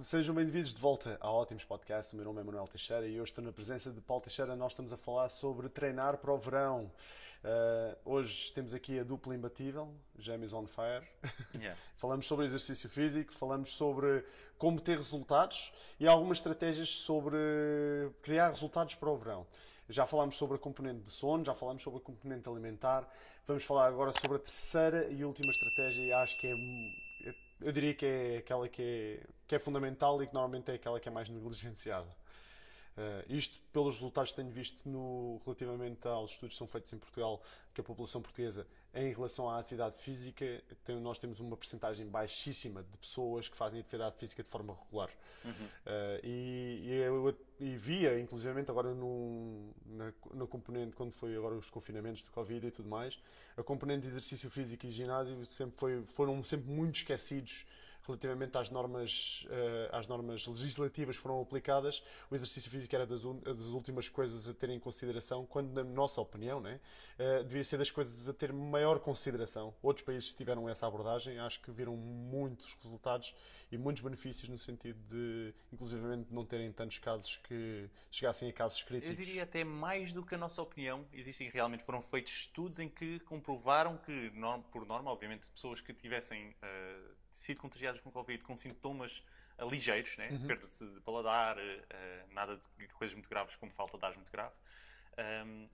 Sejam 0.00 0.34
bem-vindos 0.34 0.74
de 0.74 0.80
volta 0.80 1.16
ao 1.20 1.36
Ótimos 1.36 1.64
Podcast. 1.64 2.12
O 2.12 2.16
meu 2.16 2.24
nome 2.24 2.40
é 2.40 2.44
Manuel 2.44 2.66
Teixeira 2.66 3.06
e 3.06 3.20
hoje 3.20 3.30
estou 3.30 3.44
na 3.44 3.52
presença 3.52 3.92
de 3.92 4.00
Paulo 4.00 4.22
Teixeira. 4.22 4.56
Nós 4.56 4.72
estamos 4.72 4.92
a 4.92 4.96
falar 4.96 5.28
sobre 5.28 5.68
treinar 5.68 6.18
para 6.18 6.32
o 6.32 6.38
verão. 6.38 6.90
Uh, 7.44 7.96
hoje 8.04 8.52
temos 8.52 8.74
aqui 8.74 8.98
a 8.98 9.04
dupla 9.04 9.36
imbatível, 9.36 9.94
Gêmeos 10.18 10.52
on 10.52 10.66
Fire. 10.66 11.06
Yeah. 11.54 11.78
Falamos 11.96 12.26
sobre 12.26 12.44
exercício 12.44 12.88
físico, 12.88 13.32
falamos 13.32 13.70
sobre 13.70 14.24
como 14.56 14.80
ter 14.80 14.96
resultados 14.96 15.72
e 15.98 16.06
algumas 16.06 16.38
estratégias 16.38 16.88
sobre 16.88 17.36
criar 18.22 18.50
resultados 18.50 18.94
para 18.94 19.08
o 19.08 19.16
verão. 19.16 19.46
Já 19.88 20.06
falámos 20.06 20.36
sobre 20.36 20.56
a 20.56 20.58
componente 20.58 21.00
de 21.00 21.10
sono, 21.10 21.44
já 21.44 21.54
falámos 21.54 21.82
sobre 21.82 22.00
a 22.00 22.02
componente 22.02 22.48
alimentar. 22.48 23.08
Vamos 23.48 23.64
falar 23.64 23.86
agora 23.86 24.12
sobre 24.12 24.36
a 24.36 24.40
terceira 24.40 25.08
e 25.10 25.24
última 25.24 25.50
estratégia 25.50 26.02
e 26.02 26.12
acho 26.12 26.36
que 26.36 26.48
é, 26.48 27.34
eu 27.62 27.72
diria 27.72 27.94
que 27.94 28.04
é 28.04 28.36
aquela 28.36 28.68
que 28.68 28.82
é, 28.82 29.26
que 29.46 29.54
é 29.54 29.58
fundamental 29.58 30.22
e 30.22 30.26
que 30.26 30.34
normalmente 30.34 30.70
é 30.70 30.74
aquela 30.74 31.00
que 31.00 31.08
é 31.08 31.10
mais 31.10 31.30
negligenciada. 31.30 32.10
Uh, 32.94 33.24
isto 33.26 33.58
pelos 33.72 33.94
resultados 33.94 34.32
que 34.32 34.36
tenho 34.36 34.50
visto 34.50 34.86
no, 34.86 35.40
relativamente 35.46 36.06
aos 36.06 36.32
estudos 36.32 36.56
que 36.56 36.58
são 36.58 36.66
feitos 36.66 36.92
em 36.92 36.98
Portugal, 36.98 37.40
que 37.72 37.80
a 37.80 37.84
população 37.84 38.20
portuguesa, 38.20 38.66
em 38.94 39.12
relação 39.12 39.48
à 39.48 39.58
atividade 39.58 39.96
física, 39.96 40.62
tem, 40.84 40.98
nós 41.00 41.18
temos 41.18 41.40
uma 41.40 41.56
percentagem 41.56 42.06
baixíssima 42.06 42.82
de 42.82 42.98
pessoas 42.98 43.48
que 43.48 43.56
fazem 43.56 43.80
atividade 43.80 44.16
física 44.16 44.42
de 44.42 44.48
forma 44.48 44.74
regular. 44.74 45.10
Uh, 45.44 46.20
e, 46.22 46.80
e 46.84 46.92
eu 46.94 47.36
e 47.60 47.76
via, 47.76 48.18
inclusivamente 48.18 48.70
agora 48.70 48.94
no, 48.94 49.72
na, 49.86 50.12
na 50.34 50.46
componente, 50.46 50.96
quando 50.96 51.12
foi 51.12 51.36
agora 51.36 51.54
os 51.54 51.70
confinamentos 51.70 52.22
de 52.22 52.30
Covid 52.30 52.66
e 52.66 52.70
tudo 52.70 52.88
mais, 52.88 53.18
a 53.56 53.62
componente 53.62 54.02
de 54.02 54.08
exercício 54.08 54.50
físico 54.50 54.86
e 54.86 54.90
ginásio 54.90 55.44
sempre 55.44 55.78
foi, 55.78 56.02
foram 56.06 56.42
sempre 56.42 56.70
muito 56.70 56.96
esquecidos 56.96 57.64
relativamente 58.08 58.56
às 58.56 58.70
normas, 58.70 59.46
uh, 59.46 59.96
às 59.96 60.06
normas 60.06 60.46
legislativas 60.46 61.16
que 61.16 61.22
foram 61.22 61.40
aplicadas, 61.40 62.02
o 62.30 62.34
exercício 62.34 62.70
físico 62.70 62.94
era 62.94 63.06
das, 63.06 63.22
das, 63.22 63.66
últimas 63.66 64.08
coisas 64.08 64.48
a 64.48 64.54
ter 64.54 64.70
em 64.70 64.80
consideração, 64.80 65.44
quando, 65.46 65.72
na 65.72 65.84
nossa 65.84 66.20
opinião, 66.20 66.60
né, 66.60 66.80
uh, 67.18 67.44
devia 67.44 67.62
ser 67.62 67.76
das 67.76 67.90
coisas 67.90 68.28
a 68.28 68.32
ter 68.32 68.52
maior 68.52 68.98
consideração. 68.98 69.74
Outros 69.82 70.04
países 70.04 70.32
tiveram 70.32 70.68
essa 70.68 70.86
abordagem, 70.86 71.38
acho 71.38 71.60
que 71.60 71.70
viram 71.70 71.96
muitos 71.96 72.76
resultados 72.82 73.34
e 73.70 73.76
muitos 73.76 74.02
benefícios 74.02 74.48
no 74.48 74.56
sentido 74.56 74.98
de, 75.10 75.54
inclusivamente, 75.72 76.32
não 76.32 76.44
terem 76.44 76.72
tantos 76.72 76.98
casos 76.98 77.36
que 77.36 77.88
chegassem 78.10 78.48
a 78.48 78.52
casos 78.52 78.82
críticos. 78.82 79.18
Eu 79.18 79.24
diria 79.24 79.42
até 79.42 79.62
mais 79.62 80.12
do 80.12 80.24
que 80.24 80.34
a 80.34 80.38
nossa 80.38 80.62
opinião. 80.62 81.06
Existem 81.12 81.50
realmente, 81.50 81.84
foram 81.84 82.00
feitos 82.00 82.32
estudos 82.32 82.78
em 82.78 82.88
que 82.88 83.20
comprovaram 83.20 83.98
que, 83.98 84.32
por 84.70 84.86
norma, 84.86 85.10
obviamente, 85.10 85.46
pessoas 85.50 85.80
que 85.80 85.92
tivessem 85.92 86.48
uh, 86.48 87.17
sido 87.30 87.58
contagiadas 87.58 88.00
com 88.00 88.10
Covid 88.10 88.42
com 88.42 88.56
sintomas 88.56 89.22
uh, 89.58 89.68
ligeiros, 89.68 90.16
né? 90.16 90.28
uhum. 90.30 90.46
perda 90.46 90.66
de 90.66 91.00
paladar, 91.00 91.56
uh, 91.58 92.32
nada 92.32 92.60
de 92.76 92.88
coisas 92.88 93.14
muito 93.14 93.28
graves 93.28 93.56
como 93.56 93.72
falta 93.72 93.98
de 93.98 94.04
ar 94.04 94.14
muito 94.14 94.30
grave, 94.30 94.54
um, 95.46 95.68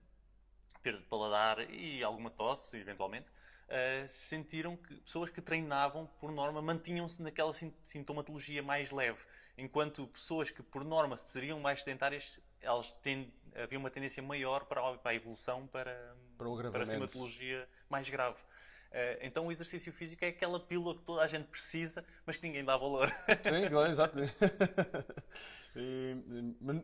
perda 0.81 0.99
de 0.99 1.05
paladar 1.05 1.69
e 1.71 2.03
alguma 2.03 2.29
tosse, 2.29 2.77
eventualmente, 2.77 3.29
uh, 3.29 4.07
sentiram 4.07 4.77
que 4.77 4.95
pessoas 4.97 5.29
que 5.29 5.41
treinavam, 5.41 6.07
por 6.19 6.31
norma, 6.31 6.61
mantinham-se 6.61 7.21
naquela 7.21 7.53
sintomatologia 7.83 8.61
mais 8.61 8.91
leve, 8.91 9.23
enquanto 9.57 10.07
pessoas 10.07 10.51
que, 10.51 10.61
por 10.61 10.83
norma, 10.83 11.17
seriam 11.17 11.59
mais 11.59 11.79
sedentárias, 11.79 12.39
elas 12.61 12.91
têm, 12.91 13.33
havia 13.55 13.79
uma 13.79 13.89
tendência 13.89 14.21
maior 14.21 14.65
para 14.65 14.81
a, 14.81 14.97
para 14.97 15.11
a 15.11 15.15
evolução 15.15 15.67
para, 15.67 16.15
para, 16.37 16.71
para 16.71 16.83
a 16.83 16.85
sintomatologia 16.85 17.67
mais 17.89 18.09
grave. 18.09 18.37
Uh, 18.95 19.19
então 19.19 19.47
o 19.47 19.51
exercício 19.51 19.91
físico 19.91 20.23
é 20.23 20.29
aquela 20.29 20.57
pílula 20.57 20.95
que 20.95 21.01
toda 21.01 21.21
a 21.21 21.27
gente 21.27 21.47
precisa, 21.47 22.05
mas 22.25 22.37
que 22.37 22.47
ninguém 22.47 22.63
dá 22.63 22.77
valor. 22.77 23.13
Sim, 23.43 23.67
claro, 23.69 23.91
exato. 23.91 24.17
E, 25.77 26.15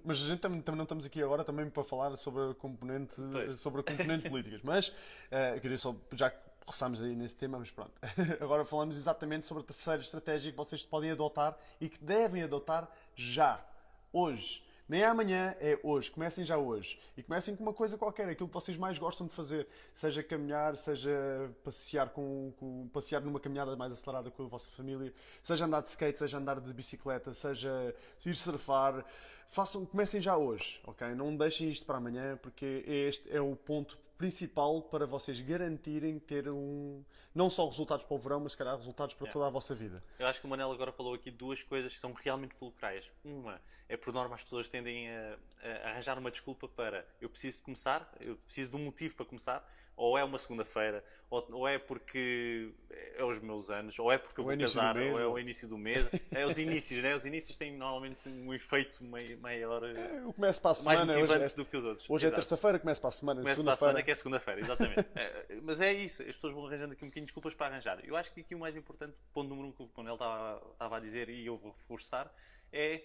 mas 0.04 0.22
a 0.22 0.28
gente 0.28 0.42
também, 0.42 0.60
também, 0.60 0.76
não 0.76 0.84
estamos 0.84 1.06
aqui 1.06 1.24
agora 1.24 1.46
também 1.46 1.70
para 1.70 1.82
falar 1.82 2.14
sobre 2.18 2.52
a 2.52 2.54
componente, 2.54 3.16
sobre 3.56 3.80
a 3.80 3.84
componente 3.86 4.30
políticas. 4.30 4.60
Mas 4.62 4.90
uh, 4.90 5.58
queria 5.62 5.78
só, 5.78 5.96
já 6.12 6.30
que 6.30 6.38
roçámos 6.66 7.02
aí 7.02 7.16
nesse 7.16 7.38
tema, 7.38 7.58
mas 7.58 7.72
pronto. 7.72 7.94
Agora 8.42 8.66
falamos 8.66 8.98
exatamente 8.98 9.46
sobre 9.46 9.64
a 9.64 9.66
terceira 9.66 10.02
estratégia 10.02 10.52
que 10.52 10.58
vocês 10.58 10.84
podem 10.84 11.12
adotar 11.12 11.58
e 11.80 11.88
que 11.88 12.04
devem 12.04 12.44
adotar 12.44 12.90
já, 13.16 13.64
hoje. 14.12 14.62
Nem 14.92 15.04
é 15.04 15.06
amanhã, 15.06 15.56
é 15.62 15.80
hoje. 15.84 16.12
Comecem 16.12 16.44
já 16.44 16.58
hoje. 16.58 17.00
E 17.16 17.24
comecem 17.24 17.56
com 17.56 17.64
uma 17.64 17.72
coisa 17.72 17.98
qualquer, 17.98 18.28
aquilo 18.28 18.50
que 18.50 18.54
vocês 18.54 18.76
mais 18.76 19.00
gostam 19.00 19.26
de 19.26 19.32
fazer. 19.32 19.66
Seja 19.94 20.22
caminhar, 20.22 20.76
seja 20.76 21.50
passear, 21.64 22.10
com, 22.10 22.52
com, 22.58 22.90
passear 22.90 23.22
numa 23.22 23.40
caminhada 23.40 23.74
mais 23.78 23.94
acelerada 23.94 24.30
com 24.30 24.44
a 24.44 24.48
vossa 24.48 24.70
família, 24.72 25.14
seja 25.42 25.64
andar 25.64 25.82
de 25.82 25.88
skate, 25.88 26.20
seja 26.20 26.38
andar 26.38 26.60
de 26.60 26.74
bicicleta, 26.74 27.34
seja 27.34 27.96
ir 28.26 28.36
surfar. 28.36 29.06
Façam, 29.48 29.86
comecem 29.86 30.20
já 30.20 30.36
hoje, 30.36 30.82
ok? 30.84 31.16
Não 31.16 31.38
deixem 31.38 31.70
isto 31.70 31.86
para 31.86 31.96
amanhã, 31.96 32.38
porque 32.42 32.84
este 32.86 33.34
é 33.34 33.40
o 33.40 33.56
ponto 33.56 33.98
principal 34.22 34.84
para 34.84 35.08
vocês 35.08 35.42
garantirem 35.42 36.20
ter 36.20 36.48
um 36.48 37.04
não 37.34 37.50
só 37.50 37.68
resultados 37.68 38.06
para 38.06 38.14
o 38.14 38.20
verão, 38.20 38.40
mas 38.40 38.52
se 38.52 38.58
calhar 38.58 38.78
resultados 38.78 39.16
para 39.16 39.32
toda 39.32 39.48
a 39.48 39.50
vossa 39.50 39.74
vida. 39.74 40.04
Eu 40.20 40.28
acho 40.28 40.40
que 40.40 40.46
o 40.46 40.50
Manel 40.50 40.72
agora 40.72 40.92
falou 40.92 41.16
aqui 41.16 41.32
duas 41.32 41.64
coisas 41.64 41.92
que 41.92 42.00
são 42.00 42.14
realmente 42.14 42.54
fulcrais. 42.54 43.12
Uma 43.26 43.60
é 43.90 43.98
por 43.98 44.14
norma 44.14 44.36
as 44.36 44.44
pessoas 44.44 44.70
tendem 44.70 45.10
a, 45.10 45.38
a 45.64 45.90
arranjar 45.90 46.20
uma 46.20 46.30
desculpa 46.30 46.68
para 46.68 47.04
eu 47.20 47.30
preciso 47.32 47.64
começar, 47.64 48.14
eu 48.20 48.36
preciso 48.38 48.70
de 48.70 48.78
um 48.78 48.86
motivo 48.86 49.16
para 49.16 49.26
começar, 49.26 49.68
ou 50.02 50.18
é 50.18 50.24
uma 50.24 50.40
segunda-feira, 50.40 51.04
ou, 51.30 51.48
ou, 51.52 51.68
é 51.68 51.78
porque 51.78 52.72
é 53.16 53.24
os 53.24 53.38
meus 53.38 53.70
anos, 53.70 54.00
ou 54.00 54.12
é 54.12 54.18
porque 54.18 54.40
eu 54.40 54.44
vou 54.44 54.58
casar, 54.58 54.98
ou 54.98 55.20
é 55.20 55.28
o 55.28 55.38
início 55.38 55.68
do 55.68 55.78
mês. 55.78 56.10
É 56.32 56.44
os 56.44 56.58
inícios, 56.58 57.04
né? 57.04 57.14
Os 57.14 57.24
inícios 57.24 57.56
têm 57.56 57.78
normalmente 57.78 58.28
um 58.28 58.52
efeito 58.52 59.04
maior. 59.40 59.84
É, 59.84 60.22
eu 60.24 60.34
começo 60.34 60.60
para 60.60 60.72
a 60.72 60.76
semana. 60.76 61.06
Mais 61.06 61.18
motivante 61.18 61.54
é, 61.54 61.56
do 61.56 61.66
que 61.66 61.78
os 61.78 61.86
outros. 61.86 62.10
Hoje 62.10 62.26
é 62.26 62.30
Exato. 62.30 62.40
é 62.40 62.42
terça-feira, 62.42 62.80
começo 62.80 63.00
para 63.00 63.08
a 63.10 63.12
semana. 63.12 63.42
Começo 63.42 63.64
para 63.64 63.74
a 63.74 63.76
semana 63.76 64.02
que 64.02 64.10
é 64.10 64.16
segunda-feira, 64.16 64.60
exatamente. 64.60 65.08
é, 65.14 65.46
mas 65.62 65.80
é 65.80 65.94
isso, 65.94 66.24
as 66.24 66.36
pessoas 66.36 66.54
vão 66.54 66.66
arranjando 66.66 66.94
aqui 66.94 67.06
um 67.06 67.08
bocadinho 67.08 67.26
de 67.26 67.32
desculpas 67.32 67.54
para 67.54 67.68
arranjar. 67.68 68.00
Eu 68.04 68.16
acho 68.16 68.34
que 68.34 68.42
aqui 68.42 68.56
o 68.56 68.60
mais 68.60 68.76
importante, 68.76 69.16
ponto 69.32 69.50
número 69.50 69.68
um 69.68 69.72
que 69.72 69.84
o 69.84 69.88
Panel 69.88 70.16
estava, 70.16 70.64
estava 70.72 70.98
a 70.98 71.00
dizer 71.00 71.30
e 71.30 71.46
eu 71.46 71.58
vou 71.58 71.72
reforçar, 71.72 72.34
é. 72.74 73.04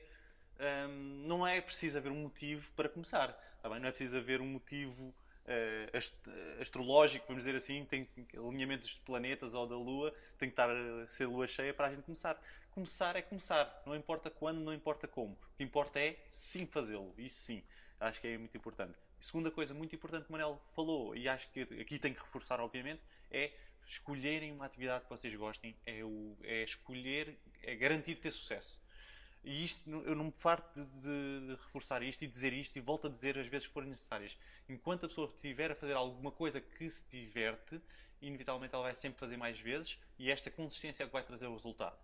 Um, 0.59 1.27
não 1.27 1.47
é 1.47 1.61
preciso 1.61 1.99
haver 1.99 2.11
um 2.11 2.23
motivo 2.23 2.73
para 2.73 2.89
começar, 2.89 3.29
tá 3.61 3.69
bem? 3.69 3.79
não 3.79 3.89
é 3.89 3.91
preciso 3.91 4.17
haver 4.17 4.41
um 4.41 4.47
motivo 4.47 5.15
uh, 5.47 6.61
astrológico, 6.61 7.27
vamos 7.27 7.45
dizer 7.45 7.57
assim, 7.57 7.85
tem 7.85 8.09
alinhamentos 8.37 8.91
de 8.91 9.01
planetas 9.01 9.55
ou 9.55 9.67
da 9.67 9.77
Lua, 9.77 10.13
tem 10.39 10.49
que 10.49 10.53
estar 10.53 10.69
a 10.71 11.07
ser 11.07 11.27
lua 11.27 11.47
cheia 11.47 11.73
para 11.73 11.89
a 11.89 11.91
gente 11.91 12.03
começar. 12.03 12.41
Começar 12.71 13.17
é 13.17 13.23
começar, 13.23 13.83
não 13.87 13.97
importa 13.97 14.29
quando, 14.29 14.59
não 14.59 14.75
importa 14.75 15.09
como. 15.09 15.33
O 15.33 15.57
que 15.57 15.65
importa 15.65 15.99
é 15.99 16.19
sim 16.31 16.67
fazê-lo, 16.67 17.15
isso 17.17 17.39
sim, 17.39 17.63
acho 17.99 18.21
que 18.21 18.29
é 18.29 18.37
muito 18.37 18.57
importante. 18.57 18.99
segunda 19.19 19.51
coisa 19.51 19.73
muito 19.73 19.95
importante 19.95 20.25
que 20.25 20.29
o 20.29 20.33
Manel 20.33 20.61
falou, 20.75 21.17
e 21.17 21.29
acho 21.29 21.51
que 21.51 21.63
aqui 21.63 21.99
tem 21.99 22.13
que 22.13 22.21
reforçar, 22.21 22.61
obviamente, 22.61 23.01
é 23.31 23.51
escolherem 23.89 24.53
uma 24.53 24.67
atividade 24.67 25.05
que 25.05 25.11
vocês 25.11 25.35
gostem, 25.35 25.75
é, 25.87 26.05
o, 26.05 26.37
é 26.43 26.65
escolher, 26.65 27.39
é 27.63 27.75
garantir 27.75 28.17
ter 28.17 28.31
sucesso. 28.31 28.81
E 29.47 29.63
isto, 29.63 29.89
eu 30.05 30.17
não 30.17 30.25
me 30.25 30.33
farto 30.33 30.85
de, 30.85 31.47
de, 31.47 31.55
reforçar 31.63 32.03
isto 32.03 32.25
e 32.25 32.27
dizer 32.27 32.53
isto 32.53 32.75
e 32.77 32.81
volto 32.81 33.07
a 33.07 33.11
dizer 33.11 33.39
as 33.39 33.47
vezes 33.47 33.69
que 33.69 33.73
forem 33.73 33.89
necessárias. 33.89 34.37
Enquanto 34.69 35.07
a 35.07 35.09
pessoa 35.09 35.33
estiver 35.33 35.71
a 35.71 35.75
fazer 35.77 35.93
alguma 35.93 36.33
coisa 36.33 36.61
que 36.61 36.91
se 36.91 37.09
diverte, 37.09 37.81
inevitavelmente 38.21 38.75
ela 38.75 38.83
vai 38.83 38.95
sempre 38.97 39.21
fazer 39.21 39.37
mais 39.37 39.61
vezes 39.61 40.01
e 40.19 40.33
esta 40.33 40.51
consistência 40.51 41.05
é 41.05 41.07
que 41.07 41.13
vai 41.13 41.23
trazer 41.23 41.47
o 41.47 41.53
resultado. 41.53 41.97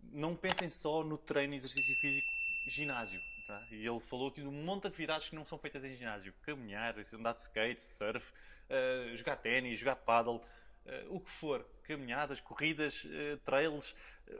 Não 0.00 0.36
pensem 0.36 0.70
só 0.70 1.02
no 1.02 1.18
treino, 1.18 1.54
exercício 1.54 1.92
físico, 1.96 2.28
ginásio. 2.68 3.20
Tá? 3.48 3.66
E 3.72 3.84
ele 3.84 3.98
falou 3.98 4.28
aqui 4.28 4.40
de 4.40 4.46
um 4.46 4.52
monte 4.52 4.82
de 4.82 4.88
atividades 4.88 5.28
que 5.28 5.34
não 5.34 5.44
são 5.44 5.58
feitas 5.58 5.84
em 5.84 5.96
ginásio: 5.96 6.32
caminhar, 6.42 6.94
andar 7.14 7.32
de 7.32 7.40
skate, 7.40 7.80
surf, 7.80 8.32
uh, 8.70 9.16
jogar 9.16 9.36
ténis, 9.38 9.80
jogar 9.80 9.96
paddle, 9.96 10.36
uh, 10.36 11.16
o 11.16 11.18
que 11.18 11.30
for, 11.30 11.66
caminhadas, 11.82 12.40
corridas, 12.40 13.04
uh, 13.04 13.36
trails, 13.44 13.92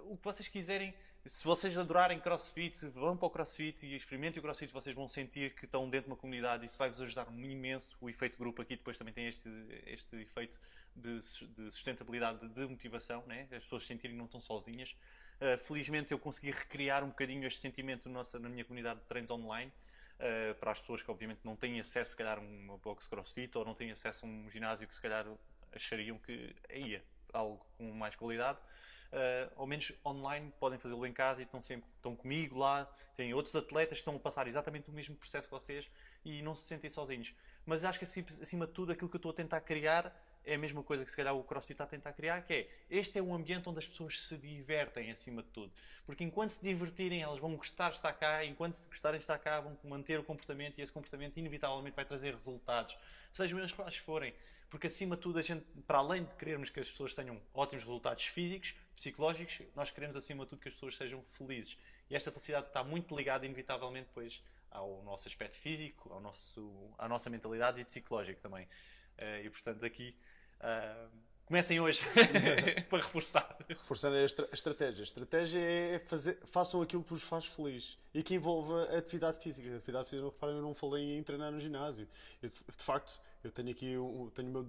o 0.04 0.16
que 0.16 0.24
vocês 0.24 0.46
quiserem 0.46 0.94
se 1.26 1.44
vocês 1.44 1.76
adorarem 1.76 2.20
crossfit, 2.20 2.86
vão 2.88 3.16
para 3.16 3.26
o 3.26 3.30
crossfit 3.30 3.84
e 3.84 3.96
experimentem 3.96 4.38
o 4.38 4.42
crossfit, 4.42 4.72
vocês 4.72 4.94
vão 4.94 5.08
sentir 5.08 5.54
que 5.54 5.64
estão 5.64 5.88
dentro 5.88 6.06
de 6.06 6.12
uma 6.12 6.16
comunidade 6.16 6.62
e 6.62 6.66
isso 6.66 6.78
vai 6.78 6.88
vos 6.88 7.00
ajudar 7.02 7.26
imenso. 7.36 7.96
O 8.00 8.08
efeito 8.08 8.38
grupo 8.38 8.62
aqui 8.62 8.76
depois 8.76 8.96
também 8.96 9.12
tem 9.12 9.26
este, 9.26 9.48
este 9.86 10.16
efeito 10.16 10.58
de, 10.94 11.18
de 11.18 11.70
sustentabilidade, 11.72 12.48
de 12.48 12.66
motivação, 12.66 13.24
né? 13.26 13.48
as 13.50 13.64
pessoas 13.64 13.86
sentirem 13.86 14.12
que 14.12 14.18
não 14.18 14.26
estão 14.26 14.40
sozinhas. 14.40 14.96
Uh, 15.40 15.58
felizmente 15.58 16.12
eu 16.12 16.18
consegui 16.18 16.50
recriar 16.50 17.04
um 17.04 17.08
bocadinho 17.08 17.46
este 17.46 17.60
sentimento 17.60 18.08
nossa, 18.08 18.38
na 18.38 18.48
minha 18.48 18.64
comunidade 18.64 19.00
de 19.00 19.06
treinos 19.06 19.30
online. 19.30 19.72
Uh, 20.18 20.54
para 20.54 20.70
as 20.70 20.80
pessoas 20.80 21.02
que 21.02 21.10
obviamente 21.10 21.40
não 21.44 21.56
têm 21.56 21.78
acesso, 21.78 22.12
se 22.12 22.16
calhar, 22.16 22.38
a 22.38 22.40
uma 22.40 22.78
box 22.78 23.06
crossfit 23.06 23.56
ou 23.58 23.64
não 23.64 23.74
têm 23.74 23.90
acesso 23.90 24.24
a 24.24 24.28
um 24.28 24.48
ginásio 24.48 24.86
que 24.86 24.94
se 24.94 25.00
calhar 25.00 25.26
achariam 25.74 26.18
que 26.18 26.54
ia 26.72 27.04
algo 27.32 27.66
com 27.76 27.92
mais 27.92 28.16
qualidade 28.16 28.58
uh, 29.12 29.52
ao 29.56 29.66
menos 29.66 29.92
online, 30.04 30.52
podem 30.58 30.78
fazê-lo 30.78 31.06
em 31.06 31.12
casa 31.12 31.42
e 31.42 31.44
estão 31.44 31.60
sempre 31.60 31.88
estão 31.96 32.14
comigo 32.14 32.58
lá. 32.58 32.90
Tem 33.16 33.32
outros 33.32 33.54
atletas 33.56 33.98
que 33.98 34.02
estão 34.02 34.16
a 34.16 34.18
passar 34.18 34.46
exatamente 34.46 34.90
o 34.90 34.92
mesmo 34.92 35.16
processo 35.16 35.48
que 35.48 35.50
vocês 35.50 35.90
e 36.24 36.42
não 36.42 36.54
se 36.54 36.64
sentem 36.64 36.90
sozinhos. 36.90 37.34
Mas 37.64 37.84
acho 37.84 37.98
que 37.98 38.04
acima 38.04 38.66
de 38.66 38.72
tudo 38.72 38.92
aquilo 38.92 39.08
que 39.08 39.16
eu 39.16 39.18
estou 39.18 39.30
a 39.30 39.34
tentar 39.34 39.60
criar 39.60 40.14
é 40.46 40.54
a 40.54 40.58
mesma 40.58 40.82
coisa 40.82 41.04
que 41.04 41.10
se 41.10 41.16
calhar 41.16 41.34
o 41.34 41.42
CrossFit 41.42 41.74
está 41.74 41.84
a 41.84 41.86
tentar 41.88 42.12
criar, 42.12 42.40
que 42.42 42.54
é 42.54 42.68
este 42.88 43.18
é 43.18 43.22
um 43.22 43.34
ambiente 43.34 43.68
onde 43.68 43.80
as 43.80 43.88
pessoas 43.88 44.24
se 44.24 44.36
divertem 44.38 45.10
acima 45.10 45.42
de 45.42 45.48
tudo. 45.48 45.72
Porque 46.06 46.22
enquanto 46.22 46.50
se 46.50 46.62
divertirem, 46.62 47.20
elas 47.20 47.40
vão 47.40 47.56
gostar 47.56 47.90
de 47.90 47.96
estar 47.96 48.12
cá, 48.12 48.44
enquanto 48.44 48.74
se 48.74 48.86
gostarem 48.86 49.18
de 49.18 49.24
estar 49.24 49.38
cá, 49.38 49.60
vão 49.60 49.76
manter 49.82 50.20
o 50.20 50.22
comportamento 50.22 50.78
e 50.78 50.82
esse 50.82 50.92
comportamento 50.92 51.36
inevitavelmente 51.36 51.96
vai 51.96 52.04
trazer 52.04 52.32
resultados, 52.32 52.96
sejam 53.32 53.58
eles 53.58 53.72
quais 53.72 53.96
forem. 53.96 54.32
Porque 54.70 54.86
acima 54.86 55.16
de 55.16 55.22
tudo, 55.22 55.38
a 55.38 55.42
gente, 55.42 55.64
para 55.86 55.98
além 55.98 56.24
de 56.24 56.34
querermos 56.34 56.70
que 56.70 56.80
as 56.80 56.90
pessoas 56.90 57.14
tenham 57.14 57.40
ótimos 57.52 57.84
resultados 57.84 58.24
físicos, 58.24 58.74
psicológicos, 58.94 59.60
nós 59.74 59.90
queremos 59.90 60.16
acima 60.16 60.44
de 60.44 60.50
tudo 60.50 60.60
que 60.60 60.68
as 60.68 60.74
pessoas 60.74 60.96
sejam 60.96 61.24
felizes. 61.32 61.76
E 62.08 62.14
esta 62.14 62.30
felicidade 62.30 62.68
está 62.68 62.84
muito 62.84 63.16
ligada, 63.16 63.44
inevitavelmente, 63.44 64.06
depois 64.08 64.42
ao 64.70 65.02
nosso 65.02 65.26
aspecto 65.26 65.56
físico, 65.56 66.12
ao 66.12 66.20
nosso, 66.20 66.90
à 66.98 67.08
nossa 67.08 67.30
mentalidade 67.30 67.80
e 67.80 67.84
psicológico 67.84 68.40
também. 68.40 68.64
Uh, 69.18 69.44
e 69.44 69.50
portanto, 69.50 69.84
aqui. 69.84 70.14
Uh, 70.60 71.08
comecem 71.46 71.80
hoje 71.80 72.02
para 72.88 72.98
reforçar. 72.98 73.56
Reforçando 73.68 74.16
a, 74.16 74.22
estra 74.22 74.48
estratégia. 74.52 75.02
A 75.02 75.04
estratégia 75.04 75.60
é 75.60 75.98
fazer, 75.98 76.38
façam 76.44 76.82
aquilo 76.82 77.02
que 77.02 77.10
vos 77.10 77.22
faz 77.22 77.46
feliz 77.46 77.98
e 78.12 78.22
que 78.22 78.34
envolva 78.34 78.88
a 78.92 78.98
atividade 78.98 79.38
física. 79.38 79.72
A 79.72 79.76
atividade 79.76 80.08
física, 80.08 80.28
reparem, 80.28 80.56
eu 80.56 80.62
não 80.62 80.74
falei 80.74 81.16
em 81.16 81.22
treinar 81.22 81.52
no 81.52 81.60
ginásio. 81.60 82.08
Eu, 82.42 82.50
de 82.50 82.82
facto, 82.82 83.20
eu 83.46 83.52
tenho 83.52 83.70
aqui 83.70 83.94
tenho 84.34 84.48
o 84.48 84.52
meu, 84.52 84.66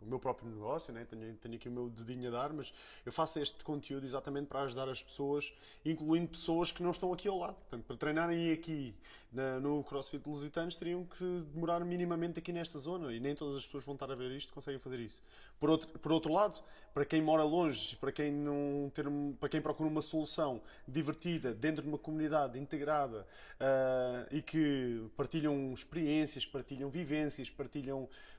meu 0.00 0.18
próprio 0.18 0.48
negócio, 0.48 0.92
né? 0.92 1.06
tenho, 1.08 1.34
tenho 1.36 1.54
aqui 1.54 1.68
o 1.68 1.72
meu 1.72 1.88
dedinho 1.88 2.28
a 2.28 2.30
dar, 2.30 2.52
mas 2.52 2.72
eu 3.04 3.12
faço 3.12 3.38
este 3.38 3.62
conteúdo 3.64 4.04
exatamente 4.04 4.46
para 4.46 4.62
ajudar 4.62 4.88
as 4.88 5.02
pessoas, 5.02 5.52
incluindo 5.84 6.28
pessoas 6.28 6.72
que 6.72 6.82
não 6.82 6.90
estão 6.90 7.12
aqui 7.12 7.28
ao 7.28 7.38
lado. 7.38 7.54
Portanto, 7.54 7.84
para 7.84 7.96
treinarem 7.96 8.52
aqui 8.52 8.94
na, 9.32 9.58
no 9.58 9.82
CrossFit 9.82 10.28
Lusitanos, 10.28 10.76
teriam 10.76 11.04
que 11.04 11.44
demorar 11.52 11.84
minimamente 11.84 12.38
aqui 12.38 12.52
nesta 12.52 12.78
zona 12.78 13.12
e 13.12 13.18
nem 13.18 13.34
todas 13.34 13.58
as 13.58 13.66
pessoas 13.66 13.84
vão 13.84 13.94
estar 13.94 14.10
a 14.10 14.14
ver 14.14 14.30
isto 14.32 14.52
conseguem 14.52 14.78
fazer 14.78 15.00
isso. 15.00 15.22
Por 15.58 15.70
outro, 15.70 15.88
por 15.98 16.12
outro 16.12 16.32
lado, 16.32 16.62
para 16.92 17.04
quem 17.04 17.22
mora 17.22 17.42
longe, 17.42 17.96
para 17.96 18.12
quem, 18.12 18.30
não 18.30 18.90
ter, 18.94 19.06
para 19.40 19.48
quem 19.48 19.60
procura 19.60 19.88
uma 19.88 20.02
solução 20.02 20.60
divertida 20.86 21.54
dentro 21.54 21.82
de 21.82 21.88
uma 21.88 21.98
comunidade 21.98 22.58
integrada 22.58 23.26
uh, 23.60 24.26
e 24.30 24.42
que 24.42 25.08
partilham 25.16 25.72
experiências, 25.72 26.44
partilham 26.44 26.90
vivências, 26.90 27.48
partilham 27.48 27.81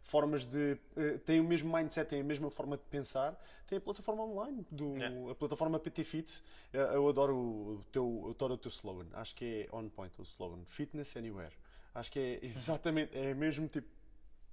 formas 0.03 0.45
de. 0.45 0.77
Uh, 0.95 1.17
têm 1.19 1.39
o 1.39 1.43
mesmo 1.43 1.75
mindset, 1.75 2.09
têm 2.09 2.21
a 2.21 2.23
mesma 2.23 2.49
forma 2.49 2.77
de 2.77 2.83
pensar, 2.83 3.39
tem 3.67 3.77
a 3.77 3.81
plataforma 3.81 4.23
online, 4.23 4.65
do, 4.69 4.97
yeah. 4.97 5.31
a 5.31 5.35
plataforma 5.35 5.79
PT 5.79 6.03
Fit. 6.03 6.43
Uh, 6.73 6.77
eu 6.77 7.09
adoro 7.09 7.35
o, 7.35 7.85
teu, 7.91 8.21
eu 8.25 8.31
adoro 8.31 8.53
o 8.53 8.57
teu 8.57 8.69
slogan, 8.69 9.07
acho 9.13 9.35
que 9.35 9.67
é 9.71 9.75
on 9.75 9.89
point 9.89 10.13
o 10.19 10.23
slogan: 10.23 10.63
Fitness 10.65 11.15
Anywhere. 11.17 11.53
Acho 11.95 12.11
que 12.11 12.19
é 12.19 12.39
exatamente, 12.45 13.17
é 13.17 13.33
mesmo 13.33 13.67
tipo. 13.67 13.87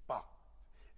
pá, 0.07 0.25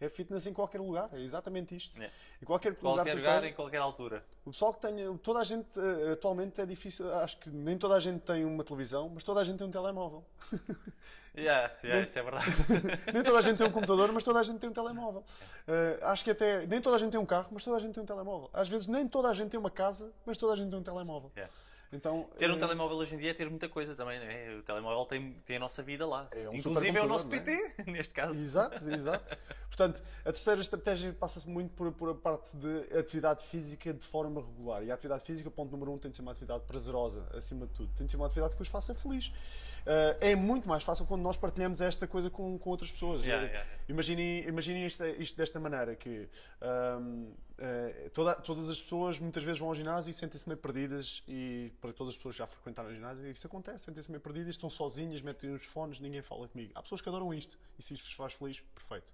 É 0.04 0.08
fitness 0.08 0.46
em 0.46 0.52
qualquer 0.52 0.80
lugar, 0.80 1.08
é 1.12 1.20
exatamente 1.20 1.76
isto. 1.76 2.00
É. 2.02 2.10
Em 2.40 2.44
qualquer, 2.44 2.74
Qualquer 2.74 3.14
lugar, 3.14 3.16
lugar, 3.36 3.44
em 3.44 3.52
qualquer 3.54 3.78
altura. 3.78 4.24
o 4.44 4.50
pessoal 4.50 4.74
que 4.74 4.80
tenha, 4.80 5.16
toda 5.18 5.38
a 5.38 5.44
gente, 5.44 5.68
eh, 5.78 6.12
atualmente 6.12 6.60
é 6.60 6.66
difícil, 6.66 7.12
acho 7.14 7.38
que 7.38 7.48
nem 7.50 7.78
toda 7.78 7.94
a 7.94 8.00
gente 8.00 8.20
tem 8.22 8.44
uma 8.44 8.64
televisão, 8.64 9.08
mas 9.08 9.22
toda 9.22 9.40
a 9.40 9.44
gente 9.44 9.58
tem 9.58 9.66
um 9.66 9.70
telemóvel. 9.70 10.24
Yeah, 11.34 11.72
yeah, 11.82 11.94
Nem- 11.96 12.04
isso 12.04 12.18
é 12.18 12.22
verdade. 12.22 12.44
nem 13.14 13.22
toda 13.22 13.38
a 13.38 13.40
gente 13.40 13.56
tem 13.56 13.66
um 13.66 13.70
computador, 13.72 14.12
mas 14.12 14.22
toda 14.22 14.38
a 14.40 14.42
gente 14.42 14.58
tem 14.58 14.68
um 14.68 14.72
telemóvel. 14.72 15.24
Eh, 15.66 15.98
acho 16.02 16.22
que 16.24 16.30
até, 16.30 16.66
nem 16.66 16.78
toda 16.78 16.96
a 16.96 16.98
gente 16.98 17.10
tem 17.12 17.18
um 17.18 17.24
carro, 17.24 17.48
mas 17.52 17.64
toda 17.64 17.78
a 17.78 17.80
gente 17.80 17.94
tem 17.94 18.02
um 18.02 18.06
telemóvel. 18.06 18.50
Às 18.52 18.68
vezes 18.68 18.86
nem 18.86 19.08
toda 19.08 19.28
a 19.30 19.32
gente 19.32 19.48
tem 19.48 19.58
uma 19.58 19.70
casa, 19.70 20.12
mas 20.26 20.36
toda 20.36 20.52
a 20.52 20.56
gente 20.56 20.68
tem 20.68 20.78
um 20.78 20.82
telemóvel. 20.82 21.32
Yeah. 21.34 21.50
Então, 21.92 22.26
Ter 22.38 22.50
um 22.50 22.56
eh, 22.56 22.58
telemóvel 22.58 22.96
hoje 22.96 23.14
em 23.14 23.18
dia 23.18 23.30
é 23.32 23.34
ter 23.34 23.50
muita 23.50 23.68
coisa 23.68 23.94
também, 23.94 24.18
não 24.18 24.26
é? 24.26 24.56
O 24.56 24.62
telemóvel 24.62 25.04
tem, 25.04 25.32
tem 25.44 25.56
a 25.56 25.60
nossa 25.60 25.82
vida 25.82 26.06
lá. 26.06 26.26
É 26.30 26.48
um 26.48 26.54
Inclusive 26.54 26.96
é 26.96 27.02
o 27.02 27.06
nosso 27.06 27.28
PT, 27.28 27.74
neste 27.86 28.14
caso. 28.14 28.42
Exato, 28.42 28.90
exato. 28.90 29.36
Portanto, 29.68 30.02
a 30.20 30.32
terceira 30.32 30.60
estratégia 30.60 31.12
passa-se 31.12 31.48
muito 31.48 31.74
por, 31.74 31.92
por 31.92 32.08
a 32.08 32.14
parte 32.14 32.56
de 32.56 32.96
atividade 32.96 33.44
física 33.44 33.92
de 33.92 34.06
forma 34.06 34.40
regular. 34.40 34.82
E 34.82 34.90
a 34.90 34.94
atividade 34.94 35.22
física, 35.24 35.50
ponto 35.50 35.70
número 35.70 35.92
um, 35.92 35.98
tem 35.98 36.10
de 36.10 36.16
ser 36.16 36.22
uma 36.22 36.32
atividade 36.32 36.64
prazerosa, 36.64 37.26
acima 37.34 37.66
de 37.66 37.72
tudo. 37.74 37.92
Tem 37.94 38.06
de 38.06 38.10
ser 38.10 38.16
uma 38.16 38.26
atividade 38.26 38.54
que 38.54 38.58
vos 38.58 38.68
faça 38.68 38.94
feliz. 38.94 39.30
Eh, 39.84 40.32
é 40.32 40.36
muito 40.36 40.68
mais 40.68 40.82
fácil 40.84 41.04
quando 41.06 41.22
nós 41.22 41.36
partilhamos 41.36 41.80
esta 41.80 42.06
coisa 42.06 42.30
com, 42.30 42.56
com 42.58 42.70
outras 42.70 42.90
pessoas. 42.92 43.22
Yeah, 43.22 43.42
yeah, 43.46 43.64
yeah. 43.64 43.82
Imaginem, 43.88 44.46
imaginem 44.48 44.86
isto, 44.86 45.04
isto 45.04 45.36
desta 45.36 45.58
maneira, 45.58 45.96
que 45.96 46.28
ahm, 46.60 47.32
eh, 47.58 48.10
toda- 48.14 48.34
todas 48.36 48.68
as 48.70 48.80
pessoas 48.80 49.18
muitas 49.18 49.42
vezes 49.42 49.58
vão 49.58 49.68
ao 49.68 49.74
ginásio 49.74 50.10
e 50.10 50.14
sentem-se 50.14 50.48
meio 50.48 50.58
perdidas 50.58 51.22
e 51.26 51.72
para 51.80 51.92
todas 51.92 52.12
as 52.14 52.16
pessoas 52.16 52.34
que 52.36 52.38
já 52.38 52.46
frequentaram 52.46 52.90
o 52.90 52.94
ginásio 52.94 53.26
isto 53.30 53.46
acontece, 53.46 53.84
sentem-se 53.84 54.10
meio 54.10 54.20
perdidas, 54.20 54.50
estão 54.50 54.70
sozinhas, 54.70 55.20
metem 55.20 55.50
os 55.52 55.64
fones, 55.64 55.98
ninguém 55.98 56.22
fala 56.22 56.46
comigo. 56.48 56.70
Há 56.74 56.82
pessoas 56.82 57.00
que 57.00 57.08
adoram 57.08 57.34
isto 57.34 57.58
e 57.78 57.82
se 57.82 57.94
isto 57.94 58.04
vos 58.04 58.14
faz 58.14 58.32
feliz, 58.34 58.60
perfeito. 58.74 59.12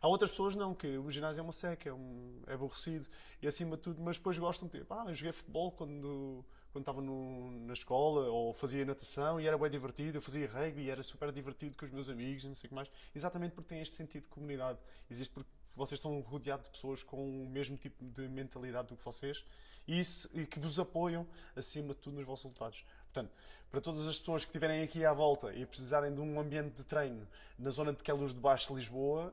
Há 0.00 0.06
outras 0.08 0.30
pessoas 0.30 0.54
não, 0.54 0.74
que 0.74 0.96
o 0.96 1.10
ginásio 1.10 1.40
é 1.40 1.42
uma 1.42 1.52
seca, 1.52 1.88
é, 1.88 1.92
um, 1.92 2.40
é 2.46 2.54
aborrecido 2.54 3.06
e 3.42 3.48
acima 3.48 3.76
de 3.76 3.82
tudo, 3.82 4.00
mas 4.00 4.16
depois 4.16 4.38
gostam 4.38 4.68
de 4.68 4.78
ter, 4.78 4.86
ah, 4.88 5.04
eu 5.08 5.12
joguei 5.14 5.32
futebol 5.32 5.72
quando, 5.72 6.44
quando 6.72 6.82
estava 6.82 7.00
no- 7.00 7.50
na 7.66 7.72
escola 7.72 8.28
ou 8.28 8.52
fazia 8.52 8.84
natação 8.84 9.40
e 9.40 9.46
era 9.46 9.56
bem 9.56 9.70
divertido, 9.70 10.18
eu 10.18 10.22
fazia 10.22 10.46
rugby 10.48 10.82
e 10.82 10.90
era 10.90 11.02
super 11.02 11.32
divertido 11.32 11.76
com 11.76 11.84
os 11.84 11.90
meus 11.90 12.08
amigos 12.08 12.44
e 12.44 12.48
não 12.48 12.54
sei 12.54 12.66
o 12.66 12.70
que 12.70 12.74
mais. 12.74 12.90
Exatamente 13.14 13.52
porque 13.52 13.68
tem 13.68 13.80
este 13.80 13.96
sentido 13.96 14.22
de 14.24 14.28
comunidade. 14.28 14.78
Existe 15.10 15.32
porque 15.32 15.50
vocês 15.76 15.98
estão 15.98 16.20
rodeados 16.20 16.66
de 16.66 16.70
pessoas 16.72 17.02
com 17.02 17.44
o 17.44 17.48
mesmo 17.48 17.76
tipo 17.76 18.04
de 18.04 18.28
mentalidade 18.28 18.88
do 18.88 18.96
que 18.96 19.04
vocês 19.04 19.44
e, 19.86 19.98
isso, 19.98 20.28
e 20.34 20.44
que 20.44 20.58
vos 20.58 20.78
apoiam 20.78 21.26
acima 21.56 21.94
de 21.94 22.00
tudo 22.00 22.16
nos 22.16 22.26
vossos 22.26 22.44
resultados. 22.44 22.84
Portanto, 23.12 23.32
para 23.70 23.80
todas 23.80 24.06
as 24.06 24.18
pessoas 24.18 24.44
que 24.44 24.50
estiverem 24.50 24.82
aqui 24.82 25.04
à 25.04 25.12
volta 25.12 25.52
e 25.54 25.64
precisarem 25.64 26.14
de 26.14 26.20
um 26.20 26.38
ambiente 26.40 26.74
de 26.74 26.84
treino 26.84 27.26
na 27.58 27.70
zona 27.70 27.92
de 27.92 28.02
Queluz 28.02 28.32
de 28.34 28.40
Baixo 28.40 28.68
de 28.68 28.74
Lisboa, 28.74 29.32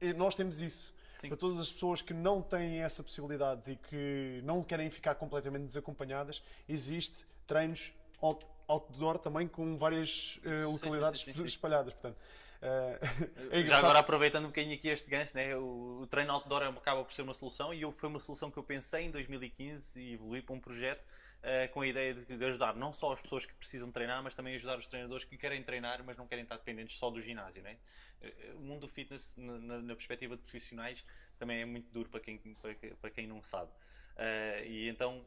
eh, 0.00 0.12
nós 0.14 0.34
temos 0.34 0.60
isso. 0.62 0.94
Sim. 1.22 1.28
Para 1.28 1.36
todas 1.36 1.60
as 1.60 1.70
pessoas 1.70 2.02
que 2.02 2.12
não 2.12 2.42
têm 2.42 2.82
essa 2.82 3.00
possibilidade 3.00 3.70
e 3.70 3.76
que 3.76 4.40
não 4.42 4.60
querem 4.60 4.90
ficar 4.90 5.14
completamente 5.14 5.66
desacompanhadas, 5.68 6.42
existe 6.68 7.24
treinos 7.46 7.92
out- 8.20 8.44
outdoor 8.66 9.18
também 9.18 9.46
com 9.46 9.76
várias 9.76 10.40
sim, 10.42 10.64
localidades 10.64 11.22
sim, 11.22 11.32
sim, 11.32 11.46
espalhadas. 11.46 11.92
Portanto, 11.92 12.16
eh, 12.60 12.98
é 13.62 13.64
Já 13.64 13.78
agora 13.78 14.00
aproveitando 14.00 14.46
um 14.46 14.48
bocadinho 14.48 14.74
aqui 14.74 14.88
este 14.88 15.08
gancho, 15.08 15.36
né? 15.36 15.56
o, 15.56 16.00
o 16.02 16.06
treino 16.08 16.32
outdoor 16.32 16.64
acaba 16.64 17.04
por 17.04 17.12
ser 17.12 17.22
uma 17.22 17.34
solução 17.34 17.72
e 17.72 17.82
eu, 17.82 17.92
foi 17.92 18.08
uma 18.08 18.18
solução 18.18 18.50
que 18.50 18.58
eu 18.58 18.64
pensei 18.64 19.04
em 19.04 19.10
2015 19.12 20.00
e 20.00 20.14
evolui 20.14 20.42
para 20.42 20.56
um 20.56 20.60
projeto 20.60 21.04
eh, 21.44 21.68
com 21.68 21.82
a 21.82 21.86
ideia 21.86 22.14
de, 22.14 22.36
de 22.36 22.44
ajudar 22.44 22.74
não 22.74 22.90
só 22.90 23.12
as 23.12 23.22
pessoas 23.22 23.46
que 23.46 23.54
precisam 23.54 23.92
treinar, 23.92 24.24
mas 24.24 24.34
também 24.34 24.56
ajudar 24.56 24.76
os 24.76 24.86
treinadores 24.86 25.24
que 25.24 25.36
querem 25.36 25.62
treinar, 25.62 26.02
mas 26.04 26.16
não 26.16 26.26
querem 26.26 26.42
estar 26.42 26.56
dependentes 26.56 26.98
só 26.98 27.10
do 27.10 27.20
ginásio. 27.20 27.62
Né? 27.62 27.76
Eh, 28.22 28.52
O 28.54 28.60
mundo 28.60 28.80
do 28.82 28.88
fitness, 28.88 29.34
na, 29.36 29.80
na- 29.82 29.94
perspectiva 29.94 30.36
de 30.36 30.42
profissionais, 30.42 31.04
também 31.38 31.60
é 31.60 31.64
muito 31.64 31.90
duro 31.92 32.08
para 32.08 32.20
quem, 32.20 32.38
para, 32.38 32.74
que- 32.74 32.94
para 32.94 33.10
quem 33.10 33.26
não 33.26 33.42
sabe. 33.42 33.70
Eh, 34.16 34.64
e 34.68 34.88
então 34.88 35.24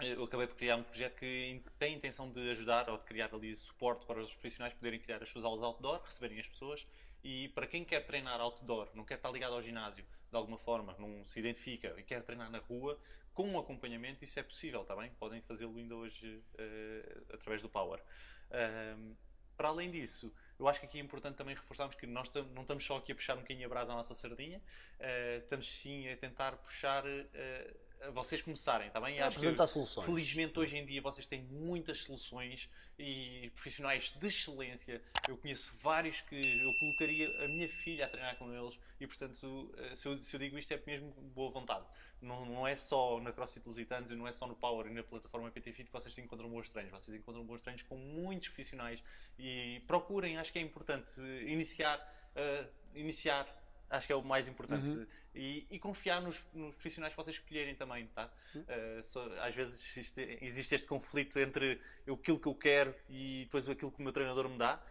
eu 0.00 0.24
acabei 0.24 0.46
por 0.46 0.56
criar 0.56 0.76
um 0.76 0.82
projeto 0.82 1.16
que 1.16 1.62
tem 1.78 1.94
a 1.94 1.96
intenção 1.96 2.30
de 2.30 2.50
ajudar 2.50 2.88
ou 2.90 2.98
de 2.98 3.04
criar 3.04 3.34
ali 3.34 3.56
suporte 3.56 4.04
para 4.04 4.20
os 4.20 4.30
profissionais 4.34 4.74
poderem 4.74 5.00
criar 5.00 5.22
as 5.22 5.30
suas 5.30 5.44
aulas 5.44 5.62
outdoor, 5.62 6.02
receberem 6.04 6.38
as 6.38 6.46
pessoas 6.46 6.86
e 7.24 7.48
para 7.48 7.66
quem 7.66 7.82
quer 7.84 8.00
treinar 8.06 8.40
outdoor, 8.40 8.90
não 8.94 9.04
quer 9.04 9.14
estar 9.14 9.30
ligado 9.30 9.54
ao 9.54 9.62
ginásio 9.62 10.04
de 10.30 10.36
alguma 10.36 10.58
forma, 10.58 10.94
não 10.98 11.24
se 11.24 11.38
identifica 11.38 11.94
e 11.98 12.02
quer 12.02 12.22
treinar 12.22 12.50
na 12.50 12.58
rua, 12.58 12.98
com 13.32 13.48
um 13.48 13.58
acompanhamento, 13.58 14.22
isso 14.24 14.38
é 14.38 14.42
possível, 14.42 14.82
está 14.82 14.94
bem? 14.94 15.10
Podem 15.18 15.40
fazê-lo 15.40 15.76
ainda 15.78 15.94
hoje 15.94 16.42
eh, 16.58 17.22
através 17.32 17.62
do 17.62 17.68
Power. 17.68 18.02
Ahm, 18.50 19.14
para 19.56 19.68
além 19.68 19.90
disso, 19.90 20.34
eu 20.58 20.68
acho 20.68 20.80
que 20.80 20.86
aqui 20.86 20.98
é 20.98 21.02
importante 21.02 21.36
também 21.36 21.54
reforçarmos 21.54 21.94
que 21.94 22.06
nós 22.06 22.30
não 22.54 22.62
estamos 22.62 22.84
só 22.84 22.96
aqui 22.96 23.12
a 23.12 23.14
puxar 23.14 23.34
um 23.34 23.40
bocadinho 23.40 23.66
a 23.66 23.68
brasa 23.68 23.92
à 23.92 23.96
nossa 23.96 24.14
sardinha, 24.14 24.60
eh, 24.98 25.38
estamos 25.42 25.68
sim 25.68 26.08
a 26.08 26.16
tentar 26.16 26.52
puxar 26.56 27.04
a 27.06 27.85
vocês 28.12 28.40
começarem, 28.42 28.86
está 28.88 29.00
bem? 29.00 29.14
É 29.14 29.22
que- 29.22 29.24
apresentar 29.24 29.66
soluções. 29.66 30.04
Felizmente 30.06 30.58
hoje 30.58 30.76
em 30.76 30.84
dia 30.86 31.00
vocês 31.02 31.26
têm 31.26 31.42
muitas 31.42 31.98
soluções 32.02 32.68
e 32.98 33.50
profissionais 33.54 34.10
de 34.10 34.26
excelência. 34.26 35.02
Eu 35.28 35.36
conheço 35.36 35.74
vários 35.78 36.20
que 36.20 36.36
eu 36.36 36.72
colocaria 36.80 37.28
a 37.44 37.48
minha 37.48 37.68
filha 37.68 38.06
a 38.06 38.08
treinar 38.08 38.36
com 38.36 38.52
eles 38.52 38.78
e 39.00 39.06
portanto 39.06 39.74
eh, 39.78 39.94
se 39.94 40.06
eu, 40.08 40.18
se 40.18 40.34
eu 40.36 40.40
digo 40.40 40.58
isto 40.58 40.72
é 40.72 40.80
mesmo 40.86 41.10
boa 41.34 41.50
vontade. 41.50 41.84
Não, 42.22 42.46
não 42.46 42.66
é 42.66 42.74
só 42.74 43.20
na 43.20 43.32
CrossFit 43.32 43.66
Lusitanos 43.66 44.10
e 44.10 44.14
não 44.14 44.26
é 44.26 44.32
só 44.32 44.46
no 44.46 44.54
Power 44.54 44.86
e 44.86 44.90
na 44.90 45.02
plataforma 45.02 45.50
PT 45.50 45.72
Fit 45.72 45.86
que 45.86 45.92
vocês 45.92 46.16
encontram 46.18 46.48
bons 46.48 46.68
treinos. 46.70 46.92
Vocês 46.92 47.16
encontram 47.16 47.44
bons 47.44 47.60
treinos 47.60 47.82
com 47.82 47.96
muitos 47.96 48.48
profissionais 48.48 49.02
e 49.38 49.82
procurem, 49.86 50.38
acho 50.38 50.52
que 50.52 50.58
é 50.58 50.62
importante 50.62 51.10
iniciar, 51.46 51.98
eh, 52.34 52.66
iniciar 52.94 53.46
acho 53.90 54.06
que 54.06 54.12
é 54.12 54.16
o 54.16 54.22
mais 54.22 54.48
importante. 54.48 54.86
Uhum. 54.88 55.06
E, 55.34 55.66
e 55.70 55.78
confiar 55.78 56.20
nos, 56.22 56.42
nos 56.54 56.74
profissionais 56.74 57.12
que 57.14 57.22
vocês 57.22 57.36
escolherem 57.36 57.74
também, 57.74 58.06
tá? 58.08 58.30
Uhum. 58.54 58.62
Uh, 58.62 59.04
só- 59.04 59.28
às 59.40 59.54
vezes 59.54 59.80
existe, 59.96 60.38
existe 60.40 60.74
este 60.74 60.86
conflito 60.86 61.38
entre 61.38 61.80
aquilo 62.10 62.38
que 62.40 62.46
eu 62.48 62.54
quero 62.54 62.94
e 63.10 63.42
depois 63.44 63.68
aquilo 63.68 63.92
que 63.92 63.98
o 64.00 64.02
meu 64.02 64.12
treinador 64.12 64.48
me 64.48 64.56
dá. 64.58 64.82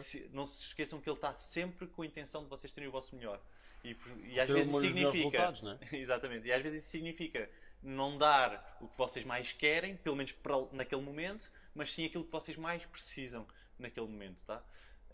Se- 0.00 0.28
não 0.32 0.44
se 0.46 0.62
esqueçam 0.64 1.00
que 1.00 1.08
ele 1.08 1.16
está 1.16 1.34
sempre 1.34 1.86
com 1.86 2.02
a 2.02 2.06
intenção 2.06 2.42
de 2.42 2.48
vocês 2.50 2.72
terem 2.72 2.88
o 2.88 2.92
vosso 2.92 3.14
melhor. 3.16 3.40
E, 3.82 3.96
e 4.26 4.40
às 4.40 4.46
vezes 4.56 4.72
significa. 5.10 5.38
é? 5.38 5.40
Exatamente. 5.96 6.46
E 6.48 6.52
às 6.52 6.62
vezes 6.62 6.82
isso 6.82 6.90
significa 6.90 7.50
não 7.82 8.16
dar 8.16 8.78
o 8.80 8.88
que 8.88 8.96
vocês 8.96 9.24
mais 9.26 9.52
querem, 9.52 9.96
pelo 9.96 10.16
menos 10.16 10.32
para- 10.32 10.66
naquele 10.72 11.02
momento, 11.02 11.50
mas 11.74 11.92
sim 11.92 12.04
aquilo 12.06 12.24
que 12.24 12.30
vocês 12.32 12.56
mais 12.56 12.84
precisam 12.86 13.46
naquele 13.78 14.06
momento, 14.06 14.42
tá? 14.44 14.62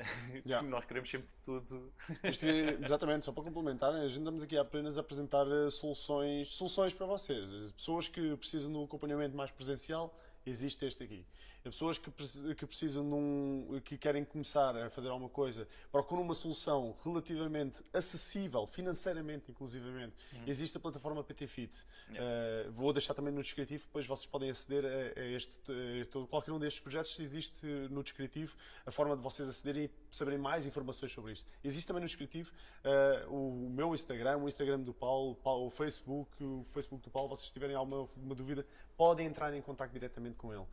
Yeah. 0.46 0.66
Nós 0.66 0.84
queremos 0.84 1.08
sempre 1.10 1.28
tudo. 1.44 1.92
Isto 2.24 2.46
é- 2.46 2.78
exatamente, 2.84 3.24
só 3.24 3.32
para 3.32 3.44
complementar, 3.44 3.94
a 3.94 4.08
gente 4.08 4.18
estamos 4.18 4.42
aqui 4.42 4.56
apenas 4.56 4.96
a 4.96 5.00
apresentar 5.00 5.46
eh, 5.46 5.70
soluções, 5.70 6.52
soluções 6.54 6.94
para 6.94 7.06
vocês. 7.06 7.50
As 7.52 7.72
pessoas 7.72 8.08
que 8.08 8.36
precisam 8.36 8.70
de 8.72 8.78
um 8.78 8.84
acompanhamento 8.84 9.36
mais 9.36 9.50
presencial, 9.50 10.16
existe 10.46 10.84
este 10.84 11.02
aqui. 11.04 11.24
As 11.62 11.72
pessoas 11.74 11.98
que, 11.98 12.10
que 12.54 12.64
precisam 12.66 13.06
de 13.06 13.14
um, 13.14 13.80
que 13.84 13.98
querem 13.98 14.24
começar 14.24 14.74
a 14.76 14.88
fazer 14.88 15.08
alguma 15.08 15.28
coisa, 15.28 15.68
procuram 15.92 16.22
uma 16.22 16.34
solução 16.34 16.96
relativamente 17.04 17.82
acessível, 17.92 18.66
financeiramente, 18.66 19.50
inclusivamente. 19.50 20.14
Existe 20.46 20.76
a 20.78 20.80
plataforma 20.80 21.22
PT 21.22 21.46
Fit. 21.46 21.76
Eh, 22.14 22.68
vou 22.72 22.92
deixar 22.94 23.12
também 23.12 23.32
no 23.32 23.42
descritivo, 23.42 23.84
depois 23.84 24.06
vocês 24.06 24.26
podem 24.26 24.50
aceder 24.50 24.84
a, 24.84 25.20
a 25.20 25.24
este, 25.26 25.58
a 26.02 26.06
todo- 26.06 26.26
qualquer 26.26 26.50
um 26.52 26.58
destes 26.58 26.80
projetos, 26.80 27.18
existe 27.20 27.64
no 27.90 28.02
descritivo 28.02 28.56
a 28.86 28.90
forma 28.90 29.14
de 29.16 29.22
vocês 29.22 29.48
acederem 29.48 29.84
e 29.84 29.90
saberem 30.10 30.38
mais 30.38 30.66
informações 30.66 31.12
sobre 31.12 31.32
isto. 31.32 31.46
Existe 31.62 31.86
também 31.86 32.00
no 32.00 32.06
descritivo 32.06 32.50
eh, 32.82 33.26
o 33.28 33.68
meu 33.70 33.94
Instagram, 33.94 34.38
o 34.38 34.48
Instagram 34.48 34.80
do 34.80 34.94
Paulo, 34.94 35.34
Paulo, 35.36 35.66
o 35.66 35.70
Facebook, 35.70 36.42
o 36.42 36.64
Facebook 36.64 37.04
do 37.04 37.10
Paulo. 37.10 37.28
Vocês 37.28 37.50
tiverem 37.50 37.76
alguma 37.76 38.08
uma 38.16 38.34
dúvida, 38.34 38.66
podem 38.96 39.26
entrar 39.26 39.52
em 39.54 39.60
contato 39.60 39.90
diretamente 39.92 40.36
com 40.36 40.52
ele. 40.52 40.64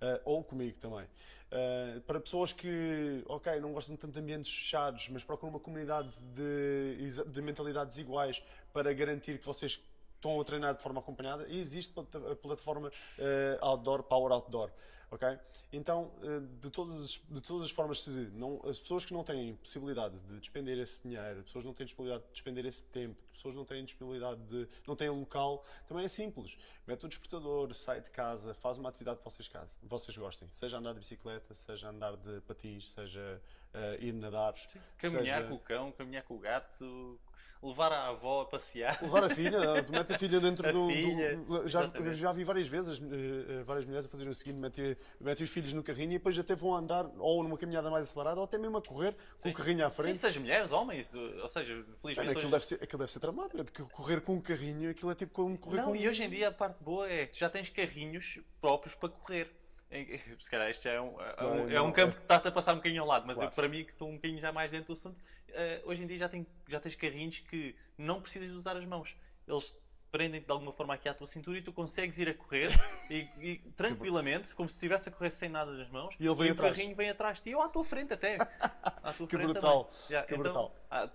Eh, 0.00 0.20
ou 0.24 0.42
comigo 0.42 0.78
também. 0.78 1.06
Eh, 1.50 2.00
para 2.06 2.20
pessoas 2.20 2.52
que, 2.52 3.22
ok, 3.26 3.60
não 3.60 3.72
gostam 3.72 3.96
tanto 3.96 4.14
de 4.14 4.20
ambientes 4.20 4.52
fechados, 4.52 5.08
mas 5.08 5.22
procuram 5.24 5.54
uma 5.54 5.60
comunidade 5.60 6.10
de, 6.34 7.22
de 7.30 7.42
mentalidades 7.42 7.96
iguais 7.98 8.42
para 8.72 8.92
garantir 8.92 9.38
que 9.38 9.46
vocês 9.46 9.80
estão 10.26 10.40
a 10.40 10.44
treinar 10.44 10.74
de 10.74 10.82
forma 10.82 11.00
acompanhada 11.00 11.46
e 11.48 11.58
existe 11.58 11.92
a 11.98 12.34
plataforma 12.36 12.90
eh, 13.18 13.58
Outdoor, 13.60 14.02
Power 14.02 14.32
Outdoor. 14.32 14.70
ok? 15.10 15.38
Então, 15.72 16.10
eh, 16.22 16.40
de, 16.60 16.70
todas 16.70 17.00
as, 17.00 17.10
de 17.28 17.40
todas 17.40 17.66
as 17.66 17.70
formas, 17.70 18.02
se 18.02 18.10
não, 18.10 18.60
as 18.68 18.80
pessoas 18.80 19.04
que 19.06 19.12
não 19.12 19.22
têm 19.24 19.54
possibilidade 19.56 20.16
de 20.22 20.38
despender 20.40 20.78
esse 20.78 21.02
dinheiro, 21.02 21.40
as 21.40 21.44
pessoas 21.46 21.62
que 21.62 21.66
não 21.68 21.74
têm 21.74 21.86
disponibilidade 21.86 22.26
de 22.26 22.32
despender 22.32 22.66
esse 22.66 22.84
tempo, 22.84 23.16
as 23.30 23.36
pessoas 23.36 23.52
que 23.52 23.58
não 23.58 23.64
têm 23.64 23.84
disponibilidade 23.84 24.40
de. 24.42 24.68
não 24.86 24.96
têm 24.96 25.10
local, 25.10 25.64
também 25.86 26.04
é 26.04 26.08
simples. 26.08 26.56
Mete 26.86 27.04
o 27.04 27.08
despertador, 27.08 27.72
sai 27.74 28.00
de 28.00 28.10
casa, 28.10 28.54
faz 28.54 28.78
uma 28.78 28.88
atividade 28.88 29.18
que 29.18 29.24
vocês, 29.24 29.48
casa- 29.48 29.76
vocês 29.82 30.16
gostem. 30.16 30.48
Seja 30.52 30.78
andar 30.78 30.92
de 30.94 31.00
bicicleta, 31.00 31.52
seja 31.54 31.88
andar 31.88 32.16
de 32.16 32.40
patins, 32.42 32.90
seja 32.92 33.40
eh, 33.74 33.98
ir 34.00 34.12
nadar. 34.12 34.54
Caminhar 34.98 35.38
seja- 35.42 35.48
com 35.48 35.54
o 35.56 35.58
cão, 35.58 35.92
caminhar 35.92 36.22
com 36.22 36.34
o 36.34 36.38
gato, 36.38 37.18
levar 37.62 37.92
a 37.92 38.08
avó 38.08 38.42
a 38.42 38.46
passear. 38.46 38.98
Levar 39.02 39.24
a 39.24 39.28
filha, 39.30 39.82
tu 39.82 39.92
mete 39.92 40.12
a 40.14 40.18
filha 40.18 40.40
dentro 40.40 40.66
A 40.68 40.72
do. 40.72 40.86
filha, 40.88 41.36
do- 41.36 41.68
já, 41.68 41.90
já 42.12 42.32
vi 42.32 42.44
várias 42.44 42.68
vezes 42.68 43.00
eh, 43.00 43.60
eh, 43.60 43.62
várias 43.62 43.84
mulheres 43.86 44.06
a 44.06 44.08
fazerem 44.08 44.30
o 44.30 44.34
seguinte: 44.34 44.58
metem, 44.58 44.96
metem 45.20 45.44
os 45.44 45.50
filhos 45.50 45.72
no 45.72 45.82
carrinho 45.82 46.12
e 46.12 46.18
depois 46.18 46.38
até 46.38 46.54
vão 46.54 46.74
andar 46.74 47.06
ou 47.18 47.42
numa 47.42 47.56
caminhada 47.58 47.90
mais 47.90 48.08
acelerada 48.08 48.38
ou 48.40 48.44
até 48.44 48.58
mesmo 48.58 48.76
a 48.78 48.82
correr 48.82 49.14
com 49.42 49.48
o 49.48 49.52
carrinho 49.52 49.84
à 49.86 49.90
Sim, 49.90 49.96
frente. 49.96 50.18
se 50.18 50.26
as 50.26 50.36
mulheres, 50.36 50.72
homens, 50.72 51.14
ou 51.14 51.48
seja, 51.48 51.84
felizmente. 52.00 52.30
aquilo, 52.30 52.38
hoje- 52.38 52.50
deve 52.50 52.64
ser, 52.64 52.74
aquilo 52.82 52.98
deve 53.00 53.12
ser 53.12 53.20
tramado, 53.20 53.60
é 53.60 53.64
de 53.64 53.72
que 53.72 53.82
correr 53.82 54.20
com 54.20 54.34
um 54.34 54.40
carrinho, 54.40 54.90
aquilo 54.90 55.10
é 55.10 55.14
tipo 55.14 55.32
como 55.32 55.56
correr 55.58 55.78
Não, 55.78 55.84
com 55.86 55.96
e 55.96 56.08
hoje 56.08 56.22
em 56.24 56.28
dia 56.30 56.48
a 56.48 56.52
parte 56.52 56.82
boa 56.82 57.08
é 57.10 57.26
que 57.26 57.32
tu 57.32 57.38
já 57.38 57.50
tens 57.50 57.68
carrinhos 57.68 58.38
próprios 58.60 58.94
para 58.94 59.08
correr. 59.08 59.50
Em- 59.88 60.18
Se 60.40 60.50
calhar 60.50 60.68
este 60.68 60.88
é 60.88 61.00
um, 61.00 61.14
é 61.20 61.44
um, 61.44 61.54
Não, 61.66 61.70
é 61.70 61.80
um 61.80 61.92
campo 61.92 62.12
é- 62.14 62.16
que 62.16 62.22
está-te 62.22 62.48
a 62.48 62.50
passar 62.50 62.72
um 62.72 62.76
bocadinho 62.76 63.02
ao 63.02 63.08
lado, 63.08 63.24
mas 63.24 63.36
Claro. 63.36 63.52
eu, 63.52 63.54
para 63.54 63.68
mim, 63.68 63.84
que 63.84 63.92
estou 63.92 64.08
um 64.08 64.16
bocadinho 64.16 64.40
já 64.40 64.50
mais 64.52 64.70
dentro 64.72 64.88
do 64.88 64.92
assunto, 64.94 65.20
eh, 65.50 65.82
hoje 65.84 66.02
em 66.02 66.06
dia 66.06 66.18
já, 66.18 66.28
tem, 66.28 66.46
já 66.68 66.80
tens 66.80 66.94
carrinhos 66.94 67.38
que 67.40 67.74
não 67.96 68.20
precisas 68.20 68.50
de 68.50 68.56
usar 68.56 68.76
as 68.76 68.84
mãos. 68.84 69.16
Eles 69.46 69.76
prendem-te 70.10 70.46
de 70.46 70.52
alguma 70.52 70.72
forma 70.72 70.94
aqui 70.94 71.08
à 71.08 71.12
tua 71.14 71.26
cintura 71.26 71.58
e 71.58 71.62
tu 71.62 71.72
consegues 71.72 72.18
ir 72.18 72.28
a 72.28 72.32
correr 72.34 72.70
e, 73.10 73.28
e 73.38 73.58
tranquilamente, 73.76 74.54
como 74.54 74.66
se 74.68 74.76
estivesse 74.76 75.08
a 75.08 75.12
correr 75.12 75.28
sem 75.30 75.48
nada 75.48 75.72
nas 75.72 75.90
mãos, 75.90 76.14
E 76.18 76.26
ele 76.26 76.34
vem 76.34 76.48
o 76.48 76.52
atrás. 76.52 76.74
carrinho 76.76 76.96
vem 76.96 77.10
atrás 77.10 77.36
de 77.36 77.42
ti 77.44 77.54
ou 77.54 77.60
à 77.60 77.68
tua 77.68 77.84
frente 77.84 78.12
até. 78.14 78.38
À 79.06 79.12
tua 79.12 79.26
Que 79.28 79.36
frente 79.36 79.52
brutal. 79.52 79.88
Já, 80.10 80.22
que 80.24 80.34
então, 80.34 80.42
brutal. 80.42 80.76
à- 80.90 81.08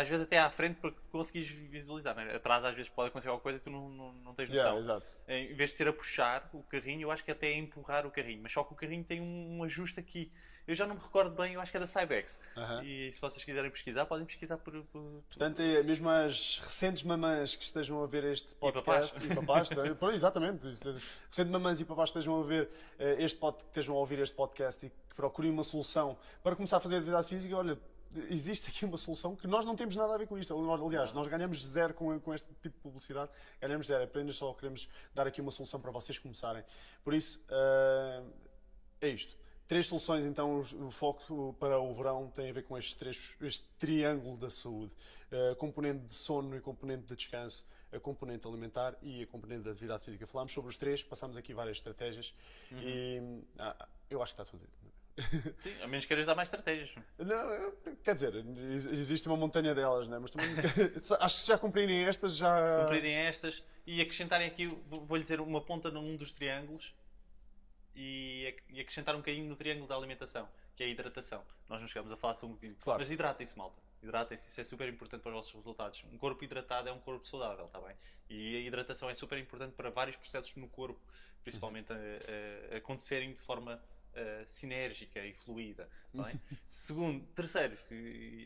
às 0.00 0.08
vezes 0.08 0.24
até 0.24 0.38
à 0.38 0.48
frente 0.50 0.80
para 0.80 0.92
que 0.92 1.06
conseguires 1.08 1.46
visualizar. 1.48 2.14
Né? 2.16 2.34
Atrás 2.34 2.64
às 2.64 2.74
vezes 2.74 2.88
pode 2.90 3.08
acontecer 3.08 3.28
alguma 3.28 3.42
coisa 3.42 3.58
e 3.58 3.60
tu 3.62 3.68
não, 3.70 3.88
não, 3.90 4.12
não 4.14 4.34
tens 4.34 4.48
noção. 4.48 4.78
Yeah. 4.78 5.02
Em 5.28 5.54
vez 5.54 5.70
de 5.70 5.76
ser 5.76 5.88
a 5.88 5.92
puxar 5.92 6.48
o 6.54 6.62
carrinho, 6.62 7.02
eu 7.02 7.10
acho 7.10 7.22
que 7.22 7.30
até 7.30 7.48
é 7.48 7.56
empurrar 7.58 8.06
o 8.06 8.10
carrinho. 8.10 8.40
Mas 8.42 8.52
só 8.52 8.64
que 8.64 8.72
o 8.72 8.76
carrinho 8.76 9.04
tem 9.04 9.20
um, 9.20 9.58
um 9.58 9.62
ajuste 9.64 10.00
aqui. 10.00 10.32
Eu 10.66 10.74
já 10.74 10.86
não 10.86 10.94
me 10.94 11.00
recordo 11.00 11.34
bem, 11.36 11.52
eu 11.54 11.60
acho 11.60 11.70
que 11.70 11.76
é 11.76 11.80
da 11.80 11.86
Cybex. 11.86 12.40
Aham. 12.56 12.82
E 12.84 13.12
se 13.12 13.20
vocês 13.20 13.44
quiserem 13.44 13.70
pesquisar, 13.70 14.06
podem 14.06 14.24
pesquisar 14.24 14.56
por. 14.56 14.72
por- 14.84 15.22
Portanto, 15.28 15.60
é 15.60 15.82
mesmo 15.82 16.08
as 16.08 16.58
recentes 16.60 17.02
mamãs 17.02 17.54
que 17.54 17.64
estejam 17.64 18.02
a 18.02 18.06
ver 18.06 18.24
este 18.24 18.54
podcast 18.56 19.12
papás. 19.12 19.30
e 19.30 19.34
papás, 19.34 19.68
tá? 19.68 20.12
Exatamente, 20.14 20.66
recentes 20.66 21.50
mamãs 21.52 21.80
e 21.80 21.84
papás 21.84 22.10
que 22.10 22.18
estejam 22.18 22.40
a 22.40 22.42
ver 22.44 22.70
eh, 22.98 23.16
este 23.18 23.38
pod, 23.38 23.58
que 23.58 23.64
estejam 23.64 23.94
a 23.94 23.98
ouvir 23.98 24.18
este 24.20 24.34
podcast 24.34 24.86
e 24.86 24.88
que 24.90 25.14
procurem 25.14 25.50
uma 25.50 25.62
solução 25.62 26.16
para 26.42 26.56
começar 26.56 26.78
a 26.78 26.80
fazer 26.80 26.96
atividade 26.96 27.28
física, 27.28 27.54
olha, 27.56 27.78
existe 28.30 28.70
aqui 28.70 28.86
uma 28.86 28.96
solução 28.96 29.36
que 29.36 29.46
nós 29.46 29.66
não 29.66 29.76
temos 29.76 29.94
nada 29.96 30.14
a 30.14 30.16
ver 30.18 30.26
com 30.26 30.38
isto. 30.38 30.54
Aliás, 30.86 31.12
nós 31.12 31.26
ganhamos 31.28 31.62
zero 31.62 31.92
com, 31.92 32.18
com 32.20 32.32
este 32.32 32.48
tipo 32.62 32.74
de 32.76 32.82
publicidade, 32.82 33.30
ganhamos 33.60 33.86
zero, 33.86 34.04
apenas 34.04 34.36
só 34.36 34.54
queremos 34.54 34.88
dar 35.14 35.26
aqui 35.26 35.40
uma 35.42 35.50
solução 35.50 35.78
para 35.78 35.90
vocês 35.90 36.18
começarem. 36.18 36.64
Por 37.02 37.12
isso, 37.12 37.44
eh, 37.50 38.22
é 39.02 39.08
isto. 39.08 39.43
Três 39.66 39.86
soluções, 39.86 40.26
então, 40.26 40.60
o 40.60 40.90
foco 40.90 41.54
para 41.58 41.78
o 41.80 41.94
verão 41.94 42.30
tem 42.36 42.50
a 42.50 42.52
ver 42.52 42.64
com 42.64 42.76
estes 42.76 42.94
três, 42.94 43.34
este 43.40 43.64
triângulo 43.78 44.36
da 44.36 44.50
saúde. 44.50 44.92
A 45.52 45.54
componente 45.56 46.04
de 46.06 46.14
sono 46.14 46.54
e 46.56 46.60
componente 46.60 47.04
de 47.06 47.16
descanso, 47.16 47.64
a 47.90 47.98
componente 47.98 48.46
alimentar 48.46 48.94
e 49.02 49.22
a 49.22 49.26
componente 49.26 49.62
da 49.64 49.70
atividade 49.70 50.04
física. 50.04 50.26
Falámos 50.26 50.52
sobre 50.52 50.68
os 50.68 50.76
três, 50.76 51.02
passamos 51.02 51.36
aqui 51.38 51.54
várias 51.54 51.78
estratégias 51.78 52.34
e 52.72 53.20
ah, 53.58 53.88
eu 54.10 54.22
acho 54.22 54.34
que 54.36 54.42
está 54.42 54.50
tudo. 54.50 54.68
Sim, 55.60 55.80
a 55.80 55.86
menos 55.86 56.04
queiras 56.04 56.26
dar 56.26 56.34
mais 56.34 56.48
estratégias. 56.48 56.92
Não, 57.18 57.72
quer 58.02 58.14
dizer, 58.16 58.34
ex- 58.34 58.86
existe 58.86 59.28
uma 59.28 59.36
montanha 59.36 59.74
delas, 59.74 60.08
né? 60.08 60.18
mas 60.18 60.30
também 60.30 60.48
acho 61.20 61.36
que 61.36 61.42
se 61.42 61.48
já 61.48 61.56
cumprirem 61.56 62.04
estas 62.04 62.36
já. 62.36 62.66
Se 62.66 62.76
cumprirem 62.76 63.14
estas 63.14 63.64
e 63.86 64.00
acrescentarem 64.02 64.46
aqui, 64.46 64.66
vou- 64.66 65.04
vou-lhe 65.06 65.22
dizer 65.22 65.40
uma 65.40 65.60
ponta 65.60 65.90
num 65.90 66.16
dos 66.16 66.32
triângulos 66.32 66.92
e, 67.94 68.54
e 68.68 68.80
acrescentar 68.80 69.14
um 69.14 69.18
bocadinho 69.18 69.46
no 69.48 69.56
triângulo 69.56 69.86
da 69.86 69.94
alimentação, 69.96 70.48
que 70.76 70.82
é 70.82 70.86
a 70.86 70.88
hidratação. 70.88 71.44
Nós 71.68 71.80
não 71.80 71.88
chegamos 71.88 72.12
a 72.12 72.16
falar 72.16 72.34
sobre 72.34 72.52
um 72.52 72.54
bocadinho. 72.56 72.78
Claro. 72.80 72.98
Mas 73.00 73.10
hidratem-se, 73.10 73.56
malta. 73.56 73.80
Hidratem-se, 74.02 74.48
isso 74.48 74.60
é 74.60 74.64
super 74.64 74.88
importante 74.88 75.22
para 75.22 75.30
os 75.30 75.36
vossos 75.36 75.52
resultados. 75.54 76.04
Um 76.12 76.18
corpo 76.18 76.44
hidratado 76.44 76.88
é 76.88 76.92
um 76.92 77.00
corpo 77.00 77.26
saudável, 77.26 77.66
está 77.66 77.80
bem? 77.80 77.96
E 78.28 78.56
a 78.56 78.60
hidratação 78.60 79.08
é 79.08 79.14
super 79.14 79.38
importante 79.38 79.72
para 79.74 79.90
vários 79.90 80.16
processos 80.16 80.54
no 80.56 80.68
corpo, 80.68 81.00
principalmente 81.42 81.92
a, 81.92 81.96
a- 81.96 82.74
a 82.74 82.78
acontecerem 82.78 83.32
de 83.32 83.40
forma 83.40 83.82
eh, 84.14 84.44
sinérgica 84.46 85.24
e 85.24 85.32
fluida. 85.32 85.88
Bem? 86.12 86.40
Segundo, 86.68 87.24
terceiro, 87.34 87.76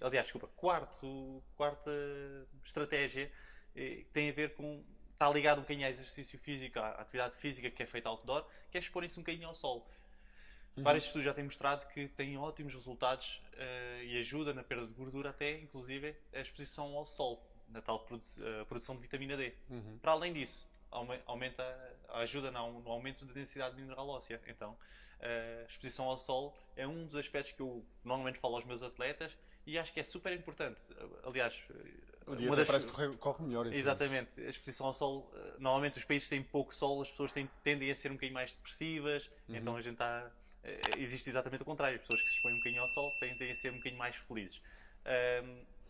aliás, 0.01 0.27
desculpa, 0.27 0.47
quarto, 0.49 1.43
quarta 1.57 1.91
estratégia 2.65 3.31
eh, 3.75 4.05
tem 4.13 4.31
a 4.31 4.33
ver 4.33 4.55
com. 4.55 4.83
Está 5.19 5.29
ligado 5.31 5.59
um 5.59 5.63
bocadinho 5.63 5.85
ao 5.85 5.91
exercício 5.91 6.39
físico, 6.39 6.79
à 6.79 6.91
atividade 6.91 7.35
física 7.35 7.69
que 7.69 7.83
é 7.83 7.87
feita 7.87 8.09
outdoor, 8.09 8.47
que 8.71 8.79
é 8.79 8.81
exporem-se 8.81 9.19
um 9.19 9.23
bocadinho 9.25 9.49
ao 9.49 9.55
sol. 9.55 9.85
Vários 10.77 11.07
estudos 11.07 11.25
já 11.25 11.35
têm 11.35 11.43
mostrado 11.43 11.89
que 11.89 12.07
tem 12.07 12.39
ótimos 12.39 12.73
resultados 12.73 13.43
eh, 13.55 14.05
e 14.05 14.19
ajuda 14.21 14.55
na 14.55 14.63
perda 14.63 14.87
de 14.87 14.93
gordura, 14.93 15.31
até 15.31 15.59
inclusive 15.59 16.15
a 16.33 16.39
exposição 16.39 16.97
ao 16.97 17.05
sol, 17.05 17.45
na 17.69 17.83
tal 17.83 17.99
produ- 18.05 18.23
eh, 18.41 18.65
produção 18.67 18.95
de 18.95 19.03
vitamina 19.03 19.37
D. 19.37 19.53
Uhum. 19.69 19.99
Para 20.01 20.13
além 20.13 20.33
disso, 20.33 20.71
aume- 20.89 21.21
aumenta, 21.27 21.65
ajuda 22.11 22.53
no, 22.53 22.81
no 22.81 22.89
aumento 22.93 23.25
da 23.27 23.33
densidade 23.33 23.75
mineral 23.75 24.07
óssea. 24.09 24.41
Então, 24.47 24.79
a 25.19 25.65
exposição 25.69 26.07
ao 26.07 26.17
sol 26.17 26.57
é 26.77 26.87
um 26.87 27.07
dos 27.07 27.17
aspectos 27.17 27.51
que 27.55 27.61
eu 27.61 27.85
normalmente 28.05 28.39
falo 28.39 28.55
aos 28.55 28.65
meus 28.65 28.85
atletas 28.85 29.37
e 29.67 29.77
acho 29.77 29.93
que 29.93 29.99
é 29.99 30.05
super 30.05 30.33
importante. 30.33 30.81
Aliás, 31.25 31.61
O 32.29 32.37
dia 32.37 32.51
das- 32.51 32.67
parece 32.67 32.87
que 32.87 33.17
corre, 33.19 33.43
melhor. 33.45 33.67
então. 33.67 33.79
Exatamente, 33.79 34.29
a 34.39 34.49
exposição 34.51 34.87
ao 34.87 34.95
sol, 34.95 35.31
eh, 35.35 35.55
normalmente 35.59 35.99
os 35.99 36.05
países 36.05 36.29
têm 36.29 36.43
pouco 36.43 36.75
sol, 36.75 37.01
as 37.03 37.11
pessoas 37.11 37.33
têm- 37.33 37.51
tendem 37.65 37.91
a 37.91 37.95
ser 37.95 38.11
um 38.11 38.15
bocadinho 38.15 38.35
mais 38.35 38.53
depressivas, 38.53 39.31
Uhum. 39.49 39.57
então 39.57 39.77
a 39.77 39.81
gente 39.81 39.95
está. 39.95 40.31
eh, 40.65 40.81
Existe 40.99 41.31
exatamente 41.31 41.63
o 41.63 41.65
contrário, 41.65 41.95
as 41.97 42.01
pessoas 42.03 42.21
que 42.23 42.29
se 42.29 42.37
expõem 42.37 42.55
um 42.55 42.59
bocadinho 42.59 42.83
ao 42.83 42.89
sol 42.89 43.11
tendem 43.21 43.51
a 43.51 43.55
ser 43.55 43.71
um 43.71 43.77
bocadinho 43.77 43.99
mais 43.99 44.17
felizes. 44.17 44.61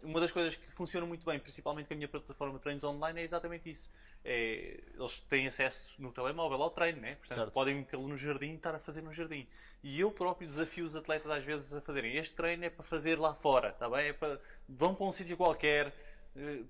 Uma 0.00 0.20
das 0.20 0.30
coisas 0.30 0.54
que 0.54 0.70
funciona 0.70 1.04
muito 1.04 1.26
bem, 1.26 1.40
principalmente 1.40 1.88
com 1.88 1.94
a 1.94 1.96
minha 1.96 2.06
plataforma 2.06 2.54
de 2.54 2.60
treinos 2.62 2.84
online, 2.84 3.20
é 3.20 3.24
exatamente 3.24 3.68
isso. 3.68 3.90
É, 4.24 4.80
eles 4.94 5.18
têm 5.20 5.46
acesso 5.48 6.00
no 6.00 6.12
telemóvel 6.12 6.62
ao 6.62 6.70
treino, 6.70 7.00
né? 7.00 7.16
portanto 7.16 7.38
Certo. 7.38 7.52
podem 7.52 7.74
metê-lo 7.74 8.06
no 8.06 8.16
jardim 8.16 8.52
e 8.52 8.54
estar 8.54 8.74
a 8.74 8.78
fazer 8.78 9.02
no 9.02 9.12
jardim. 9.12 9.44
E 9.82 9.98
eu 9.98 10.12
próprio 10.12 10.46
desafio 10.46 10.84
os 10.84 10.94
atletas 10.94 11.30
às 11.32 11.44
vezes 11.44 11.74
a 11.74 11.80
fazerem 11.80 12.16
este 12.16 12.36
treino 12.36 12.64
é 12.64 12.70
para 12.70 12.84
fazer 12.84 13.18
lá 13.18 13.34
fora, 13.34 13.72
tá 13.72 13.88
bem? 13.90 14.08
É 14.08 14.12
para, 14.12 14.38
vão 14.68 14.94
para 14.94 15.04
um 15.06 15.10
sítio 15.12 15.36
qualquer, 15.36 15.92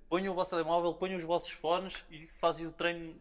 ponham 0.08 0.32
o 0.32 0.36
vosso 0.36 0.50
telemóvel, 0.50 0.94
ponham 0.94 1.16
os 1.16 1.24
vossos 1.24 1.50
fones 1.50 2.04
e 2.10 2.26
fazem 2.26 2.66
o 2.66 2.72
treino 2.72 3.14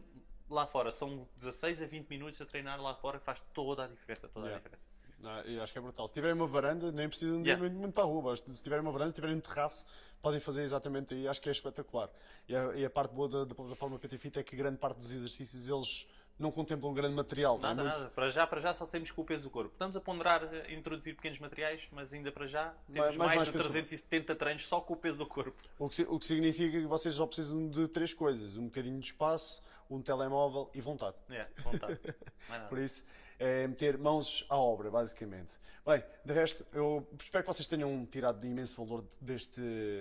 lá 0.48 0.66
fora. 0.66 0.90
São 0.90 1.26
16 1.36 1.82
a 1.82 1.86
20 1.86 2.08
minutos 2.08 2.40
a 2.40 2.46
treinar 2.46 2.80
lá 2.80 2.94
fora 2.94 3.18
faz 3.18 3.40
toda 3.52 3.84
a 3.84 3.86
diferença, 3.86 4.28
toda 4.28 4.46
Yeah. 4.46 4.56
a 4.56 4.58
diferença. 4.58 4.88
Não, 5.20 5.40
eu 5.40 5.62
acho 5.62 5.72
que 5.72 5.78
é 5.78 5.82
brutal. 5.82 6.06
Se 6.06 6.14
tiverem 6.14 6.36
uma 6.36 6.46
varanda, 6.46 6.92
nem 6.92 7.08
precisam 7.08 7.42
de 7.42 7.48
ir 7.48 7.52
Yeah. 7.52 7.62
muito, 7.62 7.76
muito 7.76 7.92
para 7.94 8.04
a 8.04 8.06
rua. 8.06 8.36
Se 8.36 8.62
tiverem 8.62 8.82
uma 8.82 8.92
varanda, 8.92 9.10
se 9.10 9.16
tiverem 9.16 9.36
um 9.36 9.40
terraço, 9.40 9.84
podem 10.22 10.38
fazer 10.40 10.62
exatamente 10.62 11.12
aí. 11.14 11.26
Acho 11.28 11.42
que 11.42 11.48
é 11.48 11.52
espetacular. 11.52 12.08
E 12.48 12.54
a, 12.54 12.72
e 12.76 12.84
a 12.84 12.90
parte 12.90 13.12
boa 13.14 13.28
da, 13.28 13.44
da 13.44 13.54
plataforma 13.54 13.98
PT 13.98 14.16
Fit 14.16 14.38
é 14.38 14.42
que 14.42 14.56
grande 14.56 14.78
parte 14.78 14.98
dos 14.98 15.10
exercícios 15.12 15.68
eles 15.68 16.06
não 16.38 16.50
contemplam 16.52 16.94
grande 16.94 17.14
material. 17.14 17.58
não 17.58 17.68
é? 17.70 17.74
Nada, 17.74 17.82
Muito- 17.82 17.98
nada. 17.98 18.10
Para 18.10 18.30
já, 18.30 18.46
para 18.46 18.60
já 18.60 18.72
só 18.74 18.86
temos 18.86 19.10
com 19.10 19.22
o 19.22 19.24
peso 19.24 19.44
do 19.44 19.50
corpo. 19.50 19.72
Estamos 19.72 19.96
a 19.96 20.00
ponderar 20.00 20.42
eh, 20.44 20.72
introduzir 20.74 21.14
pequenos 21.16 21.38
materiais, 21.38 21.82
mas 21.90 22.12
ainda 22.12 22.30
para 22.30 22.46
já 22.46 22.70
temos 22.86 22.98
Mais- 23.00 23.16
mais- 23.16 23.36
mais, 23.36 23.48
de 23.48 23.52
peso 23.52 23.64
do 23.64 23.68
370 23.70 24.34
treinos 24.36 24.66
só 24.66 24.80
com 24.80 24.94
o 24.94 24.96
peso 24.96 25.18
do 25.18 25.26
corpo. 25.26 25.60
O 25.78 25.88
que, 25.88 26.02
o 26.02 26.18
que 26.18 26.26
significa 26.26 26.78
que 26.80 26.86
vocês 26.86 27.14
só 27.14 27.26
precisam 27.26 27.68
de 27.68 27.88
três 27.88 28.14
coisas: 28.14 28.56
um 28.56 28.66
bocadinho 28.66 29.00
de 29.00 29.06
espaço, 29.06 29.62
um 29.90 30.00
telemóvel 30.00 30.70
e 30.74 30.80
vontade. 30.80 31.16
É, 31.30 31.46
vontade. 31.62 31.98
Nada. 32.48 32.66
Por 32.68 32.78
isso, 32.78 33.04
é 33.38 33.66
meter 33.66 33.96
mãos 33.96 34.44
à 34.48 34.56
obra, 34.56 34.90
basicamente. 34.90 35.58
Bem, 35.86 36.02
de 36.24 36.32
resto, 36.32 36.66
eu 36.72 37.06
espero 37.18 37.44
que 37.44 37.52
vocês 37.52 37.66
tenham 37.66 38.04
tirado 38.06 38.40
de 38.40 38.46
imenso 38.46 38.84
valor 38.84 39.04
deste, 39.20 39.60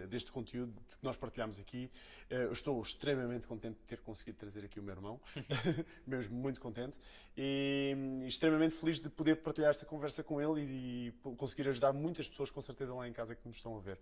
deste 0.10 0.32
conteúdo 0.32 0.74
que 0.88 0.98
nós 1.04 1.16
partilhamos 1.18 1.60
aqui. 1.60 1.90
Eh, 2.30 2.44
Eu 2.46 2.52
estou 2.52 2.82
extremamente 2.82 3.48
contente 3.48 3.78
de 3.78 3.86
ter 3.86 4.02
conseguido 4.02 4.38
trazer 4.38 4.66
aqui 4.66 4.80
o 4.80 4.84
meu 4.84 4.96
irmão, 4.96 5.22
mesmo 6.06 6.36
muito 6.36 6.60
contente, 6.60 7.00
e, 7.38 7.96
extremamente 8.28 8.76
feliz 8.76 9.00
de 9.00 9.10
poder 9.10 9.36
partilhar 9.38 9.70
esta 9.70 9.86
conversa 9.86 10.24
com 10.24 10.42
ele 10.42 10.66
e, 10.66 11.08
e 11.08 11.36
conseguir 11.36 11.70
ajudar 11.70 11.94
muitas 11.94 12.28
pessoas, 12.28 12.50
com 12.52 12.62
certeza, 12.62 12.94
lá 12.94 13.08
em 13.08 13.14
casa 13.14 13.36
que 13.36 13.48
nos 13.48 13.58
estão 13.58 13.78
a 13.78 13.80
ver. 13.80 14.00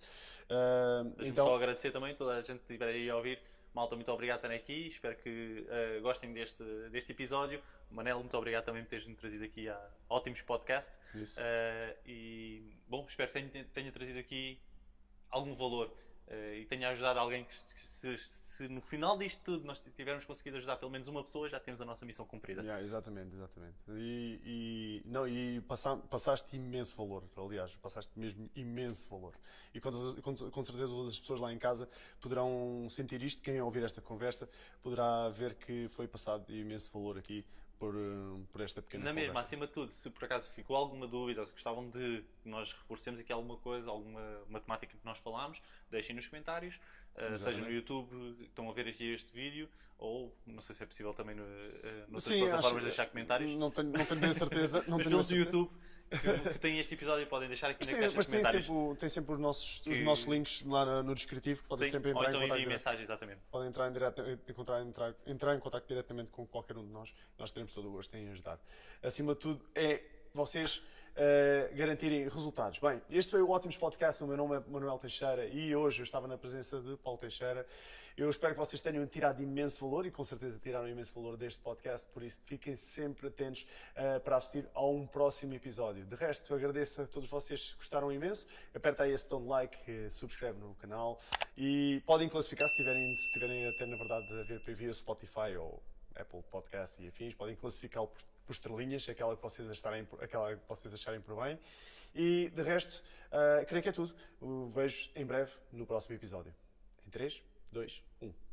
Deixa-me 0.48 1.30
então, 1.30 1.46
só 1.46 1.56
agradecer 1.56 1.92
também 1.92 2.16
toda 2.16 2.36
a 2.36 2.42
gente 2.42 2.60
que 2.60 2.74
estiver 2.74 2.88
aí 2.88 3.10
a 3.10 3.16
ouvir. 3.18 3.40
Malta, 3.76 3.94
muito 3.94 4.10
obrigado 4.10 4.40
por 4.40 4.46
estarem 4.46 4.58
aqui. 4.58 4.88
Espero 4.88 5.18
que 5.18 5.66
eh, 5.70 6.00
gostem 6.02 6.32
deste, 6.32 6.64
deste 6.92 7.12
episódio. 7.12 7.62
Manelo, 7.92 8.22
muito 8.22 8.38
obrigado 8.38 8.64
também 8.64 8.82
por 8.84 8.90
teres-me 8.90 9.14
trazido 9.16 9.44
aqui 9.44 9.68
a 9.68 9.90
Ótimos 10.08 10.42
Podcast. 10.42 10.98
Isso. 11.14 11.38
Eh, 11.42 11.98
e, 12.06 12.78
bom, 12.88 13.06
espero 13.10 13.30
que 13.34 13.50
tenha, 13.50 13.66
tenha 13.66 13.92
trazido 13.92 14.18
aqui 14.18 14.58
algum 15.30 15.54
valor 15.54 15.94
e 16.30 16.66
tenha 16.66 16.90
ajudado 16.90 17.20
alguém 17.20 17.46
que, 17.46 17.56
se, 17.86 18.18
se 18.18 18.68
no 18.68 18.82
final 18.82 19.18
disto 19.18 19.42
tudo 19.44 19.66
nós 19.66 19.80
tivermos 19.96 20.26
conseguido 20.26 20.58
ajudar 20.58 20.78
pelo 20.78 20.92
menos 20.92 21.08
uma 21.08 21.24
pessoa, 21.24 21.48
já 21.48 21.60
temos 21.60 21.82
a 21.82 21.86
nossa 21.86 22.06
missão 22.06 22.26
cumprida. 22.26 22.62
Yeah, 22.62 22.84
exatamente, 22.84 23.36
exatamente. 23.36 23.76
E, 23.90 24.42
e- 24.44 25.02
não, 25.06 25.28
e 25.28 25.62
passa- 25.62 25.98
passaste 25.98 26.56
imenso 26.56 26.96
valor, 26.98 27.24
aliás, 27.38 27.76
passaste 27.76 28.18
mesmo 28.20 28.50
imenso 28.56 29.08
valor. 29.10 29.34
E 29.74 29.80
com, 29.80 29.92
com, 30.22 30.36
com 30.36 30.64
certeza 30.64 30.88
todas 30.88 31.14
as 31.14 31.20
pessoas 31.20 31.40
lá 31.40 31.54
em 31.54 31.58
casa 31.60 31.88
poderão 32.20 32.88
sentir 32.90 33.22
isto, 33.24 33.42
quem 33.42 33.62
ouvir 33.62 33.84
esta 33.84 34.02
conversa 34.02 34.50
poderá 34.82 35.30
ver 35.30 35.56
que 35.56 35.88
foi 35.90 36.08
passado 36.08 36.52
imenso 36.54 36.92
valor 36.92 37.18
aqui 37.18 37.46
por, 37.86 37.96
uh, 37.96 38.48
por 38.52 38.62
esta 38.62 38.82
pequena 38.82 39.04
Na 39.06 39.14
mesma, 39.14 39.30
conversa. 39.30 39.48
acima 39.48 39.68
de 39.68 39.74
tudo, 39.74 39.92
se 39.92 40.10
por 40.10 40.26
acaso 40.26 40.50
ficou 40.52 40.76
alguma 40.76 41.08
dúvida 41.08 41.42
ou 41.42 41.48
se 41.48 41.54
gostavam 41.54 41.88
de 41.90 42.24
que 42.42 42.50
nós 42.50 42.74
reforcemos 42.74 43.20
aqui 43.20 43.32
alguma 43.32 43.58
coisa, 43.58 43.90
alguma 43.90 44.22
uma 44.50 44.60
temática 44.60 44.94
que 44.98 45.06
nós 45.06 45.18
falámos, 45.20 45.62
deixem 45.92 46.16
nos 46.16 46.28
comentários, 46.28 46.80
uh, 47.16 47.38
seja 47.38 47.62
no. 47.62 47.72
YouTube, 47.72 48.10
estão 48.42 48.70
a 48.70 48.74
ver 48.74 48.88
aqui 48.88 49.14
este 49.14 49.32
vídeo, 49.34 49.70
ou 49.98 50.36
não 50.46 50.62
sei 50.62 50.74
se 50.76 50.84
é 50.84 50.86
possível 50.86 51.14
também 51.14 51.36
no, 51.36 51.44
uh, 51.44 51.46
noutras 52.10 52.24
Sim, 52.24 52.40
plataformas 52.40 52.76
acho- 52.78 52.86
deixar 52.86 53.06
comentários. 53.08 53.52
Não 53.56 53.70
tenho, 53.72 53.90
não 53.92 54.06
tenho 54.06 54.20
bem 54.20 54.34
certeza. 54.34 54.84
Não 54.88 54.98
Mas 54.98 55.08
tenho 55.08 55.22
certeza. 55.24 55.36
YouTube 55.58 55.72
que, 56.20 56.60
têm 56.60 56.80
este 56.80 56.94
episódio 56.94 57.26
podem 57.28 57.48
deixar 57.48 57.70
aqui 57.70 57.80
Mas 57.82 57.88
na 57.88 57.94
tem, 57.94 58.02
caixa 58.02 58.16
mas 58.16 58.26
de 58.26 58.32
tem 58.32 58.40
comentários. 58.42 58.66
sempre, 58.66 58.82
o- 58.82 58.96
tem 58.96 59.10
sempre 59.10 59.34
os, 59.34 59.40
nossos, 59.40 59.76
os 59.78 59.82
Que- 59.82 60.04
nossos 60.04 60.26
links 60.26 60.64
lá 60.64 60.86
no, 60.86 61.04
no 61.04 61.16
descritivo 61.16 61.62
que 61.64 61.68
podem 61.70 61.86
Sim, 61.88 61.92
sempre 61.92 62.12
ou 62.12 62.18
entrar 62.18 62.30
então 62.30 62.40
em 62.42 62.44
contato. 62.44 62.58
direto. 62.58 62.72
mensagem, 62.74 63.02
exatamente. 63.02 63.40
Podem 63.52 63.68
entrar 63.70 63.88
em, 63.90 63.94
direta- 63.94 64.40
encontrar, 64.48 64.82
entrar, 64.82 65.16
entrar 65.28 65.56
em 65.56 65.60
contato 65.60 65.88
diretamente 65.88 66.30
com 66.32 66.46
qualquer 66.48 66.78
um 66.78 66.86
de 66.86 66.92
nós. 66.92 67.14
Nós 67.38 67.52
teremos 67.52 67.74
todo 67.74 67.88
o 67.88 67.92
gosto 67.92 68.16
em 68.16 68.30
ajudar. 68.30 68.60
Acima 69.04 69.34
de 69.34 69.40
tudo, 69.40 69.66
é 69.76 70.02
vocês 70.34 70.82
eh, 71.16 71.72
garantirem 71.76 72.24
resultados. 72.28 72.80
Bem, 72.80 73.02
este 73.10 73.32
foi 73.32 73.42
o 73.42 73.50
Ótimos 73.50 73.78
Podcast. 73.78 74.24
O 74.24 74.28
meu 74.28 74.36
nome 74.38 74.58
é 74.58 74.60
Manuel 74.68 74.98
Teixeira 75.00 75.46
e 75.46 75.74
hoje 75.76 76.02
eu 76.02 76.04
estava 76.04 76.28
na 76.28 76.38
presença 76.38 76.80
de 76.82 76.98
Paulo 76.98 77.18
Teixeira. 77.20 77.66
Eu 78.18 78.30
espero 78.30 78.54
que 78.54 78.60
vocês 78.60 78.82
tenham 78.82 79.06
tirado 79.06 79.44
imenso 79.44 79.84
valor 79.84 80.06
e 80.06 80.12
com 80.12 80.24
certeza 80.24 80.58
tiraram 80.58 80.88
imenso 80.88 81.14
valor 81.14 81.36
deste 81.36 81.60
podcast. 81.60 82.08
Por 82.14 82.24
isso, 82.24 82.42
fiquem 82.46 82.74
sempre 82.74 83.28
atentos 83.28 83.68
eh, 83.94 84.20
para 84.20 84.38
assistir 84.38 84.70
a 84.74 84.86
um 84.86 85.06
próximo 85.06 85.54
episódio. 85.54 86.06
De 86.06 86.16
resto, 86.16 86.56
agradeço 86.56 87.02
a 87.02 87.08
todos 87.08 87.28
vocês 87.28 87.72
que 87.72 87.76
gostaram 87.76 88.10
imenso. 88.14 88.48
Aperta 88.74 89.04
aí 89.04 89.12
esse 89.12 89.26
botão 89.26 89.42
de 89.42 89.48
like, 89.50 89.92
eh, 89.92 90.10
subscreve 90.10 90.58
no 90.60 90.74
canal 90.76 91.20
e 91.58 92.02
podem 92.06 92.30
classificar 92.30 92.70
se 92.70 92.78
tiverem, 92.78 93.18
se 93.18 93.34
tiverem 93.34 93.68
até 93.68 93.86
na 93.86 93.98
verdade 93.98 94.26
a 94.32 94.44
ver 94.44 94.76
via 94.76 94.94
Spotify 94.94 95.58
ou 95.60 95.84
Apple 96.16 96.42
Podcasts 96.44 96.98
e 97.02 97.10
afins, 97.10 97.34
podem 97.34 97.58
classificá-lo 97.58 98.08
por, 98.08 98.22
por 98.46 98.54
estrelinhas, 98.54 99.10
aquela 99.10 99.36
que, 99.36 99.44
vocês 99.44 99.70
acharem, 99.70 100.08
aquela 100.22 100.56
que 100.56 100.70
vocês 100.70 100.94
acharem 100.94 101.20
por 101.20 101.36
bem. 101.44 101.60
E 102.14 102.50
de 102.50 102.62
resto, 102.62 103.04
ah, 103.30 103.66
creio 103.68 103.84
que 103.84 103.90
é 103.90 103.92
tudo. 103.92 104.16
Vejo 104.70 105.12
em 105.18 105.26
breve 105.26 105.52
no 105.74 105.86
próximo 105.86 106.16
episódio. 106.16 106.56
Em 107.06 107.10
3, 107.74 108.04
2, 108.20 108.26
1. 108.28 108.45